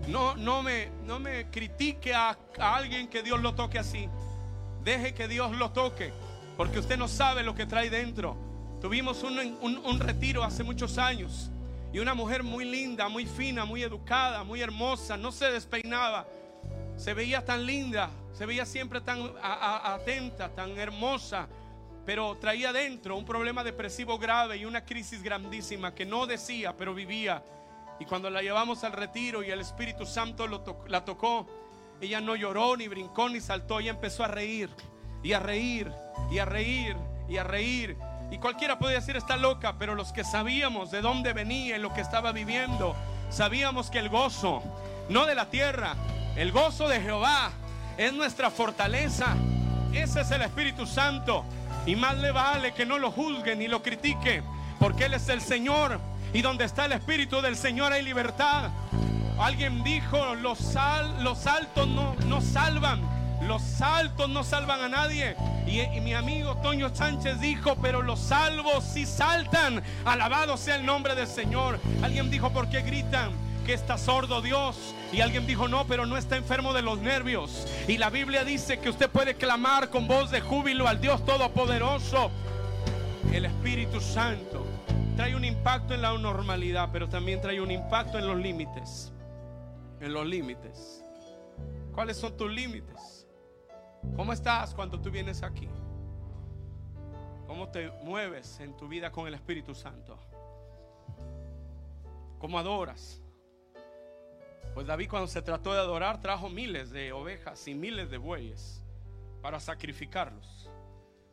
No, 0.08 0.36
no, 0.36 0.62
me, 0.62 0.88
no 1.06 1.18
me 1.18 1.50
critique 1.50 2.12
a, 2.12 2.36
alguien 2.58 3.08
que 3.08 3.22
Dios 3.22 3.40
lo 3.40 3.54
toque 3.54 3.78
así. 3.78 4.08
Deje 4.82 5.14
que 5.14 5.28
Dios 5.28 5.52
lo 5.52 5.70
toque, 5.70 6.12
porque 6.56 6.78
usted 6.78 6.98
no 6.98 7.08
sabe 7.08 7.42
lo 7.42 7.54
que 7.54 7.64
trae 7.64 7.88
dentro. 7.88 8.36
Tuvimos 8.82 9.22
un, 9.22 9.38
un 9.38 10.00
retiro 10.00 10.44
hace 10.44 10.62
muchos 10.62 10.98
años 10.98 11.50
y 11.94 12.00
una 12.00 12.12
mujer 12.12 12.42
muy 12.42 12.64
linda, 12.64 13.08
muy 13.08 13.24
fina, 13.24 13.64
muy 13.64 13.84
educada, 13.84 14.42
muy 14.42 14.60
hermosa, 14.60 15.16
no 15.16 15.30
se 15.30 15.50
despeinaba. 15.52 16.26
Se 16.96 17.14
veía 17.14 17.44
tan 17.44 17.64
linda, 17.64 18.10
se 18.32 18.44
veía 18.46 18.66
siempre 18.66 19.00
tan 19.00 19.32
atenta, 19.40 20.48
tan 20.48 20.76
hermosa, 20.76 21.46
pero 22.04 22.36
traía 22.36 22.72
dentro 22.72 23.16
un 23.16 23.24
problema 23.24 23.64
depresivo 23.64 24.18
grave 24.18 24.58
y 24.58 24.64
una 24.64 24.84
crisis 24.84 25.22
grandísima 25.22 25.94
que 25.94 26.04
no 26.04 26.26
decía, 26.26 26.76
pero 26.76 26.94
vivía. 26.94 27.42
Y 27.98 28.04
cuando 28.04 28.28
la 28.28 28.42
llevamos 28.42 28.84
al 28.84 28.92
retiro 28.92 29.42
y 29.42 29.50
el 29.50 29.60
Espíritu 29.60 30.04
Santo 30.04 30.46
la 30.88 31.04
tocó, 31.04 31.46
ella 32.00 32.20
no 32.20 32.36
lloró, 32.36 32.76
ni 32.76 32.88
brincó, 32.88 33.28
ni 33.28 33.40
saltó, 33.40 33.80
ella 33.80 33.90
empezó 33.90 34.24
a 34.24 34.28
reír, 34.28 34.68
y 35.22 35.32
a 35.32 35.40
reír, 35.40 35.90
y 36.30 36.38
a 36.38 36.44
reír, 36.44 36.96
y 37.28 37.36
a 37.36 37.44
reír. 37.44 37.96
Y 38.30 38.38
cualquiera 38.38 38.78
puede 38.78 38.94
decir 38.94 39.16
está 39.16 39.36
loca, 39.36 39.76
pero 39.78 39.94
los 39.94 40.12
que 40.12 40.24
sabíamos 40.24 40.90
de 40.90 41.00
dónde 41.00 41.32
venía 41.32 41.76
y 41.76 41.80
lo 41.80 41.94
que 41.94 42.00
estaba 42.00 42.32
viviendo, 42.32 42.96
sabíamos 43.30 43.90
que 43.90 44.00
el 44.00 44.08
gozo, 44.08 44.62
no 45.08 45.24
de 45.24 45.34
la 45.34 45.50
tierra, 45.50 45.94
el 46.36 46.50
gozo 46.50 46.88
de 46.88 47.00
Jehová 47.00 47.52
es 47.96 48.12
nuestra 48.12 48.50
fortaleza. 48.50 49.36
Ese 49.92 50.22
es 50.22 50.30
el 50.32 50.42
Espíritu 50.42 50.86
Santo. 50.86 51.44
Y 51.86 51.96
más 51.96 52.16
le 52.16 52.32
vale 52.32 52.72
que 52.72 52.86
no 52.86 52.98
lo 52.98 53.10
juzgue 53.10 53.54
ni 53.56 53.68
lo 53.68 53.82
critique, 53.82 54.42
porque 54.78 55.04
Él 55.04 55.14
es 55.14 55.28
el 55.28 55.40
Señor. 55.40 56.00
Y 56.32 56.42
donde 56.42 56.64
está 56.64 56.86
el 56.86 56.92
Espíritu 56.92 57.40
del 57.40 57.56
Señor 57.56 57.92
hay 57.92 58.02
libertad. 58.02 58.70
Alguien 59.38 59.84
dijo, 59.84 60.34
los, 60.36 60.58
sal, 60.58 61.22
los 61.22 61.46
altos 61.46 61.86
no, 61.88 62.14
no 62.26 62.40
salvan. 62.40 63.00
Los 63.42 63.62
saltos 63.62 64.28
no 64.30 64.42
salvan 64.42 64.80
a 64.80 64.88
nadie. 64.88 65.36
Y, 65.66 65.80
y, 65.80 66.00
mi 66.00 66.14
amigo 66.14 66.56
Toño 66.56 66.94
Sánchez 66.94 67.40
dijo, 67.40 67.76
pero 67.82 68.00
los 68.00 68.18
salvos 68.18 68.84
sí 68.84 69.04
saltan. 69.04 69.82
Alabado 70.04 70.56
sea 70.56 70.76
el 70.76 70.86
nombre 70.86 71.14
del 71.14 71.26
Señor. 71.26 71.78
Alguien 72.02 72.30
dijo, 72.30 72.50
¿por 72.50 72.68
qué 72.68 72.80
gritan? 72.80 73.43
Que 73.64 73.74
está 73.74 73.98
sordo 73.98 74.40
Dios. 74.40 74.94
Y 75.12 75.20
alguien 75.20 75.46
dijo, 75.46 75.68
no, 75.68 75.86
pero 75.86 76.06
no 76.06 76.16
está 76.16 76.36
enfermo 76.36 76.72
de 76.72 76.82
los 76.82 76.98
nervios. 76.98 77.66
Y 77.88 77.98
la 77.98 78.10
Biblia 78.10 78.44
dice 78.44 78.78
que 78.78 78.90
usted 78.90 79.10
puede 79.10 79.34
clamar 79.34 79.90
con 79.90 80.06
voz 80.06 80.30
de 80.30 80.40
júbilo 80.40 80.86
al 80.86 81.00
Dios 81.00 81.24
Todopoderoso. 81.24 82.30
El 83.32 83.46
Espíritu 83.46 84.00
Santo 84.00 84.64
trae 85.16 85.34
un 85.34 85.44
impacto 85.44 85.94
en 85.94 86.02
la 86.02 86.16
normalidad, 86.16 86.90
pero 86.92 87.08
también 87.08 87.40
trae 87.40 87.60
un 87.60 87.70
impacto 87.70 88.18
en 88.18 88.26
los 88.26 88.36
límites. 88.36 89.12
En 90.00 90.12
los 90.12 90.26
límites. 90.26 91.02
¿Cuáles 91.92 92.16
son 92.16 92.36
tus 92.36 92.50
límites? 92.50 93.26
¿Cómo 94.16 94.32
estás 94.32 94.74
cuando 94.74 95.00
tú 95.00 95.10
vienes 95.10 95.42
aquí? 95.42 95.68
¿Cómo 97.46 97.68
te 97.68 97.90
mueves 98.02 98.58
en 98.60 98.76
tu 98.76 98.88
vida 98.88 99.10
con 99.10 99.26
el 99.26 99.34
Espíritu 99.34 99.74
Santo? 99.74 100.18
¿Cómo 102.38 102.58
adoras? 102.58 103.23
Pues 104.74 104.88
David 104.88 105.08
cuando 105.08 105.28
se 105.28 105.40
trató 105.40 105.72
de 105.72 105.78
adorar 105.78 106.20
trajo 106.20 106.48
miles 106.48 106.90
de 106.90 107.12
ovejas 107.12 107.66
y 107.68 107.74
miles 107.74 108.10
de 108.10 108.18
bueyes 108.18 108.82
para 109.40 109.60
sacrificarlos. 109.60 110.68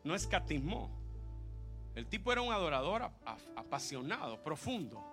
No 0.03 0.13
escatimó. 0.13 0.91
El 1.95 2.05
tipo 2.07 2.31
era 2.31 2.41
un 2.41 2.53
adorador 2.53 3.09
apasionado, 3.55 4.41
profundo. 4.43 5.03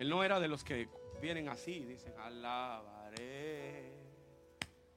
Él 0.00 0.10
no 0.10 0.24
era 0.24 0.40
de 0.40 0.48
los 0.48 0.64
que 0.64 0.88
vienen 1.22 1.48
así 1.48 1.72
y 1.72 1.84
dicen, 1.84 2.12
alabaré, 2.18 3.92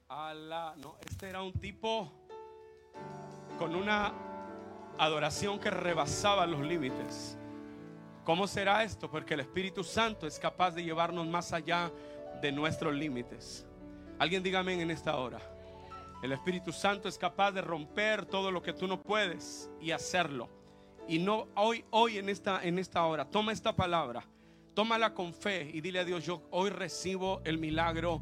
alá. 0.07 0.73
No, 0.77 0.97
este 1.07 1.29
era 1.29 1.43
un 1.43 1.53
tipo 1.53 2.11
con 3.59 3.75
una 3.75 4.11
adoración 4.97 5.59
que 5.59 5.69
rebasaba 5.69 6.47
los 6.47 6.61
límites. 6.61 7.37
¿Cómo 8.25 8.47
será 8.47 8.83
esto? 8.83 9.09
Porque 9.09 9.35
el 9.35 9.39
Espíritu 9.39 9.83
Santo 9.83 10.27
es 10.27 10.37
capaz 10.37 10.71
de 10.71 10.83
llevarnos 10.83 11.25
más 11.27 11.53
allá 11.53 11.91
de 12.41 12.51
nuestros 12.51 12.93
límites. 12.93 13.65
Alguien 14.17 14.43
dígame 14.43 14.81
en 14.81 14.91
esta 14.91 15.15
hora. 15.17 15.39
El 16.21 16.31
Espíritu 16.33 16.71
Santo 16.73 17.07
es 17.07 17.17
capaz 17.17 17.51
de 17.51 17.61
romper 17.61 18.25
todo 18.25 18.51
lo 18.51 18.61
que 18.61 18.73
tú 18.73 18.87
no 18.87 19.01
puedes 19.01 19.69
y 19.79 19.91
hacerlo. 19.91 20.49
Y 21.07 21.19
no 21.19 21.47
hoy 21.55 21.85
hoy 21.91 22.17
en 22.17 22.29
esta 22.29 22.61
en 22.63 22.77
esta 22.77 23.05
hora, 23.05 23.25
toma 23.25 23.51
esta 23.51 23.75
palabra. 23.75 24.23
Tómala 24.73 25.13
con 25.13 25.33
fe 25.33 25.69
y 25.73 25.81
dile 25.81 25.99
a 25.99 26.05
Dios, 26.05 26.25
yo 26.25 26.43
hoy 26.51 26.69
recibo 26.69 27.41
el 27.43 27.57
milagro 27.57 28.21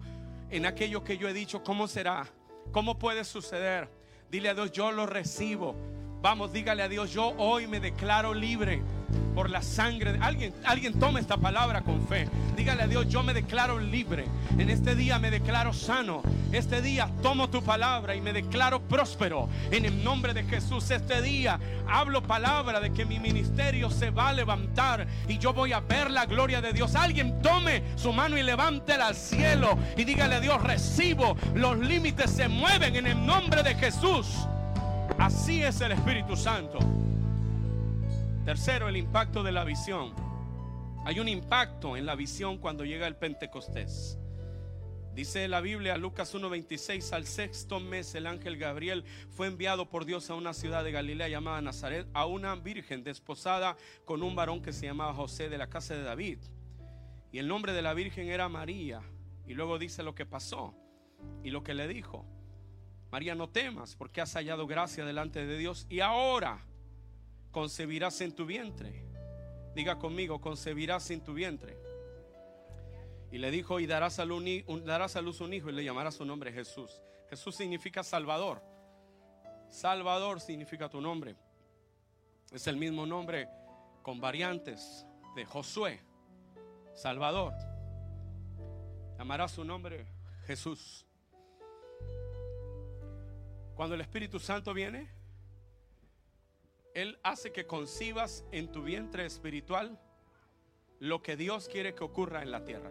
en 0.49 0.65
aquello 0.65 1.03
que 1.03 1.17
yo 1.17 1.27
he 1.27 1.33
dicho. 1.33 1.63
¿Cómo 1.63 1.87
será? 1.87 2.27
¿Cómo 2.71 2.97
puede 2.97 3.23
suceder? 3.23 3.89
Dile 4.29 4.49
a 4.49 4.53
Dios, 4.53 4.71
yo 4.71 4.91
lo 4.91 5.05
recibo. 5.05 5.75
Vamos, 6.21 6.51
dígale 6.51 6.83
a 6.83 6.89
Dios, 6.89 7.11
yo 7.11 7.33
hoy 7.37 7.67
me 7.67 7.79
declaro 7.79 8.33
libre 8.33 8.81
por 9.35 9.49
la 9.49 9.61
sangre. 9.61 10.13
De... 10.13 10.19
Alguien, 10.19 10.53
alguien 10.65 10.99
tome 10.99 11.19
esta 11.19 11.37
palabra 11.37 11.81
con 11.81 12.05
fe. 12.07 12.27
Dígale 12.55 12.83
a 12.83 12.87
Dios, 12.87 13.07
yo 13.07 13.23
me 13.23 13.33
declaro 13.33 13.79
libre. 13.79 14.25
En 14.57 14.69
este 14.69 14.95
día 14.95 15.19
me 15.19 15.31
declaro 15.31 15.73
sano. 15.73 16.21
Este 16.51 16.81
día 16.81 17.09
tomo 17.21 17.49
tu 17.49 17.61
palabra 17.61 18.15
y 18.15 18.21
me 18.21 18.33
declaro 18.33 18.81
próspero. 18.81 19.49
En 19.71 19.85
el 19.85 20.03
nombre 20.03 20.33
de 20.33 20.43
Jesús, 20.43 20.89
este 20.91 21.21
día 21.21 21.59
hablo 21.87 22.23
palabra 22.23 22.79
de 22.79 22.91
que 22.91 23.05
mi 23.05 23.19
ministerio 23.19 23.89
se 23.89 24.09
va 24.09 24.29
a 24.29 24.33
levantar 24.33 25.07
y 25.27 25.37
yo 25.37 25.53
voy 25.53 25.73
a 25.73 25.79
ver 25.81 26.11
la 26.11 26.25
gloria 26.25 26.61
de 26.61 26.73
Dios. 26.73 26.95
Alguien 26.95 27.41
tome 27.41 27.83
su 27.95 28.13
mano 28.13 28.37
y 28.37 28.43
levántela 28.43 29.07
al 29.07 29.15
cielo 29.15 29.77
y 29.95 30.03
dígale 30.03 30.35
a 30.35 30.39
Dios, 30.39 30.61
recibo. 30.63 31.37
Los 31.53 31.77
límites 31.77 32.31
se 32.31 32.47
mueven 32.47 32.95
en 32.95 33.07
el 33.07 33.25
nombre 33.25 33.63
de 33.63 33.75
Jesús. 33.75 34.27
Así 35.17 35.63
es 35.63 35.81
el 35.81 35.91
Espíritu 35.91 36.35
Santo. 36.35 36.79
Tercero, 38.47 38.87
el 38.87 38.95
impacto 38.95 39.43
de 39.43 39.51
la 39.51 39.65
visión. 39.65 40.13
Hay 41.03 41.19
un 41.19 41.27
impacto 41.27 41.97
en 41.97 42.05
la 42.05 42.15
visión 42.15 42.59
cuando 42.59 42.85
llega 42.85 43.05
el 43.05 43.17
Pentecostés. 43.17 44.17
Dice 45.13 45.49
la 45.49 45.59
Biblia, 45.59 45.97
Lucas 45.97 46.33
1:26, 46.33 47.11
al 47.11 47.25
sexto 47.25 47.81
mes 47.81 48.15
el 48.15 48.25
ángel 48.25 48.55
Gabriel 48.55 49.03
fue 49.31 49.47
enviado 49.47 49.89
por 49.89 50.05
Dios 50.05 50.29
a 50.29 50.35
una 50.35 50.53
ciudad 50.53 50.85
de 50.85 50.93
Galilea 50.93 51.27
llamada 51.27 51.61
Nazaret, 51.61 52.07
a 52.13 52.25
una 52.25 52.55
virgen 52.55 53.03
desposada 53.03 53.75
con 54.05 54.23
un 54.23 54.33
varón 54.33 54.61
que 54.61 54.71
se 54.71 54.85
llamaba 54.85 55.13
José 55.13 55.49
de 55.49 55.57
la 55.57 55.67
casa 55.67 55.95
de 55.95 56.03
David. 56.03 56.39
Y 57.33 57.39
el 57.39 57.49
nombre 57.49 57.73
de 57.73 57.81
la 57.81 57.93
virgen 57.93 58.29
era 58.29 58.47
María. 58.47 59.01
Y 59.45 59.55
luego 59.55 59.77
dice 59.77 60.03
lo 60.03 60.15
que 60.15 60.25
pasó 60.25 60.73
y 61.43 61.49
lo 61.49 61.63
que 61.65 61.73
le 61.73 61.89
dijo. 61.89 62.25
María, 63.11 63.35
no 63.35 63.49
temas 63.49 63.97
porque 63.97 64.21
has 64.21 64.31
hallado 64.35 64.67
gracia 64.67 65.03
delante 65.03 65.45
de 65.45 65.57
Dios 65.57 65.85
y 65.89 65.99
ahora 65.99 66.66
concebirás 67.57 68.21
en 68.21 68.35
tu 68.35 68.45
vientre. 68.45 69.03
Diga 69.73 69.97
conmigo, 69.97 70.39
concebirás 70.39 71.09
en 71.09 71.23
tu 71.23 71.33
vientre. 71.33 71.75
Y 73.31 73.39
le 73.39 73.49
dijo, 73.49 73.79
y 73.79 73.87
darás 73.87 74.19
a, 74.19 74.25
luz, 74.25 74.43
a 75.41 75.43
un 75.43 75.53
hijo 75.55 75.69
y 75.71 75.73
le 75.73 75.83
llamarás 75.83 76.13
su 76.13 76.23
nombre 76.23 76.53
Jesús. 76.53 77.01
Jesús 77.31 77.55
significa 77.55 78.03
Salvador. 78.03 78.61
Salvador 79.71 80.39
significa 80.39 80.87
tu 80.87 81.01
nombre. 81.01 81.35
Es 82.51 82.67
el 82.67 82.77
mismo 82.77 83.07
nombre 83.07 83.49
con 84.03 84.21
variantes 84.21 85.07
de 85.35 85.43
Josué. 85.43 85.99
Salvador. 86.93 87.53
Llamarás 89.17 89.53
su 89.53 89.63
nombre 89.63 90.05
Jesús. 90.45 91.07
Cuando 93.73 93.95
el 93.95 94.01
Espíritu 94.01 94.39
Santo 94.39 94.75
viene, 94.75 95.16
Él 96.97 97.19
hace 97.21 97.51
que 97.51 97.67
concibas 97.67 98.43
en 98.51 98.71
tu 98.71 98.81
vientre 98.81 99.23
espiritual 99.23 99.99
lo 100.97 101.21
que 101.21 101.37
Dios 101.37 101.69
quiere 101.69 101.93
que 101.93 102.03
ocurra 102.03 102.41
en 102.41 102.49
la 102.49 102.65
tierra. 102.65 102.89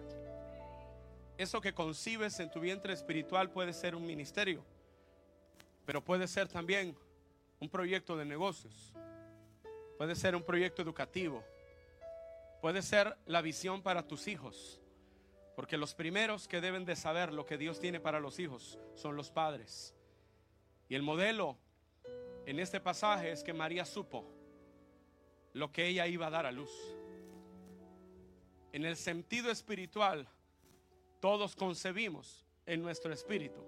Eso 1.37 1.61
que 1.61 1.75
concibes 1.75 2.39
en 2.39 2.49
tu 2.49 2.61
vientre 2.61 2.93
espiritual 2.93 3.51
puede 3.51 3.73
ser 3.73 3.97
un 3.97 4.07
ministerio, 4.07 4.65
pero 5.85 6.05
puede 6.05 6.29
ser 6.29 6.47
también 6.47 6.97
un 7.59 7.69
proyecto 7.69 8.17
de 8.17 8.25
negocios, 8.25 8.95
puede 9.99 10.15
ser 10.15 10.37
un 10.37 10.45
proyecto 10.45 10.83
educativo, 10.83 11.43
puede 12.63 12.83
ser 12.83 13.19
la 13.27 13.43
visión 13.43 13.83
para 13.83 14.07
tus 14.07 14.29
hijos, 14.29 14.81
porque 15.57 15.77
los 15.77 15.95
primeros 15.95 16.47
que 16.47 16.61
deben 16.61 16.85
de 16.85 16.95
saber 16.95 17.33
lo 17.33 17.45
que 17.45 17.59
Dios 17.59 17.81
tiene 17.81 17.99
para 17.99 18.21
los 18.21 18.39
hijos 18.39 18.79
son 18.95 19.17
los 19.17 19.33
padres. 19.33 19.97
Y 20.89 20.95
el 20.95 21.03
modelo 21.03 21.59
en 22.47 22.59
este 22.59 22.81
pasaje 22.81 23.31
es 23.33 23.43
que 23.43 23.53
María 23.53 23.85
supo 23.85 24.25
lo 25.53 25.71
que 25.73 25.87
ella 25.87 26.07
iba 26.07 26.27
a 26.27 26.31
dar 26.31 26.47
a 26.47 26.53
luz. 26.53 26.71
En 28.73 28.85
el 28.85 28.97
sentido 28.97 29.51
espiritual, 29.51 30.29
todos 31.21 31.57
concebimos 31.57 32.47
en 32.65 32.83
nuestro 32.83 33.13
espíritu 33.13 33.63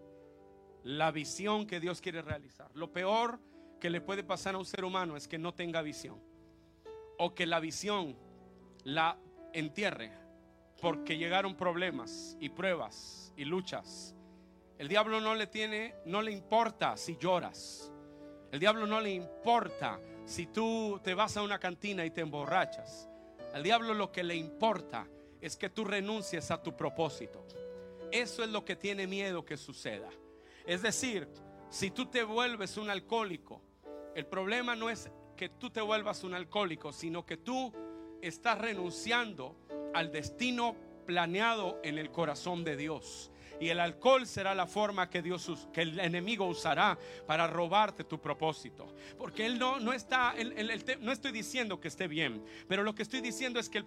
la 0.85 1.11
visión 1.11 1.67
que 1.67 1.81
Dios 1.81 2.01
quiere 2.01 2.23
realizar. 2.23 2.71
Lo 2.75 2.93
peor 2.93 3.41
que 3.81 3.91
le 3.91 4.01
puede 4.01 4.25
pasar 4.25 4.55
a 4.55 4.59
un 4.59 4.65
ser 4.65 4.85
humano 4.85 5.17
es 5.17 5.29
que 5.29 5.39
no 5.39 5.53
tenga 5.53 5.83
visión 5.83 6.21
o 7.19 7.35
que 7.35 7.47
la 7.47 7.61
visión 7.61 8.17
la 8.85 9.19
entierre 9.53 10.13
porque 10.81 11.19
llegaron 11.19 11.57
problemas 11.57 12.37
y 12.41 12.49
pruebas 12.49 13.33
y 13.37 13.45
luchas 13.45 14.15
el 14.79 14.87
diablo 14.87 15.21
no 15.21 15.35
le 15.35 15.49
tiene, 15.49 15.97
no 16.05 16.23
le 16.23 16.31
importa 16.31 16.97
si 16.97 17.17
lloras. 17.17 17.91
El 18.51 18.61
diablo 18.61 18.87
no 18.87 19.01
le 19.01 19.11
importa 19.11 20.01
si 20.25 20.47
tú 20.47 21.01
te 21.03 21.15
vas 21.15 21.37
a 21.37 21.43
una 21.43 21.59
cantina 21.59 22.05
y 22.05 22.11
te 22.11 22.23
emborrachas. 22.23 23.09
Al 23.53 23.63
diablo 23.63 23.95
lo 23.95 24.11
que 24.13 24.23
le 24.23 24.37
importa 24.37 25.07
es 25.41 25.57
que 25.57 25.71
tú 25.71 25.85
renuncies 25.85 26.51
a 26.51 26.63
tu 26.63 26.77
propósito. 26.77 27.47
Eso 28.11 28.43
es 28.43 28.51
lo 28.51 28.65
que 28.65 28.77
tiene 28.77 29.07
miedo 29.07 29.45
que 29.45 29.57
suceda. 29.57 30.09
Es 30.67 30.83
decir, 30.83 31.29
si 31.71 31.91
tú 31.91 32.07
te 32.07 32.25
vuelves 32.25 32.77
un 32.77 32.91
alcohólico, 32.91 33.63
el 34.15 34.27
problema 34.27 34.75
no 34.75 34.91
es 34.91 35.11
que 35.37 35.51
tú 35.51 35.71
te 35.71 35.81
vuelvas 35.81 36.25
un 36.25 36.35
alcohólico, 36.35 36.93
sino 36.93 37.25
que 37.25 37.37
tú 37.37 37.73
estás 38.23 38.59
renunciando 38.59 39.57
al 39.95 40.11
destino 40.11 40.75
planeado 41.07 41.79
en 41.83 41.99
el 41.99 42.11
corazón 42.11 42.65
de 42.65 42.77
Dios. 42.77 43.31
Y 43.61 43.69
el 43.69 43.81
alcohol 43.81 44.27
será 44.27 44.55
la 44.55 44.67
forma 44.67 45.11
que 45.11 45.23
Dios 45.23 45.69
que 45.73 45.83
el 45.83 45.99
enemigo 45.99 46.47
usará 46.47 46.99
para 47.27 47.47
robarte 47.47 48.05
tu 48.05 48.21
propósito. 48.21 48.95
Porque 49.17 49.47
él 49.47 49.59
no, 49.59 49.81
no 49.81 49.93
está, 49.93 50.35
no 51.01 51.13
estoy 51.13 51.33
diciendo 51.33 51.81
que 51.81 51.89
esté 51.89 52.09
bien, 52.09 52.45
pero 52.69 52.83
lo 52.83 52.95
que 52.95 53.03
estoy 53.03 53.21
diciendo 53.21 53.59
es 53.59 53.69
que 53.69 53.85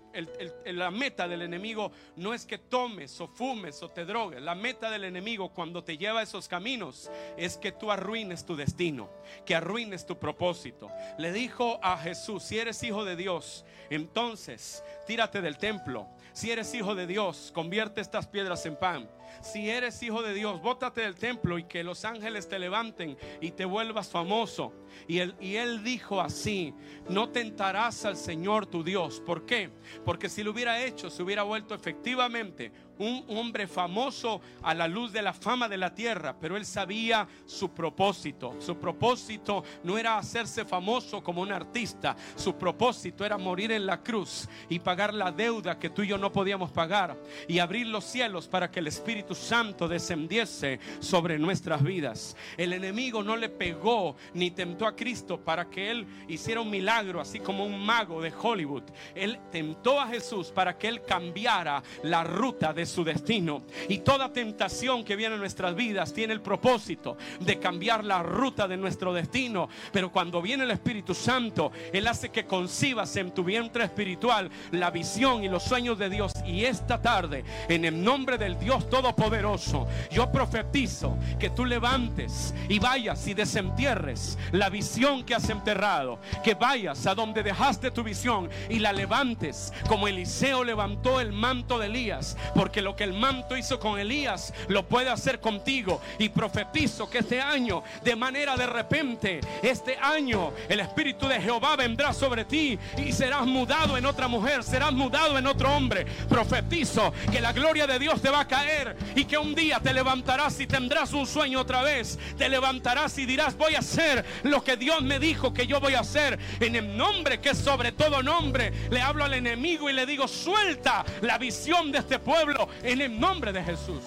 la 0.66 0.92
meta 0.92 1.28
del 1.28 1.42
enemigo 1.42 1.92
no 2.16 2.34
es 2.34 2.46
que 2.46 2.58
tomes 2.58 3.20
o 3.22 3.28
fumes 3.28 3.82
o 3.84 3.90
te 3.90 4.06
drogues. 4.06 4.42
La 4.42 4.56
meta 4.56 4.90
del 4.90 5.04
enemigo 5.04 5.54
cuando 5.54 5.84
te 5.84 5.98
lleva 5.98 6.22
a 6.22 6.24
esos 6.24 6.48
caminos 6.48 7.10
es 7.38 7.58
que 7.58 7.72
tú 7.72 7.92
arruines 7.92 8.46
tu 8.46 8.56
destino, 8.56 9.10
que 9.46 9.56
arruines 9.56 10.06
tu 10.06 10.18
propósito. 10.18 10.90
Le 11.18 11.32
dijo 11.32 11.80
a 11.82 11.98
Jesús, 11.98 12.44
si 12.44 12.60
eres 12.60 12.82
hijo 12.84 13.06
de 13.06 13.16
Dios, 13.16 13.66
entonces 13.90 14.84
tírate 15.06 15.42
del 15.42 15.58
templo. 15.58 16.08
Si 16.34 16.50
eres 16.50 16.74
hijo 16.74 16.96
de 16.96 17.08
Dios, 17.08 17.52
convierte 17.54 18.02
estas 18.02 18.28
piedras 18.28 18.66
en 18.66 18.78
pan. 18.78 19.10
Si 19.42 19.70
eres 19.70 20.02
hijo 20.04 20.22
de 20.22 20.34
Dios, 20.34 20.62
bótate 20.62 21.02
del 21.02 21.16
templo 21.16 21.58
y 21.58 21.64
que 21.64 21.84
los 21.84 22.06
ángeles 22.06 22.48
te 22.48 22.60
levanten 22.60 23.18
y 23.40 23.52
te 23.52 23.66
vuelvas 23.66 24.10
famoso. 24.10 24.74
Y 25.08 25.20
él, 25.20 25.36
y 25.40 25.56
él 25.56 25.84
dijo 25.84 26.22
así, 26.22 26.74
no 27.10 27.30
tentarás 27.30 28.06
al 28.06 28.18
Señor 28.18 28.66
tu 28.66 28.84
Dios. 28.84 29.22
¿Por 29.26 29.46
qué? 29.46 29.70
Porque 30.06 30.30
si 30.30 30.44
lo 30.44 30.52
hubiera 30.52 30.84
hecho, 30.84 31.10
se 31.10 31.24
hubiera 31.24 31.44
vuelto 31.44 31.74
efectivamente 31.74 32.72
un 33.02 33.26
hombre 33.30 33.68
famoso 33.68 34.42
a 34.62 34.74
la 34.74 34.88
luz 34.88 35.12
de 35.12 35.22
la 35.22 35.34
fama 35.34 35.68
de 35.68 35.78
la 35.78 35.94
tierra, 35.94 36.36
pero 36.40 36.56
él 36.56 36.66
sabía 36.66 37.28
su 37.46 37.72
propósito. 37.72 38.56
Su 38.60 38.78
propósito 38.78 39.64
no 39.84 39.98
era 39.98 40.18
hacerse 40.18 40.66
famoso 40.66 41.24
como 41.24 41.42
un 41.42 41.52
artista, 41.52 42.16
su 42.36 42.56
propósito 42.56 43.26
era 43.26 43.38
morir 43.38 43.72
en 43.72 43.86
la 43.86 44.04
cruz 44.04 44.48
y 44.70 44.80
pagar 44.80 45.14
la 45.14 45.32
deuda 45.32 45.80
que 45.80 45.90
tú 45.90 46.04
y 46.04 46.08
yo 46.08 46.18
no 46.18 46.32
podíamos 46.32 46.72
pagar 46.72 47.18
y 47.48 47.60
abrir 47.60 47.88
los 47.88 48.06
cielos 48.06 48.48
para 48.48 48.70
que 48.70 48.80
el 48.80 48.88
Espíritu 48.88 49.21
Santo 49.36 49.88
descendiese 49.88 50.80
sobre 51.00 51.38
nuestras 51.40 51.84
vidas. 51.84 52.36
El 52.58 52.74
enemigo 52.74 53.24
no 53.24 53.36
le 53.36 53.50
pegó 53.50 54.16
ni 54.34 54.52
tentó 54.52 54.86
a 54.86 54.96
Cristo 54.96 55.40
para 55.40 55.70
que 55.70 55.92
él 55.92 56.06
hiciera 56.28 56.62
un 56.62 56.70
milagro, 56.70 57.22
así 57.22 57.40
como 57.40 57.66
un 57.66 57.80
mago 57.86 58.22
de 58.22 58.32
Hollywood. 58.32 58.84
Él 59.16 59.40
tentó 59.52 60.00
a 60.00 60.08
Jesús 60.08 60.48
para 60.48 60.78
que 60.78 60.88
él 60.88 61.04
cambiara 61.04 61.84
la 62.04 62.24
ruta 62.24 62.74
de 62.74 62.86
su 62.86 63.04
destino. 63.04 63.64
Y 63.88 64.00
toda 64.00 64.34
tentación 64.34 65.04
que 65.04 65.16
viene 65.16 65.36
en 65.36 65.42
nuestras 65.42 65.76
vidas 65.76 66.14
tiene 66.14 66.34
el 66.34 66.42
propósito 66.42 67.18
de 67.40 67.60
cambiar 67.60 68.04
la 68.04 68.24
ruta 68.24 68.68
de 68.68 68.78
nuestro 68.78 69.14
destino. 69.14 69.70
Pero 69.92 70.12
cuando 70.12 70.42
viene 70.42 70.64
el 70.64 70.72
Espíritu 70.72 71.14
Santo, 71.14 71.72
Él 71.94 72.08
hace 72.08 72.30
que 72.30 72.46
concibas 72.46 73.16
en 73.16 73.32
tu 73.32 73.44
vientre 73.44 73.84
espiritual 73.84 74.50
la 74.72 74.92
visión 74.92 75.44
y 75.44 75.50
los 75.50 75.64
sueños 75.64 75.98
de 75.98 76.10
Dios. 76.10 76.34
Y 76.46 76.66
esta 76.66 77.02
tarde, 77.02 77.44
en 77.68 77.86
el 77.86 78.04
nombre 78.04 78.38
del 78.38 78.60
Dios 78.60 78.90
Todopoderoso, 79.12 79.32
poderoso. 79.32 79.88
Yo 80.12 80.32
profetizo 80.32 81.18
que 81.40 81.50
tú 81.50 81.66
levantes 81.66 82.54
y 82.70 82.80
vayas 82.80 83.28
y 83.28 83.34
desentierres 83.34 84.38
la 84.52 84.70
visión 84.70 85.24
que 85.24 85.36
has 85.36 85.50
enterrado. 85.50 86.20
Que 86.44 86.54
vayas 86.54 87.06
a 87.06 87.16
donde 87.16 87.44
dejaste 87.44 87.92
tu 87.92 88.04
visión 88.04 88.50
y 88.70 88.80
la 88.80 88.94
levantes 88.94 89.74
como 89.88 90.08
Eliseo 90.08 90.64
levantó 90.64 91.20
el 91.20 91.32
manto 91.32 91.80
de 91.80 91.88
Elías. 91.88 92.38
Porque 92.56 92.82
lo 92.82 92.96
que 92.96 93.04
el 93.04 93.14
manto 93.14 93.58
hizo 93.58 93.80
con 93.80 94.00
Elías 94.00 94.54
lo 94.68 94.88
puede 94.88 95.10
hacer 95.10 95.40
contigo. 95.40 96.02
Y 96.20 96.30
profetizo 96.30 97.10
que 97.10 97.20
este 97.20 97.42
año, 97.42 97.84
de 98.04 98.16
manera 98.16 98.56
de 98.56 98.68
repente, 98.68 99.42
este 99.62 99.98
año, 99.98 100.52
el 100.70 100.80
Espíritu 100.80 101.28
de 101.28 101.42
Jehová 101.42 101.76
vendrá 101.76 102.14
sobre 102.14 102.46
ti 102.46 102.78
y 102.98 103.12
serás 103.12 103.46
mudado 103.46 103.98
en 103.98 104.06
otra 104.06 104.28
mujer, 104.28 104.64
serás 104.64 104.94
mudado 104.94 105.38
en 105.38 105.48
otro 105.48 105.74
hombre. 105.74 106.06
Profetizo 106.28 107.14
que 107.32 107.42
la 107.42 107.54
gloria 107.54 107.88
de 107.88 108.00
Dios 108.00 108.22
te 108.22 108.30
va 108.30 108.42
a 108.42 108.48
caer 108.48 108.96
y 109.16 109.26
que 109.26 109.38
un 109.38 109.56
día 109.56 109.80
te 109.80 109.94
levantarás 109.94 110.60
y 110.60 110.68
tendrás 110.68 111.14
un 111.14 111.26
sueño 111.26 111.62
otra 111.62 111.84
vez. 111.84 112.18
Te 112.38 112.50
levantarás 112.50 113.18
y 113.18 113.26
dirás, 113.26 113.58
voy 113.58 113.76
a 113.76 113.80
hacer 113.80 114.26
lo 114.44 114.64
que 114.64 114.78
Dios 114.78 115.02
me 115.02 115.20
dijo 115.20 115.54
que 115.54 115.68
yo 115.68 115.80
voy 115.80 115.96
a 115.96 116.02
hacer. 116.02 116.40
En 116.60 116.76
el 116.76 116.96
nombre 116.96 117.40
que 117.40 117.50
es 117.50 117.58
sobre 117.58 117.92
todo 117.92 118.24
nombre, 118.24 118.72
le 118.90 119.02
hablo 119.02 119.24
al 119.24 119.34
enemigo 119.34 119.90
y 119.90 119.94
le 119.94 120.06
digo, 120.06 120.28
suelta 120.28 121.06
la 121.22 121.38
visión 121.38 121.92
de 121.92 122.00
este 122.00 122.20
pueblo 122.20 122.70
en 122.84 123.02
el 123.02 123.20
nombre 123.20 123.52
de 123.52 123.64
Jesús. 123.64 124.04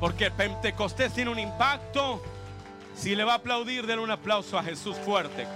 Porque 0.00 0.30
Pentecostés 0.30 1.12
tiene 1.12 1.30
un 1.30 1.38
impacto. 1.38 2.22
Si 2.96 3.14
le 3.14 3.24
va 3.24 3.34
a 3.34 3.36
aplaudir, 3.36 3.86
denle 3.86 4.02
un 4.02 4.10
aplauso 4.10 4.58
a 4.58 4.62
Jesús 4.62 4.96
fuerte. 4.96 5.46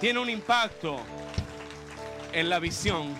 Tiene 0.00 0.18
un 0.18 0.28
impacto 0.28 1.00
en 2.32 2.50
la 2.50 2.58
visión 2.58 3.14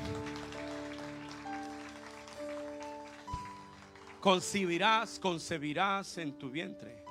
concebirás, 4.24 5.18
concebirás 5.18 6.16
en 6.16 6.38
tu 6.38 6.48
vientre. 6.48 7.04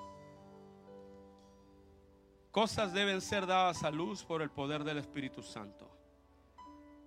Cosas 2.50 2.92
deben 2.92 3.22
ser 3.22 3.46
dadas 3.46 3.84
a 3.84 3.92
luz 3.92 4.26
por 4.26 4.42
el 4.42 4.50
poder 4.50 4.84
del 4.84 4.98
Espíritu 4.98 5.44
Santo. 5.44 5.88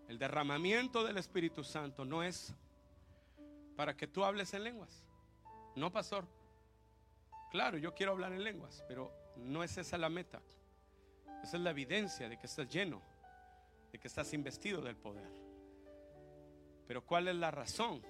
El 0.07 0.17
derramamiento 0.17 1.03
del 1.03 1.17
Espíritu 1.17 1.65
Santo 1.65 2.05
no 2.05 2.23
es 2.23 2.55
para 3.75 3.97
que 3.97 4.07
tú 4.07 4.25
hables 4.25 4.55
en 4.55 4.63
lenguas. 4.63 5.05
No, 5.75 5.91
pastor. 5.91 6.25
Claro, 7.51 7.77
yo 7.77 7.93
quiero 7.93 8.13
hablar 8.13 8.33
en 8.33 8.45
lenguas, 8.45 8.85
pero 8.87 9.13
no 9.35 9.65
es 9.65 9.77
esa 9.77 9.99
la 9.99 10.09
meta. 10.09 10.41
Esa 11.43 11.57
es 11.57 11.63
la 11.65 11.71
evidencia 11.71 12.29
de 12.29 12.39
que 12.39 12.47
estás 12.47 12.69
lleno, 12.69 13.03
de 13.91 13.99
que 13.99 14.07
estás 14.07 14.33
investido 14.35 14.81
del 14.83 14.97
poder. 14.97 15.33
Pero 16.87 17.05
¿cuál 17.05 17.27
es 17.27 17.35
la 17.35 17.51
razón? 17.51 18.01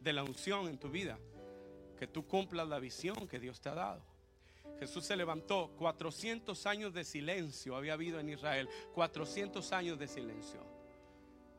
De 0.00 0.12
la 0.12 0.24
unción 0.24 0.66
en 0.68 0.78
tu 0.78 0.88
vida, 0.88 1.18
que 1.98 2.06
tú 2.06 2.26
cumplas 2.26 2.66
la 2.66 2.78
visión 2.78 3.28
que 3.28 3.38
Dios 3.38 3.60
te 3.60 3.68
ha 3.68 3.74
dado. 3.74 4.02
Jesús 4.78 5.04
se 5.04 5.16
levantó, 5.16 5.70
400 5.78 6.66
años 6.66 6.94
de 6.94 7.04
silencio 7.04 7.76
había 7.76 7.92
habido 7.92 8.18
en 8.18 8.30
Israel, 8.30 8.68
400 8.94 9.72
años 9.72 9.98
de 9.98 10.08
silencio. 10.08 10.60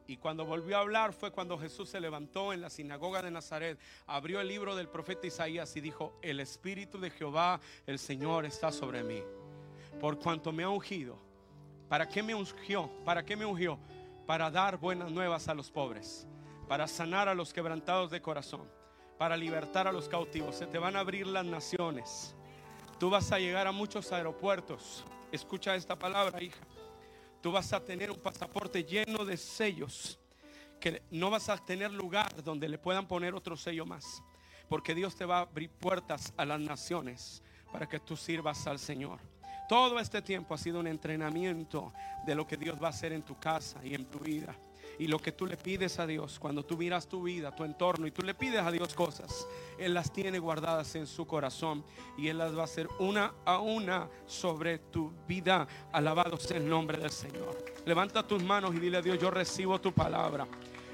Y 0.07 0.17
cuando 0.17 0.43
volvió 0.43 0.77
a 0.77 0.81
hablar 0.81 1.13
fue 1.13 1.31
cuando 1.31 1.57
Jesús 1.57 1.89
se 1.89 1.99
levantó 1.99 2.51
en 2.51 2.61
la 2.61 2.71
sinagoga 2.71 3.21
de 3.21 3.29
Nazaret, 3.29 3.79
abrió 4.07 4.41
el 4.41 4.47
libro 4.47 4.75
del 4.75 4.89
profeta 4.89 5.27
Isaías 5.27 5.75
y 5.75 5.81
dijo, 5.81 6.17
el 6.23 6.39
Espíritu 6.39 6.99
de 6.99 7.11
Jehová, 7.11 7.61
el 7.85 7.99
Señor, 7.99 8.45
está 8.45 8.71
sobre 8.71 9.03
mí. 9.03 9.21
Por 9.99 10.17
cuanto 10.17 10.51
me 10.51 10.63
ha 10.63 10.69
ungido. 10.69 11.17
¿Para 11.87 12.09
qué 12.09 12.23
me 12.23 12.33
ungió? 12.33 12.89
¿Para 13.05 13.23
qué 13.23 13.35
me 13.35 13.45
ungió? 13.45 13.77
Para 14.25 14.49
dar 14.49 14.77
buenas 14.77 15.11
nuevas 15.11 15.47
a 15.47 15.53
los 15.53 15.69
pobres 15.69 16.27
para 16.71 16.87
sanar 16.87 17.27
a 17.27 17.35
los 17.35 17.51
quebrantados 17.51 18.11
de 18.11 18.21
corazón, 18.21 18.61
para 19.17 19.35
libertar 19.35 19.89
a 19.89 19.91
los 19.91 20.07
cautivos. 20.07 20.55
Se 20.55 20.67
te 20.67 20.77
van 20.77 20.95
a 20.95 21.01
abrir 21.01 21.27
las 21.27 21.43
naciones. 21.43 22.33
Tú 22.97 23.09
vas 23.09 23.29
a 23.33 23.39
llegar 23.39 23.67
a 23.67 23.73
muchos 23.73 24.13
aeropuertos. 24.13 25.03
Escucha 25.33 25.75
esta 25.75 25.99
palabra, 25.99 26.41
hija. 26.41 26.65
Tú 27.41 27.51
vas 27.51 27.73
a 27.73 27.83
tener 27.83 28.09
un 28.09 28.21
pasaporte 28.21 28.85
lleno 28.85 29.25
de 29.25 29.35
sellos 29.35 30.17
que 30.79 31.01
no 31.11 31.29
vas 31.29 31.49
a 31.49 31.57
tener 31.57 31.91
lugar 31.91 32.41
donde 32.41 32.69
le 32.69 32.77
puedan 32.77 33.05
poner 33.05 33.35
otro 33.35 33.57
sello 33.57 33.85
más. 33.85 34.23
Porque 34.69 34.95
Dios 34.95 35.13
te 35.13 35.25
va 35.25 35.39
a 35.39 35.41
abrir 35.41 35.71
puertas 35.71 36.33
a 36.37 36.45
las 36.45 36.61
naciones 36.61 37.43
para 37.69 37.85
que 37.85 37.99
tú 37.99 38.15
sirvas 38.15 38.65
al 38.65 38.79
Señor. 38.79 39.19
Todo 39.67 39.99
este 39.99 40.21
tiempo 40.21 40.53
ha 40.53 40.57
sido 40.57 40.79
un 40.79 40.87
entrenamiento 40.87 41.91
de 42.25 42.33
lo 42.33 42.47
que 42.47 42.55
Dios 42.55 42.81
va 42.81 42.87
a 42.87 42.91
hacer 42.91 43.11
en 43.11 43.23
tu 43.23 43.37
casa 43.37 43.81
y 43.83 43.93
en 43.93 44.05
tu 44.05 44.19
vida. 44.19 44.55
Y 45.01 45.07
lo 45.07 45.17
que 45.17 45.31
tú 45.31 45.47
le 45.47 45.57
pides 45.57 45.97
a 45.97 46.05
Dios, 46.05 46.37
cuando 46.37 46.63
tú 46.63 46.77
miras 46.77 47.07
tu 47.07 47.23
vida, 47.23 47.49
tu 47.55 47.63
entorno 47.63 48.05
y 48.05 48.11
tú 48.11 48.21
le 48.21 48.35
pides 48.35 48.61
a 48.61 48.69
Dios 48.69 48.93
cosas, 48.93 49.47
Él 49.79 49.95
las 49.95 50.13
tiene 50.13 50.37
guardadas 50.37 50.93
en 50.93 51.07
su 51.07 51.25
corazón 51.25 51.83
y 52.19 52.27
Él 52.27 52.37
las 52.37 52.55
va 52.55 52.61
a 52.61 52.65
hacer 52.65 52.87
una 52.99 53.33
a 53.43 53.57
una 53.57 54.07
sobre 54.27 54.77
tu 54.77 55.11
vida. 55.27 55.67
Alabado 55.91 56.37
sea 56.37 56.57
el 56.57 56.69
nombre 56.69 56.99
del 56.99 57.09
Señor. 57.09 57.65
Levanta 57.83 58.21
tus 58.21 58.43
manos 58.43 58.75
y 58.75 58.79
dile 58.79 58.97
a 58.97 59.01
Dios, 59.01 59.17
yo 59.17 59.31
recibo 59.31 59.81
tu 59.81 59.91
palabra. 59.91 60.45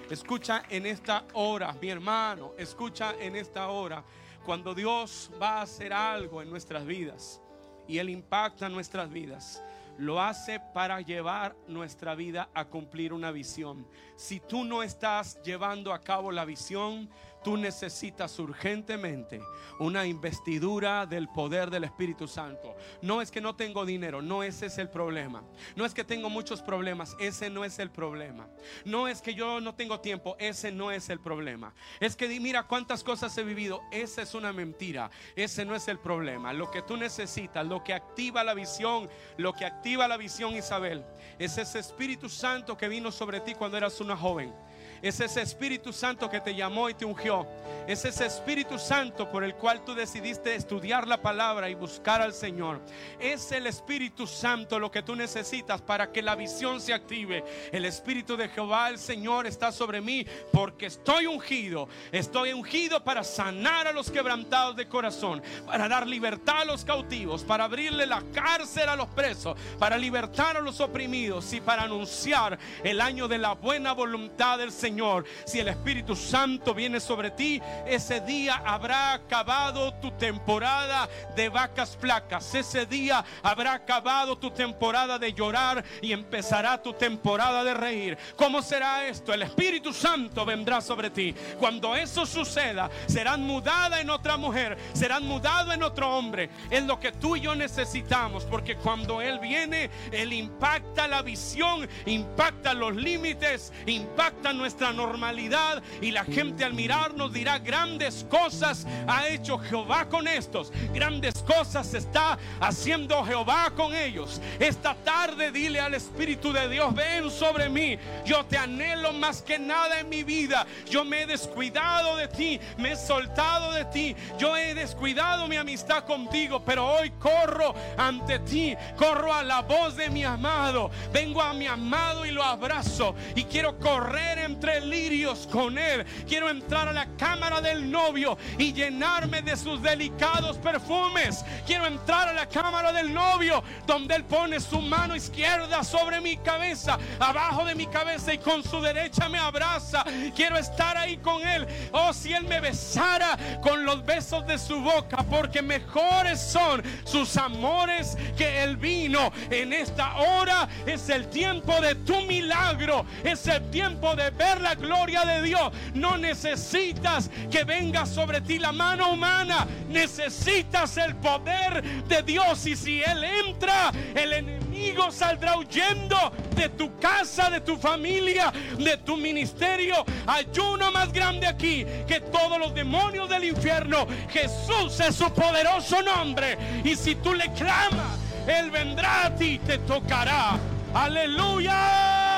Escucha 0.10 0.64
en 0.70 0.86
esta 0.86 1.26
hora, 1.34 1.76
mi 1.82 1.90
hermano, 1.90 2.54
escucha 2.58 3.14
en 3.20 3.36
esta 3.36 3.68
hora, 3.68 4.06
cuando 4.46 4.74
Dios 4.74 5.30
va 5.42 5.60
a 5.60 5.62
hacer 5.64 5.92
algo 5.92 6.42
en 6.42 6.50
nuestras 6.50 6.86
vidas 6.86 7.42
y 7.90 7.98
Él 7.98 8.10
impacta 8.10 8.70
nuestras 8.70 9.12
vidas 9.12 9.62
lo 9.98 10.22
hace 10.22 10.60
para 10.60 11.02
llevar 11.02 11.56
nuestra 11.68 12.16
vida 12.16 12.50
a 12.54 12.66
cumplir 12.66 13.14
una 13.14 13.32
visión. 13.32 13.88
Si 14.16 14.40
tú 14.40 14.64
no 14.64 14.84
estás 14.84 15.42
llevando 15.44 15.94
a 15.94 16.02
cabo 16.02 16.32
la 16.32 16.46
visión, 16.46 17.10
Tú 17.48 17.56
necesitas 17.56 18.38
urgentemente 18.40 19.40
una 19.80 20.06
investidura 20.06 21.06
del 21.06 21.30
poder 21.30 21.70
del 21.70 21.86
Espíritu 21.86 22.28
Santo. 22.28 22.76
No 23.02 23.22
es 23.22 23.32
que 23.32 23.40
no 23.40 23.56
tengo 23.56 23.86
dinero, 23.86 24.22
no 24.22 24.44
ese 24.44 24.66
es 24.66 24.78
el 24.78 24.90
problema. 24.90 25.42
No 25.78 25.86
es 25.86 25.94
que 25.94 26.04
tengo 26.04 26.30
muchos 26.30 26.62
problemas, 26.62 27.16
ese 27.22 27.50
no 27.50 27.64
es 27.64 27.80
el 27.80 27.90
problema. 27.90 28.50
No 28.84 29.08
es 29.08 29.22
que 29.22 29.34
yo 29.34 29.62
no 29.62 29.76
tengo 29.76 30.02
tiempo, 30.02 30.36
ese 30.40 30.74
no 30.74 30.92
es 30.92 31.10
el 31.10 31.22
problema. 31.22 31.74
Es 32.02 32.18
que 32.18 32.28
mira 32.42 32.64
cuántas 32.64 33.02
cosas 33.02 33.38
he 33.38 33.44
vivido, 33.44 33.82
esa 33.94 34.24
es 34.24 34.34
una 34.34 34.52
mentira. 34.52 35.10
Ese 35.34 35.64
no 35.64 35.74
es 35.74 35.88
el 35.88 36.00
problema. 36.00 36.52
Lo 36.52 36.70
que 36.70 36.82
tú 36.82 36.98
necesitas, 36.98 37.66
lo 37.66 37.82
que 37.82 37.94
activa 37.94 38.44
la 38.44 38.56
visión, 38.56 39.10
lo 39.38 39.54
que 39.54 39.64
activa 39.64 40.06
la 40.10 40.18
visión 40.18 40.54
Isabel, 40.54 41.06
es 41.40 41.58
ese 41.58 41.80
Espíritu 41.80 42.28
Santo 42.28 42.76
que 42.76 42.90
vino 42.90 43.10
sobre 43.10 43.40
ti 43.40 43.54
cuando 43.54 43.78
eras 43.78 44.02
una 44.02 44.18
joven. 44.18 44.54
Es 45.02 45.20
ese 45.20 45.42
Espíritu 45.42 45.94
Santo 45.94 46.30
que 46.30 46.42
te 46.42 46.56
llamó 46.56 46.90
y 46.90 46.94
te 46.94 47.06
ungió. 47.06 47.46
Es 47.88 48.04
ese 48.04 48.26
Espíritu 48.26 48.80
Santo 48.80 49.32
por 49.32 49.44
el 49.44 49.56
cual 49.56 49.86
tú 49.86 49.94
decidiste 49.94 50.56
estudiar 50.56 51.08
la 51.08 51.22
palabra 51.22 51.70
y 51.70 51.76
buscar 51.76 52.22
al 52.22 52.34
Señor. 52.34 52.82
Es 53.20 53.52
el 53.52 53.68
Espíritu 53.68 54.28
Santo 54.28 54.80
lo 54.80 54.92
que 54.92 55.04
tú 55.04 55.16
necesitas 55.16 55.82
para 55.82 56.12
que 56.12 56.22
la 56.22 56.36
visión 56.36 56.82
se 56.82 56.94
active. 56.94 57.44
El 57.72 57.86
Espíritu 57.86 58.36
de 58.36 58.50
Jehová, 58.50 58.90
el 58.90 58.98
Señor, 58.98 59.48
está 59.48 59.72
sobre 59.72 60.02
mí 60.02 60.26
porque 60.52 60.88
estoy 60.88 61.28
ungido. 61.28 61.88
Estoy 62.12 62.54
ungido 62.54 63.04
para 63.04 63.24
sanar 63.24 63.88
a 63.88 63.94
los 63.94 64.10
quebrantados 64.10 64.76
de 64.76 64.88
corazón, 64.88 65.42
para 65.66 65.88
dar 65.88 66.08
libertad 66.08 66.62
a 66.62 66.66
los 66.66 66.84
cautivos, 66.84 67.44
para 67.44 67.66
abrirle 67.66 68.06
la 68.06 68.24
cárcel 68.34 68.90
a 68.90 68.96
los 68.96 69.08
presos, 69.10 69.58
para 69.80 69.98
libertar 69.98 70.58
a 70.58 70.62
los 70.62 70.82
oprimidos 70.82 71.54
y 71.54 71.62
para 71.62 71.84
anunciar 71.84 72.58
el 72.84 73.00
año 73.00 73.28
de 73.28 73.38
la 73.38 73.54
buena 73.54 73.94
voluntad 73.94 74.58
del 74.58 74.72
Señor 74.72 74.87
Señor, 74.88 75.26
si 75.44 75.60
el 75.60 75.68
Espíritu 75.68 76.16
Santo 76.16 76.74
viene 76.74 77.02
sobre 77.02 77.32
ti, 77.32 77.62
ese 77.86 78.22
día 78.22 78.62
habrá 78.66 79.12
acabado 79.12 79.94
tu 79.96 80.12
temporada 80.12 81.10
de 81.36 81.50
vacas 81.50 81.98
flacas. 82.00 82.56
Ese 82.56 82.86
día 82.86 83.26
habrá 83.44 83.74
acabado 83.74 84.38
tu 84.38 84.50
temporada 84.50 85.20
de 85.20 85.34
llorar 85.34 85.84
y 86.02 86.14
empezará 86.14 86.82
tu 86.82 86.94
temporada 86.94 87.66
de 87.66 87.74
reír. 87.74 88.18
¿Cómo 88.38 88.62
será 88.62 89.06
esto? 89.10 89.34
El 89.34 89.42
Espíritu 89.42 89.92
Santo 89.92 90.46
vendrá 90.46 90.80
sobre 90.80 91.10
ti. 91.10 91.36
Cuando 91.60 91.94
eso 91.94 92.26
suceda, 92.26 92.90
serán 93.08 93.42
mudada 93.42 94.00
en 94.00 94.10
otra 94.10 94.38
mujer, 94.38 94.78
serán 94.94 95.26
mudado 95.26 95.74
en 95.74 95.84
otro 95.84 96.16
hombre. 96.16 96.50
Es 96.70 96.84
lo 96.86 96.98
que 96.98 97.12
tú 97.12 97.36
y 97.36 97.42
yo 97.42 97.56
necesitamos, 97.56 98.46
porque 98.46 98.78
cuando 98.78 99.22
Él 99.22 99.40
viene, 99.40 99.90
Él 100.14 100.32
impacta 100.32 101.10
la 101.10 101.24
visión, 101.24 101.90
impacta 102.06 102.74
los 102.74 102.96
límites, 102.96 103.74
impacta 103.86 104.54
nuestra 104.54 104.77
normalidad 104.80 105.82
y 106.02 106.12
la 106.12 106.24
gente 106.24 106.64
al 106.64 106.74
mirarnos 106.74 107.34
dirá, 107.34 107.60
grandes 107.60 108.26
cosas 108.30 108.86
ha 109.08 109.28
hecho 109.28 109.58
Jehová 109.58 110.08
con 110.08 110.28
estos, 110.28 110.72
grandes 110.94 111.36
cosas 111.44 111.94
está 111.94 112.38
haciendo 112.60 113.24
Jehová 113.24 113.72
con 113.76 113.96
ellos. 113.96 114.42
Esta 114.60 114.94
tarde 114.96 115.52
dile 115.52 115.80
al 115.80 115.94
Espíritu 115.94 116.54
de 116.54 116.70
Dios, 116.70 116.94
ven 116.94 117.30
sobre 117.32 117.70
mí, 117.70 117.98
yo 118.26 118.46
te 118.46 118.58
anhelo 118.58 119.14
más 119.14 119.42
que 119.42 119.58
nada 119.58 120.00
en 120.00 120.10
mi 120.10 120.24
vida, 120.24 120.66
yo 120.90 121.04
me 121.04 121.24
he 121.24 121.26
descuidado 121.26 122.16
de 122.16 122.28
ti, 122.28 122.60
me 122.78 122.94
he 122.94 122.96
soltado 122.96 123.72
de 123.72 123.86
ti, 123.86 124.16
yo 124.38 124.56
he 124.56 124.74
descuidado 124.74 125.48
mi 125.48 125.56
amistad 125.56 126.06
contigo, 126.06 126.64
pero 126.64 126.86
hoy 126.88 127.12
corro 127.20 127.74
ante 127.98 128.40
ti, 128.40 128.76
corro 128.96 129.34
a 129.34 129.44
la 129.44 129.62
voz 129.62 129.96
de 129.96 130.10
mi 130.10 130.24
amado, 130.24 130.92
vengo 131.12 131.42
a 131.42 131.54
mi 131.54 131.68
amado 131.68 132.26
y 132.26 132.32
lo 132.32 132.44
abrazo 132.44 133.16
y 133.36 133.44
quiero 133.44 133.78
correr 133.80 134.40
entre 134.40 134.67
delirios 134.68 135.48
con 135.52 135.78
Él. 135.78 136.06
Quiero 136.28 136.50
entrar 136.50 136.88
a 136.88 136.94
la 136.94 137.08
cámara 137.18 137.62
del 137.62 137.90
novio 137.90 138.38
y 138.58 138.74
llenarme 138.74 139.42
de 139.42 139.56
sus 139.56 139.82
delicados 139.82 140.58
perfumes. 140.58 141.44
Quiero 141.66 141.86
entrar 141.86 142.30
a 142.30 142.34
la 142.34 142.48
cámara 142.48 142.92
del 142.92 143.14
novio 143.14 143.64
donde 143.86 144.16
Él 144.16 144.24
pone 144.24 144.60
su 144.60 144.82
mano 144.82 145.16
izquierda 145.16 145.84
sobre 145.84 146.22
mi 146.22 146.38
cabeza, 146.38 146.98
abajo 147.20 147.66
de 147.66 147.76
mi 147.76 147.88
cabeza 147.88 148.34
y 148.34 148.38
con 148.38 148.64
su 148.64 148.82
derecha 148.82 149.30
me 149.30 149.38
abraza. 149.38 150.04
Quiero 150.36 150.58
estar 150.58 150.98
ahí 150.98 151.18
con 151.18 151.46
Él. 151.48 151.68
Oh, 151.92 152.14
si 152.14 152.34
Él 152.34 152.44
me 152.44 152.60
besara 152.60 153.38
con 153.62 153.86
los 153.86 154.06
besos 154.06 154.46
de 154.46 154.58
su 154.58 154.80
boca, 154.82 155.24
porque 155.30 155.62
mejores 155.62 156.40
son 156.40 156.84
sus 157.06 157.38
amores 157.38 158.18
que 158.38 158.64
el 158.64 158.78
vino. 158.78 159.32
En 159.50 159.74
esta 159.74 160.18
hora 160.18 160.68
es 160.86 161.10
el 161.10 161.28
tiempo 161.30 161.80
de 161.82 161.96
tu 161.96 162.22
milagro, 162.22 163.06
es 163.24 163.48
el 163.48 163.70
tiempo 163.70 164.16
de 164.16 164.30
ver 164.32 164.57
la 164.62 164.76
gloria 164.76 165.26
de 165.26 165.42
Dios. 165.42 165.72
No 165.94 166.18
necesitas 166.18 167.30
que 167.52 167.64
venga 167.64 168.06
sobre 168.06 168.42
ti 168.42 168.60
la 168.60 168.72
mano 168.72 169.12
humana, 169.12 169.68
necesitas 169.90 170.98
el 170.98 171.16
poder 171.16 171.84
de 172.08 172.24
Dios. 172.24 172.66
Y 172.66 172.76
si 172.76 173.02
Él 173.02 173.24
entra, 173.24 173.92
el 174.16 174.34
enemigo 174.34 175.12
saldrá 175.12 175.58
huyendo 175.58 176.32
de 176.56 176.70
tu 176.70 176.98
casa, 177.00 177.50
de 177.50 177.62
tu 177.62 177.78
familia, 177.78 178.52
de 178.78 178.98
tu 178.98 179.18
ministerio. 179.18 180.06
Hay 180.26 180.48
uno 180.60 180.92
más 180.92 181.12
grande 181.12 181.48
aquí 181.48 181.86
que 182.08 182.20
todos 182.20 182.60
los 182.60 182.74
demonios 182.74 183.30
del 183.30 183.46
infierno. 183.46 184.08
Jesús 184.30 185.00
es 185.00 185.16
su 185.16 185.32
poderoso 185.34 186.02
nombre. 186.02 186.58
Y 186.84 186.96
si 186.96 187.16
tú 187.16 187.34
le 187.34 187.52
clamas, 187.54 188.18
Él 188.48 188.72
vendrá 188.72 189.26
a 189.26 189.36
ti 189.36 189.54
y 189.54 189.60
te 189.60 189.78
tocará. 189.80 190.58
Aleluya. 190.94 192.37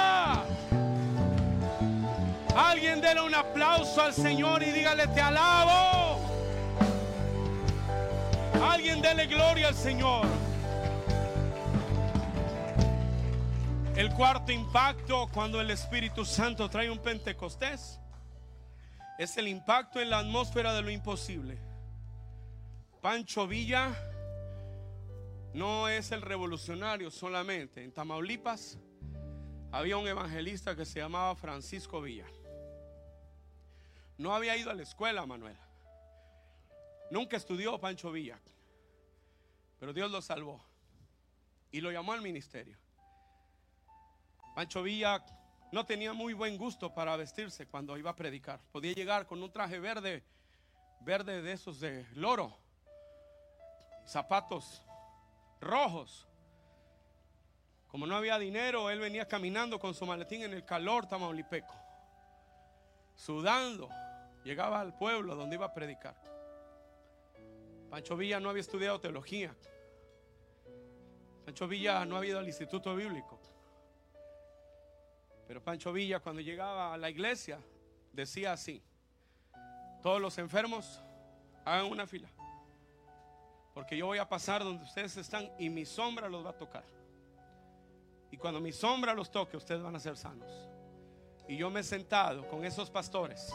Alguien 2.59 2.99
déle 2.99 3.21
un 3.21 3.33
aplauso 3.33 4.01
al 4.01 4.13
Señor 4.13 4.61
y 4.61 4.71
dígale 4.71 5.07
te 5.07 5.21
alabo. 5.21 6.19
Alguien 8.61 9.01
dele 9.01 9.27
gloria 9.27 9.69
al 9.69 9.75
Señor. 9.75 10.27
El 13.95 14.13
cuarto 14.13 14.51
impacto 14.51 15.29
cuando 15.33 15.61
el 15.61 15.71
Espíritu 15.71 16.25
Santo 16.25 16.69
trae 16.69 16.89
un 16.89 16.99
Pentecostés 16.99 17.97
es 19.17 19.37
el 19.37 19.47
impacto 19.47 20.01
en 20.01 20.09
la 20.09 20.19
atmósfera 20.19 20.73
de 20.73 20.81
lo 20.81 20.91
imposible. 20.91 21.57
Pancho 23.01 23.47
Villa 23.47 23.95
no 25.53 25.87
es 25.87 26.11
el 26.11 26.21
revolucionario 26.21 27.09
solamente. 27.09 27.85
En 27.85 27.93
Tamaulipas 27.93 28.77
había 29.71 29.95
un 29.95 30.09
evangelista 30.09 30.75
que 30.75 30.83
se 30.83 30.99
llamaba 30.99 31.33
Francisco 31.37 32.01
Villa. 32.01 32.25
No 34.19 34.35
había 34.35 34.57
ido 34.57 34.69
a 34.69 34.73
la 34.73 34.83
escuela, 34.83 35.25
Manuel. 35.25 35.55
Nunca 37.09 37.37
estudió 37.37 37.79
Pancho 37.79 38.11
Villa. 38.11 38.37
Pero 39.79 39.93
Dios 39.93 40.11
lo 40.11 40.21
salvó 40.21 40.61
y 41.71 41.79
lo 41.79 41.89
llamó 41.89 42.11
al 42.11 42.21
ministerio. 42.21 42.77
Pancho 44.55 44.83
Villa 44.83 45.23
no 45.71 45.85
tenía 45.85 46.11
muy 46.11 46.33
buen 46.33 46.57
gusto 46.57 46.93
para 46.93 47.15
vestirse 47.15 47.65
cuando 47.65 47.97
iba 47.97 48.09
a 48.09 48.15
predicar. 48.15 48.59
Podía 48.73 48.91
llegar 48.91 49.25
con 49.25 49.41
un 49.41 49.53
traje 49.53 49.79
verde, 49.79 50.21
verde 50.99 51.41
de 51.41 51.53
esos 51.53 51.79
de 51.79 52.05
loro, 52.15 52.57
zapatos 54.05 54.83
rojos. 55.61 56.27
Como 57.87 58.05
no 58.05 58.17
había 58.17 58.37
dinero, 58.37 58.89
él 58.89 58.99
venía 58.99 59.29
caminando 59.29 59.79
con 59.79 59.93
su 59.93 60.05
maletín 60.05 60.43
en 60.43 60.51
el 60.51 60.65
calor 60.65 61.07
tamaulipeco, 61.07 61.73
sudando. 63.15 63.89
Llegaba 64.49 64.79
al 64.79 64.95
pueblo 64.95 65.35
donde 65.35 65.57
iba 65.57 65.67
a 65.67 65.73
predicar. 65.75 66.15
Pancho 67.87 68.17
Villa 68.17 68.39
no 68.39 68.49
había 68.49 68.61
estudiado 68.61 68.99
teología. 68.99 69.55
Pancho 71.45 71.67
Villa 71.67 72.03
no 72.03 72.17
había 72.17 72.31
ido 72.31 72.39
al 72.39 72.47
instituto 72.47 72.95
bíblico. 72.95 73.39
Pero 75.45 75.63
Pancho 75.63 75.93
Villa 75.93 76.19
cuando 76.19 76.41
llegaba 76.41 76.95
a 76.95 76.97
la 76.97 77.11
iglesia 77.11 77.59
decía 78.11 78.53
así, 78.53 78.81
todos 80.01 80.19
los 80.19 80.35
enfermos 80.39 80.99
hagan 81.63 81.85
una 81.85 82.07
fila, 82.07 82.29
porque 83.75 83.95
yo 83.95 84.07
voy 84.07 84.17
a 84.17 84.27
pasar 84.27 84.63
donde 84.63 84.83
ustedes 84.83 85.15
están 85.17 85.47
y 85.59 85.69
mi 85.69 85.85
sombra 85.85 86.27
los 86.27 86.43
va 86.43 86.49
a 86.49 86.57
tocar. 86.57 86.85
Y 88.31 88.37
cuando 88.37 88.59
mi 88.59 88.71
sombra 88.71 89.13
los 89.13 89.29
toque, 89.29 89.57
ustedes 89.57 89.83
van 89.83 89.95
a 89.95 89.99
ser 89.99 90.17
sanos. 90.17 90.51
Y 91.47 91.55
yo 91.55 91.69
me 91.69 91.81
he 91.81 91.83
sentado 91.83 92.47
con 92.47 92.65
esos 92.65 92.89
pastores 92.89 93.53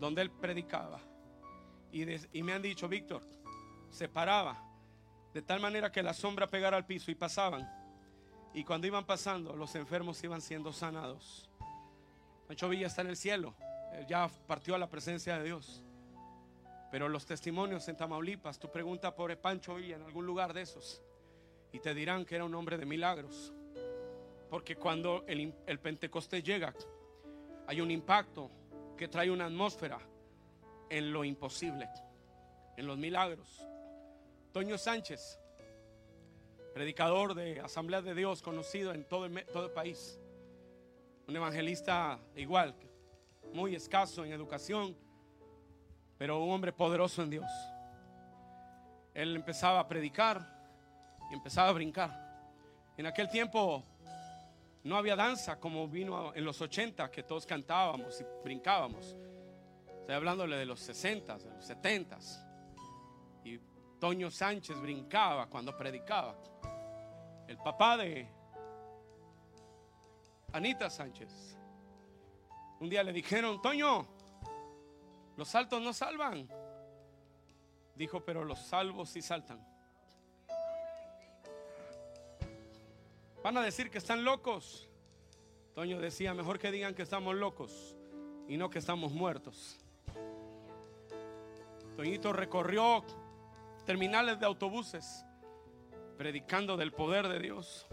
donde 0.00 0.22
él 0.22 0.30
predicaba 0.30 1.00
y, 1.92 2.42
me 2.42 2.52
han 2.52 2.62
dicho, 2.62 2.88
Víctor, 2.88 3.22
se 3.90 4.08
paraba 4.08 4.64
de 5.34 5.42
tal 5.42 5.60
manera 5.60 5.92
que 5.92 6.02
la 6.02 6.14
sombra 6.14 6.48
pegara 6.48 6.76
al 6.76 6.86
piso 6.86 7.10
y 7.10 7.14
pasaban 7.14 7.68
y 8.54 8.64
cuando 8.64 8.86
iban 8.86 9.04
pasando, 9.04 9.54
los 9.54 9.74
enfermos 9.76 10.22
iban 10.24 10.40
siendo 10.40 10.72
sanados. 10.72 11.48
Pancho 12.48 12.68
Villa 12.68 12.88
está 12.88 13.02
en 13.02 13.08
el 13.08 13.16
cielo. 13.16 13.54
Él 13.92 14.06
ya 14.08 14.28
partió 14.48 14.74
a 14.74 14.78
la 14.78 14.88
presencia 14.88 15.38
de 15.38 15.44
Dios. 15.44 15.84
Pero 16.90 17.08
los 17.08 17.26
testimonios 17.26 17.86
en 17.86 17.96
Tamaulipas, 17.96 18.58
tú 18.58 18.68
preguntas 18.72 19.12
por 19.12 19.36
Pancho 19.36 19.76
Villa 19.76 19.96
en 19.96 20.02
algún 20.02 20.26
lugar 20.26 20.52
de 20.52 20.62
esos 20.62 21.00
y 21.72 21.78
te 21.78 21.94
dirán 21.94 22.24
que 22.24 22.34
era 22.34 22.44
un 22.44 22.54
hombre 22.56 22.76
de 22.76 22.86
milagros. 22.86 23.52
Porque 24.48 24.74
cuando 24.74 25.24
el, 25.28 25.54
el 25.66 25.78
Pentecostés 25.78 26.42
llega, 26.42 26.74
hay 27.68 27.80
un 27.80 27.92
impacto 27.92 28.50
que 29.00 29.08
trae 29.08 29.30
una 29.30 29.46
atmósfera 29.46 29.98
en 30.90 31.10
lo 31.10 31.24
imposible, 31.24 31.88
en 32.76 32.86
los 32.86 32.98
milagros. 32.98 33.66
Toño 34.52 34.76
Sánchez 34.76 35.38
predicador 36.74 37.34
de 37.34 37.60
Asamblea 37.60 38.02
de 38.02 38.14
Dios 38.14 38.42
conocido 38.42 38.92
en 38.92 39.04
todo 39.04 39.24
el, 39.24 39.46
todo 39.46 39.64
el 39.64 39.72
país. 39.72 40.20
Un 41.26 41.34
evangelista 41.34 42.20
igual, 42.36 42.74
muy 43.54 43.74
escaso 43.74 44.22
en 44.22 44.32
educación, 44.32 44.94
pero 46.18 46.38
un 46.44 46.52
hombre 46.52 46.70
poderoso 46.70 47.22
en 47.22 47.30
Dios. 47.30 47.50
Él 49.14 49.34
empezaba 49.34 49.80
a 49.80 49.88
predicar 49.88 50.46
y 51.30 51.34
empezaba 51.36 51.70
a 51.70 51.72
brincar. 51.72 52.44
En 52.98 53.06
aquel 53.06 53.30
tiempo 53.30 53.82
no 54.82 54.96
había 54.96 55.14
danza 55.14 55.60
como 55.60 55.86
vino 55.88 56.34
en 56.34 56.44
los 56.44 56.60
80, 56.60 57.10
que 57.10 57.22
todos 57.22 57.44
cantábamos 57.44 58.20
y 58.20 58.24
brincábamos. 58.42 59.16
Estoy 60.00 60.14
hablándole 60.14 60.56
de 60.56 60.66
los 60.66 60.80
60, 60.80 61.38
de 61.38 61.50
los 61.50 61.64
70. 61.64 62.18
Y 63.44 63.58
Toño 63.98 64.30
Sánchez 64.30 64.80
brincaba 64.80 65.46
cuando 65.48 65.76
predicaba 65.76 66.34
el 67.46 67.58
papá 67.58 67.96
de 67.98 68.26
Anita 70.52 70.88
Sánchez. 70.88 71.58
Un 72.80 72.88
día 72.88 73.02
le 73.02 73.12
dijeron, 73.12 73.60
Toño, 73.60 74.06
los 75.36 75.48
saltos 75.48 75.82
no 75.82 75.92
salvan. 75.92 76.48
Dijo, 77.94 78.24
pero 78.24 78.44
los 78.44 78.58
salvos 78.58 79.10
sí 79.10 79.20
saltan. 79.20 79.62
Van 83.42 83.56
a 83.56 83.62
decir 83.62 83.90
que 83.90 83.98
están 83.98 84.24
locos. 84.24 84.88
Toño 85.74 85.98
decía, 85.98 86.34
mejor 86.34 86.58
que 86.58 86.70
digan 86.70 86.94
que 86.94 87.02
estamos 87.02 87.34
locos 87.34 87.96
y 88.48 88.56
no 88.58 88.68
que 88.68 88.78
estamos 88.78 89.12
muertos. 89.12 89.78
Toñito 91.96 92.32
recorrió 92.32 93.04
terminales 93.86 94.38
de 94.38 94.46
autobuses 94.46 95.24
predicando 96.18 96.76
del 96.76 96.92
poder 96.92 97.28
de 97.28 97.38
Dios. 97.38 97.86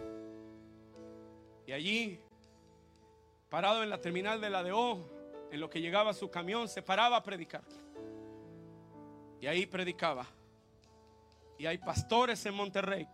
Y 1.65 1.71
allí, 1.71 2.19
parado 3.49 3.83
en 3.83 3.89
la 3.89 4.01
terminal 4.01 4.41
de 4.41 4.49
la 4.49 4.63
DO, 4.63 5.47
en 5.49 5.61
lo 5.61 5.69
que 5.69 5.79
llegaba 5.79 6.13
su 6.13 6.29
camión, 6.29 6.67
se 6.67 6.81
paraba 6.81 7.17
a 7.17 7.23
predicar. 7.23 7.63
Y 9.39 9.47
ahí 9.47 9.65
predicaba. 9.65 10.25
Y 11.57 11.65
hay 11.67 11.77
pastores 11.77 12.45
en 12.45 12.53
Monterrey 12.53 13.07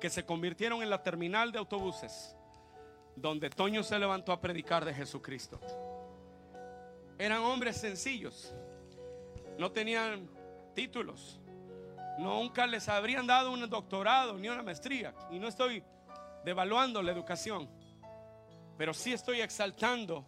que 0.00 0.10
se 0.10 0.24
convirtieron 0.24 0.82
en 0.82 0.90
la 0.90 1.02
terminal 1.02 1.52
de 1.52 1.58
autobuses, 1.58 2.34
donde 3.14 3.50
Toño 3.50 3.82
se 3.82 3.98
levantó 3.98 4.32
a 4.32 4.40
predicar 4.40 4.84
de 4.84 4.94
Jesucristo. 4.94 5.60
Eran 7.18 7.42
hombres 7.42 7.76
sencillos, 7.76 8.54
no 9.58 9.70
tenían 9.70 10.28
títulos, 10.74 11.38
nunca 12.18 12.66
les 12.66 12.88
habrían 12.88 13.26
dado 13.26 13.52
un 13.52 13.68
doctorado 13.68 14.38
ni 14.38 14.48
una 14.48 14.62
maestría. 14.62 15.14
Y 15.30 15.38
no 15.38 15.48
estoy 15.48 15.84
devaluando 16.44 17.02
la 17.02 17.12
educación, 17.12 17.68
pero 18.78 18.94
sí 18.94 19.12
estoy 19.12 19.42
exaltando 19.42 20.26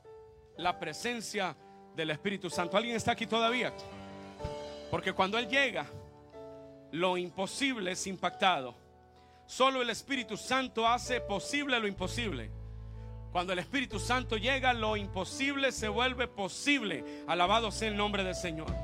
la 0.58 0.78
presencia 0.78 1.56
del 1.94 2.10
Espíritu 2.10 2.50
Santo. 2.50 2.76
¿Alguien 2.76 2.96
está 2.96 3.12
aquí 3.12 3.26
todavía? 3.26 3.72
Porque 4.90 5.14
cuando 5.14 5.38
Él 5.38 5.48
llega, 5.48 5.86
lo 6.90 7.16
imposible 7.16 7.92
es 7.92 8.06
impactado. 8.06 8.81
Solo 9.54 9.82
el 9.82 9.90
Espíritu 9.90 10.38
Santo 10.38 10.88
hace 10.88 11.20
posible 11.20 11.78
lo 11.78 11.86
imposible. 11.86 12.50
Cuando 13.32 13.52
el 13.52 13.58
Espíritu 13.58 14.00
Santo 14.00 14.38
llega, 14.38 14.72
lo 14.72 14.96
imposible 14.96 15.72
se 15.72 15.88
vuelve 15.88 16.26
posible. 16.26 17.04
Alabado 17.28 17.70
sea 17.70 17.88
el 17.88 17.96
nombre 17.98 18.24
del 18.24 18.34
Señor. 18.34 18.74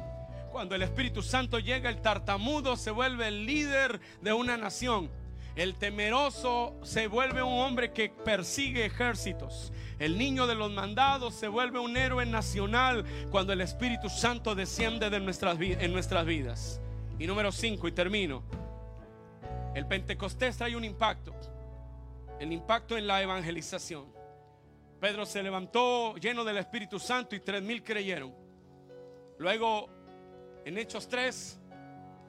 Cuando 0.52 0.74
el 0.74 0.82
Espíritu 0.82 1.22
Santo 1.22 1.58
llega, 1.58 1.88
el 1.88 2.02
tartamudo 2.02 2.76
se 2.76 2.90
vuelve 2.90 3.28
el 3.28 3.46
líder 3.46 3.98
de 4.20 4.34
una 4.34 4.58
nación. 4.58 5.08
El 5.56 5.74
temeroso 5.74 6.76
se 6.82 7.06
vuelve 7.06 7.42
un 7.42 7.60
hombre 7.60 7.94
que 7.94 8.10
persigue 8.10 8.84
ejércitos. 8.84 9.72
El 9.98 10.18
niño 10.18 10.46
de 10.46 10.54
los 10.54 10.70
mandados 10.70 11.34
se 11.34 11.48
vuelve 11.48 11.78
un 11.78 11.96
héroe 11.96 12.26
nacional 12.26 13.06
cuando 13.30 13.54
el 13.54 13.62
Espíritu 13.62 14.10
Santo 14.10 14.54
desciende 14.54 15.08
de 15.08 15.18
nuestras, 15.18 15.58
en 15.58 15.92
nuestras 15.94 16.26
vidas. 16.26 16.78
Y 17.18 17.26
número 17.26 17.52
5, 17.52 17.88
y 17.88 17.92
termino. 17.92 18.67
El 19.74 19.86
Pentecostés 19.86 20.56
trae 20.56 20.76
un 20.76 20.84
impacto. 20.84 21.34
El 22.40 22.52
impacto 22.52 22.96
en 22.96 23.06
la 23.06 23.22
evangelización. 23.22 24.12
Pedro 25.00 25.26
se 25.26 25.42
levantó 25.42 26.16
lleno 26.16 26.44
del 26.44 26.58
Espíritu 26.58 26.98
Santo 26.98 27.36
y 27.36 27.40
tres 27.40 27.62
mil 27.62 27.82
creyeron. 27.84 28.34
Luego, 29.38 29.88
en 30.64 30.76
Hechos 30.76 31.08
3, 31.08 31.60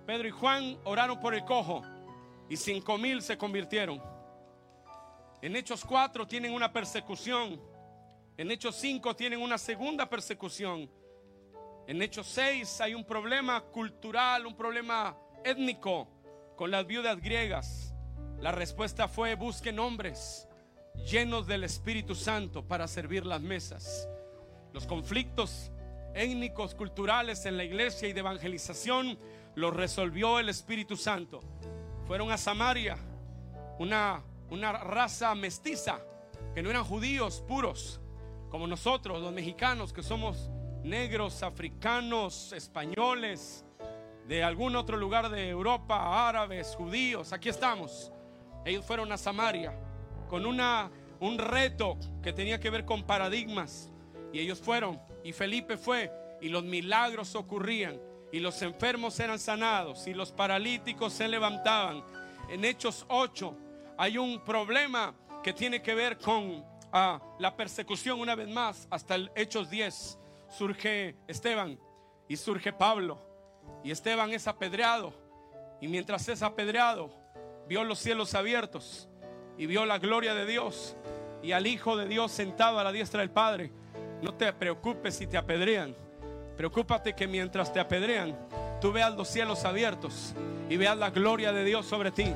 Pedro 0.06 0.28
y 0.28 0.32
Juan 0.32 0.78
oraron 0.84 1.20
por 1.20 1.34
el 1.34 1.44
cojo 1.46 1.82
y 2.48 2.56
cinco 2.58 2.98
mil 2.98 3.22
se 3.22 3.38
convirtieron. 3.38 4.02
En 5.42 5.56
Hechos 5.56 5.86
4 5.86 6.28
tienen 6.28 6.54
una 6.54 6.72
persecución. 6.72 7.60
En 8.36 8.52
Hechos 8.52 8.76
5 8.76 9.16
tienen 9.16 9.42
una 9.42 9.58
segunda 9.58 10.10
persecución. 10.10 10.90
En 11.88 12.02
Hechos 12.02 12.28
6 12.28 12.82
hay 12.82 12.94
un 12.94 13.06
problema 13.06 13.62
cultural, 13.62 14.46
un 14.46 14.56
problema 14.56 15.16
étnico 15.44 16.08
con 16.60 16.72
las 16.72 16.86
viudas 16.86 17.22
griegas. 17.22 17.94
La 18.42 18.52
respuesta 18.52 19.08
fue 19.08 19.36
busquen 19.36 19.80
hombres 19.80 20.46
llenos 21.10 21.48
del 21.48 21.64
Espíritu 21.64 22.16
Santo 22.16 22.68
para 22.68 22.86
servir 22.90 23.26
las 23.26 23.40
mesas. 23.40 24.10
Los 24.74 24.86
conflictos 24.86 25.72
étnicos, 26.14 26.76
culturales 26.76 27.46
en 27.46 27.56
la 27.56 27.64
iglesia 27.64 28.10
y 28.10 28.14
de 28.14 28.20
evangelización 28.20 29.18
los 29.56 29.74
resolvió 29.74 30.38
el 30.38 30.50
Espíritu 30.50 30.98
Santo. 30.98 31.40
Fueron 32.06 32.30
a 32.30 32.38
Samaria, 32.38 32.98
una, 33.78 34.22
una 34.50 34.74
raza 34.74 35.34
mestiza, 35.36 36.02
que 36.54 36.62
no 36.62 36.70
eran 36.70 36.84
judíos 36.84 37.42
puros, 37.48 38.02
como 38.50 38.68
nosotros, 38.68 39.22
los 39.22 39.32
mexicanos, 39.32 39.94
que 39.94 40.04
somos 40.04 40.50
negros, 40.84 41.42
africanos, 41.42 42.52
españoles, 42.52 43.64
de 44.30 44.44
algún 44.44 44.76
otro 44.76 44.96
lugar 44.96 45.30
de 45.30 45.50
Europa, 45.50 46.30
árabes, 46.30 46.76
judíos, 46.76 47.34
aquí 47.34 47.50
estamos. 47.50 48.12
Ellos 48.64 48.86
fueron 48.86 49.12
a 49.12 49.18
Samaria 49.18 49.74
con 50.30 50.46
una, 50.46 50.92
un 51.20 51.40
reto 51.40 51.98
que 52.22 52.32
tenía 52.32 52.60
que 52.60 52.70
ver 52.70 52.86
con 52.86 53.02
paradigmas. 53.02 53.90
Y 54.32 54.38
ellos 54.38 54.60
fueron, 54.60 55.02
y 55.24 55.34
Felipe 55.34 55.78
fue, 55.78 56.12
y 56.42 56.50
los 56.50 56.64
milagros 56.64 57.34
ocurrían, 57.34 58.00
y 58.32 58.38
los 58.38 58.62
enfermos 58.62 59.20
eran 59.20 59.40
sanados, 59.40 60.06
y 60.06 60.14
los 60.14 60.32
paralíticos 60.32 61.12
se 61.14 61.28
levantaban. 61.28 62.04
En 62.50 62.64
Hechos 62.66 63.08
8 63.10 63.58
hay 63.98 64.20
un 64.20 64.44
problema 64.44 65.16
que 65.42 65.54
tiene 65.54 65.82
que 65.82 65.96
ver 65.96 66.20
con 66.20 66.64
ah, 66.94 67.20
la 67.40 67.56
persecución 67.56 68.20
una 68.20 68.36
vez 68.36 68.48
más. 68.48 68.88
Hasta 68.92 69.16
el 69.16 69.32
Hechos 69.34 69.72
10 69.72 70.20
surge 70.56 71.16
Esteban 71.28 71.80
y 72.28 72.38
surge 72.38 72.72
Pablo. 72.72 73.29
Y 73.84 73.92
Esteban 73.92 74.32
es 74.32 74.48
apedreado. 74.48 75.14
Y 75.82 75.88
mientras 75.88 76.28
es 76.28 76.42
apedreado, 76.44 77.10
vio 77.68 77.84
los 77.84 78.00
cielos 78.00 78.34
abiertos 78.34 79.08
y 79.58 79.66
vio 79.66 79.86
la 79.86 80.00
gloria 80.00 80.34
de 80.34 80.46
Dios 80.46 80.96
y 81.42 81.52
al 81.54 81.68
Hijo 81.68 81.96
de 81.96 82.08
Dios 82.08 82.32
sentado 82.32 82.80
a 82.80 82.84
la 82.84 82.92
diestra 82.92 83.22
del 83.22 83.32
Padre. 83.32 83.72
No 84.22 84.34
te 84.34 84.52
preocupes 84.54 85.16
si 85.16 85.28
te 85.28 85.38
apedrean. 85.38 85.96
Preocúpate 86.58 87.14
que 87.14 87.28
mientras 87.28 87.72
te 87.72 87.80
apedrean, 87.80 88.38
tú 88.82 88.92
veas 88.92 89.16
los 89.16 89.30
cielos 89.30 89.64
abiertos 89.64 90.34
y 90.70 90.76
veas 90.76 90.98
la 90.98 91.10
gloria 91.10 91.54
de 91.54 91.64
Dios 91.64 91.86
sobre 91.86 92.12
ti. 92.12 92.34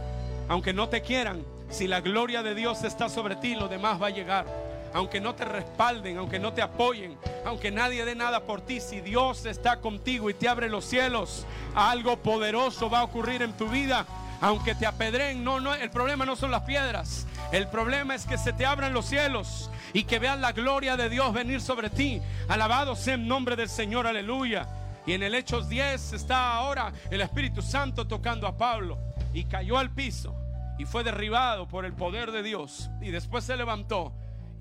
Aunque 0.47 0.73
no 0.73 0.87
te 0.87 1.01
quieran, 1.01 1.43
si 1.69 1.87
la 1.87 1.99
gloria 1.99 2.43
de 2.43 2.55
Dios 2.55 2.83
está 2.83 3.09
sobre 3.09 3.35
ti, 3.35 3.55
lo 3.55 3.67
demás 3.67 4.01
va 4.01 4.07
a 4.07 4.11
llegar. 4.11 4.45
Aunque 4.93 5.19
no 5.19 5.33
te 5.35 5.45
respalden, 5.45 6.17
aunque 6.17 6.39
no 6.39 6.53
te 6.53 6.61
apoyen, 6.61 7.17
aunque 7.45 7.71
nadie 7.71 8.05
dé 8.05 8.15
nada 8.15 8.41
por 8.41 8.61
ti, 8.61 8.79
si 8.79 9.01
Dios 9.01 9.45
está 9.45 9.79
contigo 9.81 10.29
y 10.29 10.33
te 10.33 10.47
abre 10.47 10.69
los 10.69 10.85
cielos, 10.85 11.45
algo 11.73 12.17
poderoso 12.17 12.89
va 12.89 12.99
a 12.99 13.03
ocurrir 13.03 13.41
en 13.41 13.53
tu 13.53 13.67
vida 13.67 14.05
aunque 14.43 14.75
te 14.75 14.85
apedren, 14.85 15.41
no, 15.41 15.61
no, 15.61 15.73
el 15.73 15.89
problema 15.89 16.25
no 16.25 16.35
son 16.35 16.51
las 16.51 16.63
piedras. 16.63 17.25
El 17.53 17.69
problema 17.69 18.13
es 18.13 18.25
que 18.25 18.37
se 18.37 18.51
te 18.51 18.65
abran 18.65 18.91
los 18.91 19.05
cielos 19.05 19.71
y 19.93 20.03
que 20.03 20.19
veas 20.19 20.37
la 20.37 20.51
gloria 20.51 20.97
de 20.97 21.07
Dios 21.07 21.33
venir 21.33 21.61
sobre 21.61 21.89
ti. 21.89 22.21
Alabado 22.49 22.97
sea 22.97 23.13
el 23.13 23.25
nombre 23.25 23.55
del 23.55 23.69
Señor, 23.69 24.05
aleluya. 24.05 24.67
Y 25.05 25.13
en 25.13 25.23
el 25.23 25.33
Hechos 25.33 25.69
10 25.69 26.11
está 26.11 26.55
ahora 26.55 26.91
el 27.09 27.21
Espíritu 27.21 27.61
Santo 27.61 28.05
tocando 28.05 28.45
a 28.45 28.57
Pablo 28.57 28.97
y 29.33 29.45
cayó 29.45 29.77
al 29.77 29.91
piso 29.91 30.35
y 30.77 30.83
fue 30.83 31.05
derribado 31.05 31.65
por 31.69 31.85
el 31.85 31.93
poder 31.93 32.33
de 32.33 32.43
Dios. 32.43 32.89
Y 32.99 33.11
después 33.11 33.45
se 33.45 33.55
levantó 33.55 34.11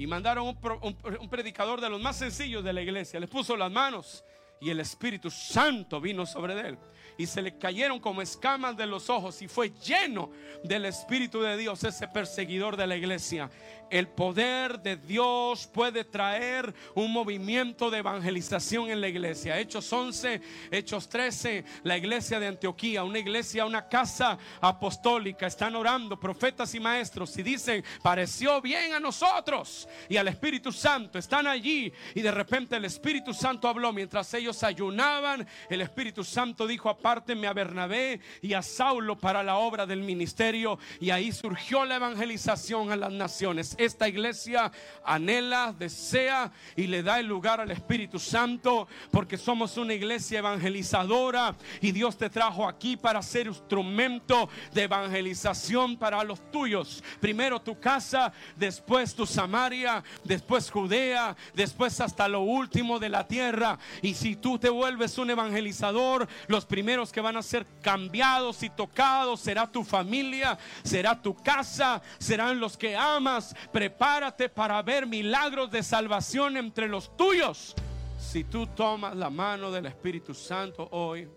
y 0.02 0.06
mandaron 0.08 0.48
un, 0.48 1.28
predicador 1.30 1.80
de 1.80 1.88
los 1.88 2.00
más 2.00 2.16
sencillos 2.16 2.64
de 2.64 2.72
la 2.72 2.82
iglesia. 2.82 3.20
Les 3.20 3.30
puso 3.30 3.56
las 3.56 3.70
manos 3.70 4.24
y 4.60 4.68
el 4.68 4.80
Espíritu 4.80 5.30
Santo 5.30 6.00
vino 6.00 6.26
sobre 6.26 6.58
él 6.58 6.76
y 7.16 7.24
se 7.26 7.40
le 7.40 7.56
cayeron 7.56 8.00
como 8.00 8.20
escamas 8.20 8.76
de 8.76 8.84
los 8.84 9.08
ojos 9.08 9.40
y 9.42 9.46
fue 9.46 9.70
lleno 9.70 10.32
del 10.64 10.86
Espíritu 10.86 11.40
de 11.40 11.56
Dios, 11.56 11.84
ese 11.84 12.08
perseguidor 12.08 12.76
de 12.76 12.88
la 12.88 12.96
iglesia. 12.96 13.48
El 13.92 14.08
poder 14.08 14.80
de 14.80 14.96
Dios 14.96 15.66
puede 15.66 16.02
traer 16.04 16.74
un 16.94 17.12
movimiento 17.12 17.90
de 17.90 17.98
evangelización 17.98 18.90
en 18.90 19.02
la 19.02 19.08
iglesia. 19.08 19.58
Hechos 19.58 19.92
11, 19.92 20.40
Hechos 20.70 21.10
13, 21.10 21.62
la 21.82 21.98
iglesia 21.98 22.40
de 22.40 22.46
Antioquía, 22.46 23.04
una 23.04 23.18
iglesia, 23.18 23.66
una 23.66 23.86
casa 23.90 24.38
apostólica, 24.62 25.46
están 25.46 25.76
orando 25.76 26.18
profetas 26.18 26.74
y 26.74 26.80
maestros 26.80 27.36
y 27.36 27.42
dicen, 27.42 27.84
pareció 28.02 28.62
bien 28.62 28.94
a 28.94 28.98
nosotros 28.98 29.86
y 30.08 30.16
al 30.16 30.28
Espíritu 30.28 30.72
Santo, 30.72 31.18
están 31.18 31.46
allí 31.46 31.92
y 32.14 32.22
de 32.22 32.30
repente 32.30 32.76
el 32.76 32.86
Espíritu 32.86 33.34
Santo 33.34 33.68
habló. 33.68 33.92
Mientras 33.92 34.32
ellos 34.32 34.62
ayunaban, 34.62 35.46
el 35.68 35.82
Espíritu 35.82 36.24
Santo 36.24 36.66
dijo, 36.66 36.88
apártenme 36.88 37.46
a 37.46 37.52
Bernabé 37.52 38.20
y 38.40 38.54
a 38.54 38.62
Saulo 38.62 39.18
para 39.18 39.42
la 39.42 39.56
obra 39.56 39.84
del 39.84 40.00
ministerio 40.00 40.78
y 40.98 41.10
ahí 41.10 41.30
surgió 41.30 41.84
la 41.84 41.96
evangelización 41.96 42.90
a 42.90 42.96
las 42.96 43.12
naciones 43.12 43.76
esta 43.84 44.08
iglesia 44.08 44.70
anhela, 45.04 45.74
desea 45.78 46.50
y 46.76 46.86
le 46.86 47.02
da 47.02 47.20
el 47.20 47.26
lugar 47.26 47.60
al 47.60 47.70
Espíritu 47.70 48.18
Santo 48.18 48.88
porque 49.10 49.36
somos 49.36 49.76
una 49.76 49.94
iglesia 49.94 50.38
evangelizadora 50.38 51.54
y 51.80 51.92
Dios 51.92 52.16
te 52.16 52.30
trajo 52.30 52.66
aquí 52.68 52.96
para 52.96 53.22
ser 53.22 53.46
instrumento 53.46 54.48
de 54.72 54.82
evangelización 54.82 55.96
para 55.96 56.22
los 56.24 56.50
tuyos. 56.50 57.02
Primero 57.20 57.60
tu 57.60 57.78
casa, 57.78 58.32
después 58.56 59.14
tu 59.14 59.26
Samaria, 59.26 60.02
después 60.24 60.70
Judea, 60.70 61.36
después 61.54 62.00
hasta 62.00 62.28
lo 62.28 62.42
último 62.42 62.98
de 62.98 63.08
la 63.08 63.26
tierra. 63.26 63.78
Y 64.00 64.14
si 64.14 64.36
tú 64.36 64.58
te 64.58 64.70
vuelves 64.70 65.18
un 65.18 65.30
evangelizador, 65.30 66.28
los 66.46 66.66
primeros 66.66 67.12
que 67.12 67.20
van 67.20 67.36
a 67.36 67.42
ser 67.42 67.66
cambiados 67.82 68.62
y 68.62 68.70
tocados 68.70 69.40
será 69.40 69.70
tu 69.70 69.84
familia, 69.84 70.58
será 70.82 71.20
tu 71.20 71.34
casa, 71.34 72.02
serán 72.18 72.60
los 72.60 72.76
que 72.76 72.96
amas, 72.96 73.54
prepárate 73.72 74.48
para 74.48 74.80
ver 74.82 75.06
milagros 75.06 75.70
de 75.70 75.82
salvación 75.82 76.56
entre 76.56 76.88
los 76.88 77.16
tuyos. 77.16 77.74
Si 78.18 78.44
tú 78.44 78.66
tomas 78.66 79.16
la 79.16 79.30
mano 79.30 79.70
del 79.70 79.86
Espíritu 79.86 80.34
Santo 80.34 80.88
hoy 80.92 81.28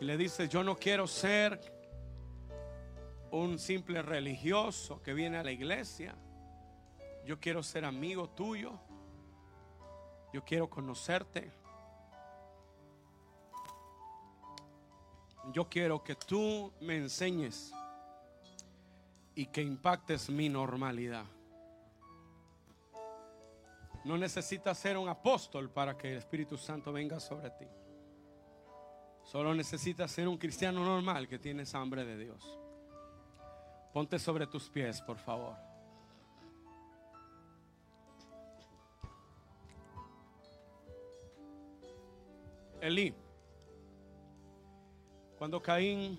y 0.00 0.04
le 0.04 0.16
dices, 0.16 0.48
yo 0.48 0.62
no 0.62 0.76
quiero 0.76 1.06
ser 1.06 1.60
un 3.32 3.58
simple 3.58 4.02
religioso 4.02 5.02
que 5.02 5.14
viene 5.14 5.38
a 5.38 5.42
la 5.42 5.52
iglesia, 5.52 6.14
yo 7.24 7.40
quiero 7.40 7.62
ser 7.62 7.84
amigo 7.84 8.28
tuyo, 8.30 8.78
yo 10.32 10.44
quiero 10.44 10.68
conocerte. 10.68 11.50
Yo 15.52 15.68
quiero 15.68 16.04
que 16.04 16.14
tú 16.14 16.72
me 16.80 16.96
enseñes 16.96 17.72
y 19.34 19.46
que 19.46 19.62
impactes 19.62 20.30
mi 20.30 20.48
normalidad. 20.48 21.24
No 24.04 24.16
necesitas 24.16 24.78
ser 24.78 24.96
un 24.96 25.08
apóstol 25.08 25.70
para 25.70 25.96
que 25.96 26.12
el 26.12 26.18
Espíritu 26.18 26.56
Santo 26.56 26.92
venga 26.92 27.20
sobre 27.20 27.50
ti. 27.50 27.66
Solo 29.24 29.54
necesitas 29.54 30.10
ser 30.10 30.26
un 30.26 30.38
cristiano 30.38 30.84
normal 30.84 31.28
que 31.28 31.38
tienes 31.38 31.74
hambre 31.74 32.04
de 32.04 32.16
Dios. 32.16 32.58
Ponte 33.92 34.18
sobre 34.18 34.46
tus 34.46 34.70
pies, 34.70 35.00
por 35.02 35.18
favor. 35.18 35.56
Elí, 42.80 43.14
cuando 45.38 45.60
Caín 45.60 46.18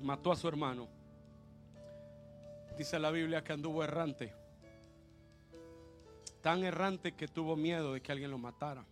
mató 0.00 0.32
a 0.32 0.36
su 0.36 0.48
hermano, 0.48 0.88
Dice 2.76 2.98
la 2.98 3.10
Biblia 3.10 3.44
que 3.44 3.52
anduvo 3.52 3.84
errante. 3.84 4.32
Tan 6.42 6.64
errante 6.64 7.12
que 7.12 7.28
tuvo 7.28 7.56
miedo 7.56 7.92
de 7.92 8.00
que 8.00 8.12
alguien 8.12 8.30
lo 8.30 8.38
matara. 8.38 8.84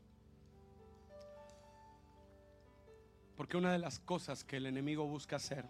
Porque 3.36 3.56
una 3.56 3.72
de 3.72 3.78
las 3.78 4.00
cosas 4.00 4.44
que 4.44 4.56
el 4.56 4.66
enemigo 4.66 5.06
busca 5.06 5.36
hacer 5.36 5.64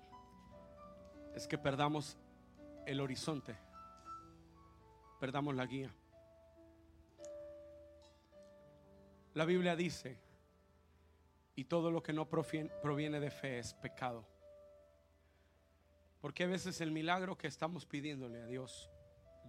es 1.36 1.46
que 1.46 1.58
perdamos 1.58 2.16
el 2.86 3.00
horizonte, 3.00 3.54
perdamos 5.20 5.54
la 5.54 5.66
guía. 5.66 5.94
La 9.34 9.44
Biblia 9.44 9.76
dice, 9.76 10.18
y 11.54 11.64
todo 11.64 11.90
lo 11.90 12.02
que 12.02 12.12
no 12.12 12.26
proviene 12.26 13.20
de 13.20 13.30
fe 13.30 13.58
es 13.58 13.74
pecado. 13.74 14.24
Porque 16.20 16.44
a 16.44 16.48
veces 16.48 16.80
el 16.80 16.90
milagro 16.90 17.36
que 17.38 17.46
estamos 17.46 17.86
pidiéndole 17.86 18.42
a 18.42 18.46
Dios 18.46 18.90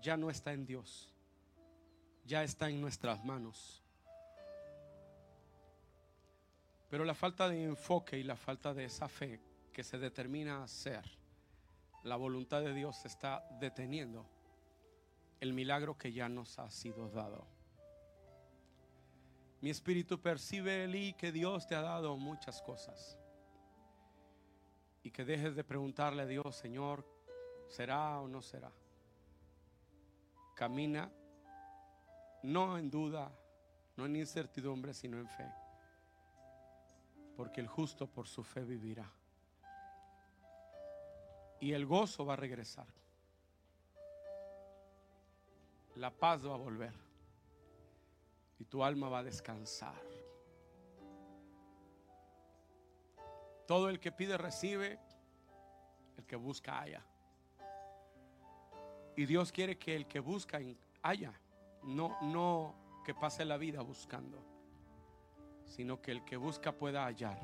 ya 0.02 0.18
no 0.18 0.30
está 0.30 0.54
en 0.54 0.66
Dios, 0.66 1.14
ya 2.26 2.44
está 2.44 2.70
en 2.70 2.80
nuestras 2.80 3.24
manos. 3.26 3.84
Pero 6.90 7.06
la 7.06 7.14
falta 7.14 7.48
de 7.50 7.64
enfoque 7.64 8.18
y 8.18 8.24
la 8.24 8.36
falta 8.36 8.74
de 8.74 8.86
esa 8.86 9.08
fe 9.08 9.40
que 9.72 9.84
se 9.84 9.98
determina 9.98 10.58
a 10.58 10.64
hacer, 10.64 11.04
la 12.04 12.16
voluntad 12.16 12.62
de 12.62 12.74
Dios 12.74 13.06
está 13.06 13.48
deteniendo 13.60 14.26
el 15.40 15.54
milagro 15.54 15.98
que 15.98 16.12
ya 16.12 16.28
nos 16.30 16.58
ha 16.60 16.70
sido 16.70 17.10
dado. 17.10 17.48
Mi 19.62 19.70
espíritu 19.70 20.22
percibe, 20.22 20.86
Eli, 20.86 21.14
que 21.14 21.32
Dios 21.32 21.68
te 21.68 21.76
ha 21.76 21.82
dado 21.82 22.16
muchas 22.18 22.62
cosas. 22.62 23.19
Y 25.04 25.12
que 25.12 25.26
dejes 25.26 25.56
de 25.56 25.64
preguntarle 25.64 26.24
a 26.24 26.26
Dios, 26.26 26.56
Señor, 26.56 27.06
¿será 27.68 28.20
o 28.20 28.28
no 28.28 28.42
será? 28.42 28.72
Camina 30.56 31.12
no 32.44 32.78
en 32.78 32.90
duda, 32.90 33.32
no 33.98 34.06
en 34.06 34.16
incertidumbre, 34.16 34.94
sino 34.94 35.20
en 35.20 35.28
fe 35.28 35.50
porque 37.40 37.62
el 37.62 37.70
justo 37.70 38.06
por 38.06 38.28
su 38.28 38.44
fe 38.44 38.66
vivirá. 38.66 39.10
Y 41.62 41.72
el 41.72 41.86
gozo 41.86 42.26
va 42.26 42.34
a 42.34 42.36
regresar. 42.36 42.86
La 45.96 46.12
paz 46.12 46.46
va 46.46 46.56
a 46.56 46.58
volver. 46.58 46.94
Y 48.60 48.66
tu 48.66 48.84
alma 48.84 49.08
va 49.08 49.20
a 49.20 49.24
descansar. 49.24 50.09
Todo 53.70 53.88
el 53.90 54.00
que 54.00 54.12
pide 54.12 54.36
recibe, 54.36 54.98
el 56.18 56.26
que 56.26 56.36
busca 56.36 56.82
haya. 56.82 57.06
Y 59.16 59.28
Dios 59.28 59.52
quiere 59.52 59.78
que 59.78 59.96
el 59.96 60.08
que 60.08 60.20
busca 60.20 60.60
haya, 61.04 61.40
no 61.84 62.18
no 62.22 62.74
que 63.06 63.14
pase 63.14 63.46
la 63.46 63.58
vida 63.58 63.82
buscando 63.82 64.50
sino 65.70 66.02
que 66.02 66.12
el 66.12 66.26
que 66.26 66.36
busca 66.36 66.72
pueda 66.72 67.06
hallar. 67.06 67.38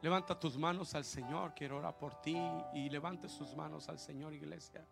Levanta 0.00 0.38
tus 0.38 0.56
manos 0.56 0.94
al 0.94 1.04
Señor, 1.04 1.54
quiero 1.54 1.78
orar 1.78 1.96
por 1.98 2.20
ti 2.20 2.38
y 2.72 2.88
levante 2.88 3.28
sus 3.28 3.54
manos 3.54 3.88
al 3.88 3.98
Señor, 3.98 4.32
iglesia. 4.32 4.86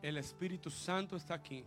El 0.00 0.18
Espíritu 0.18 0.70
Santo 0.70 1.16
está 1.16 1.34
aquí. 1.34 1.66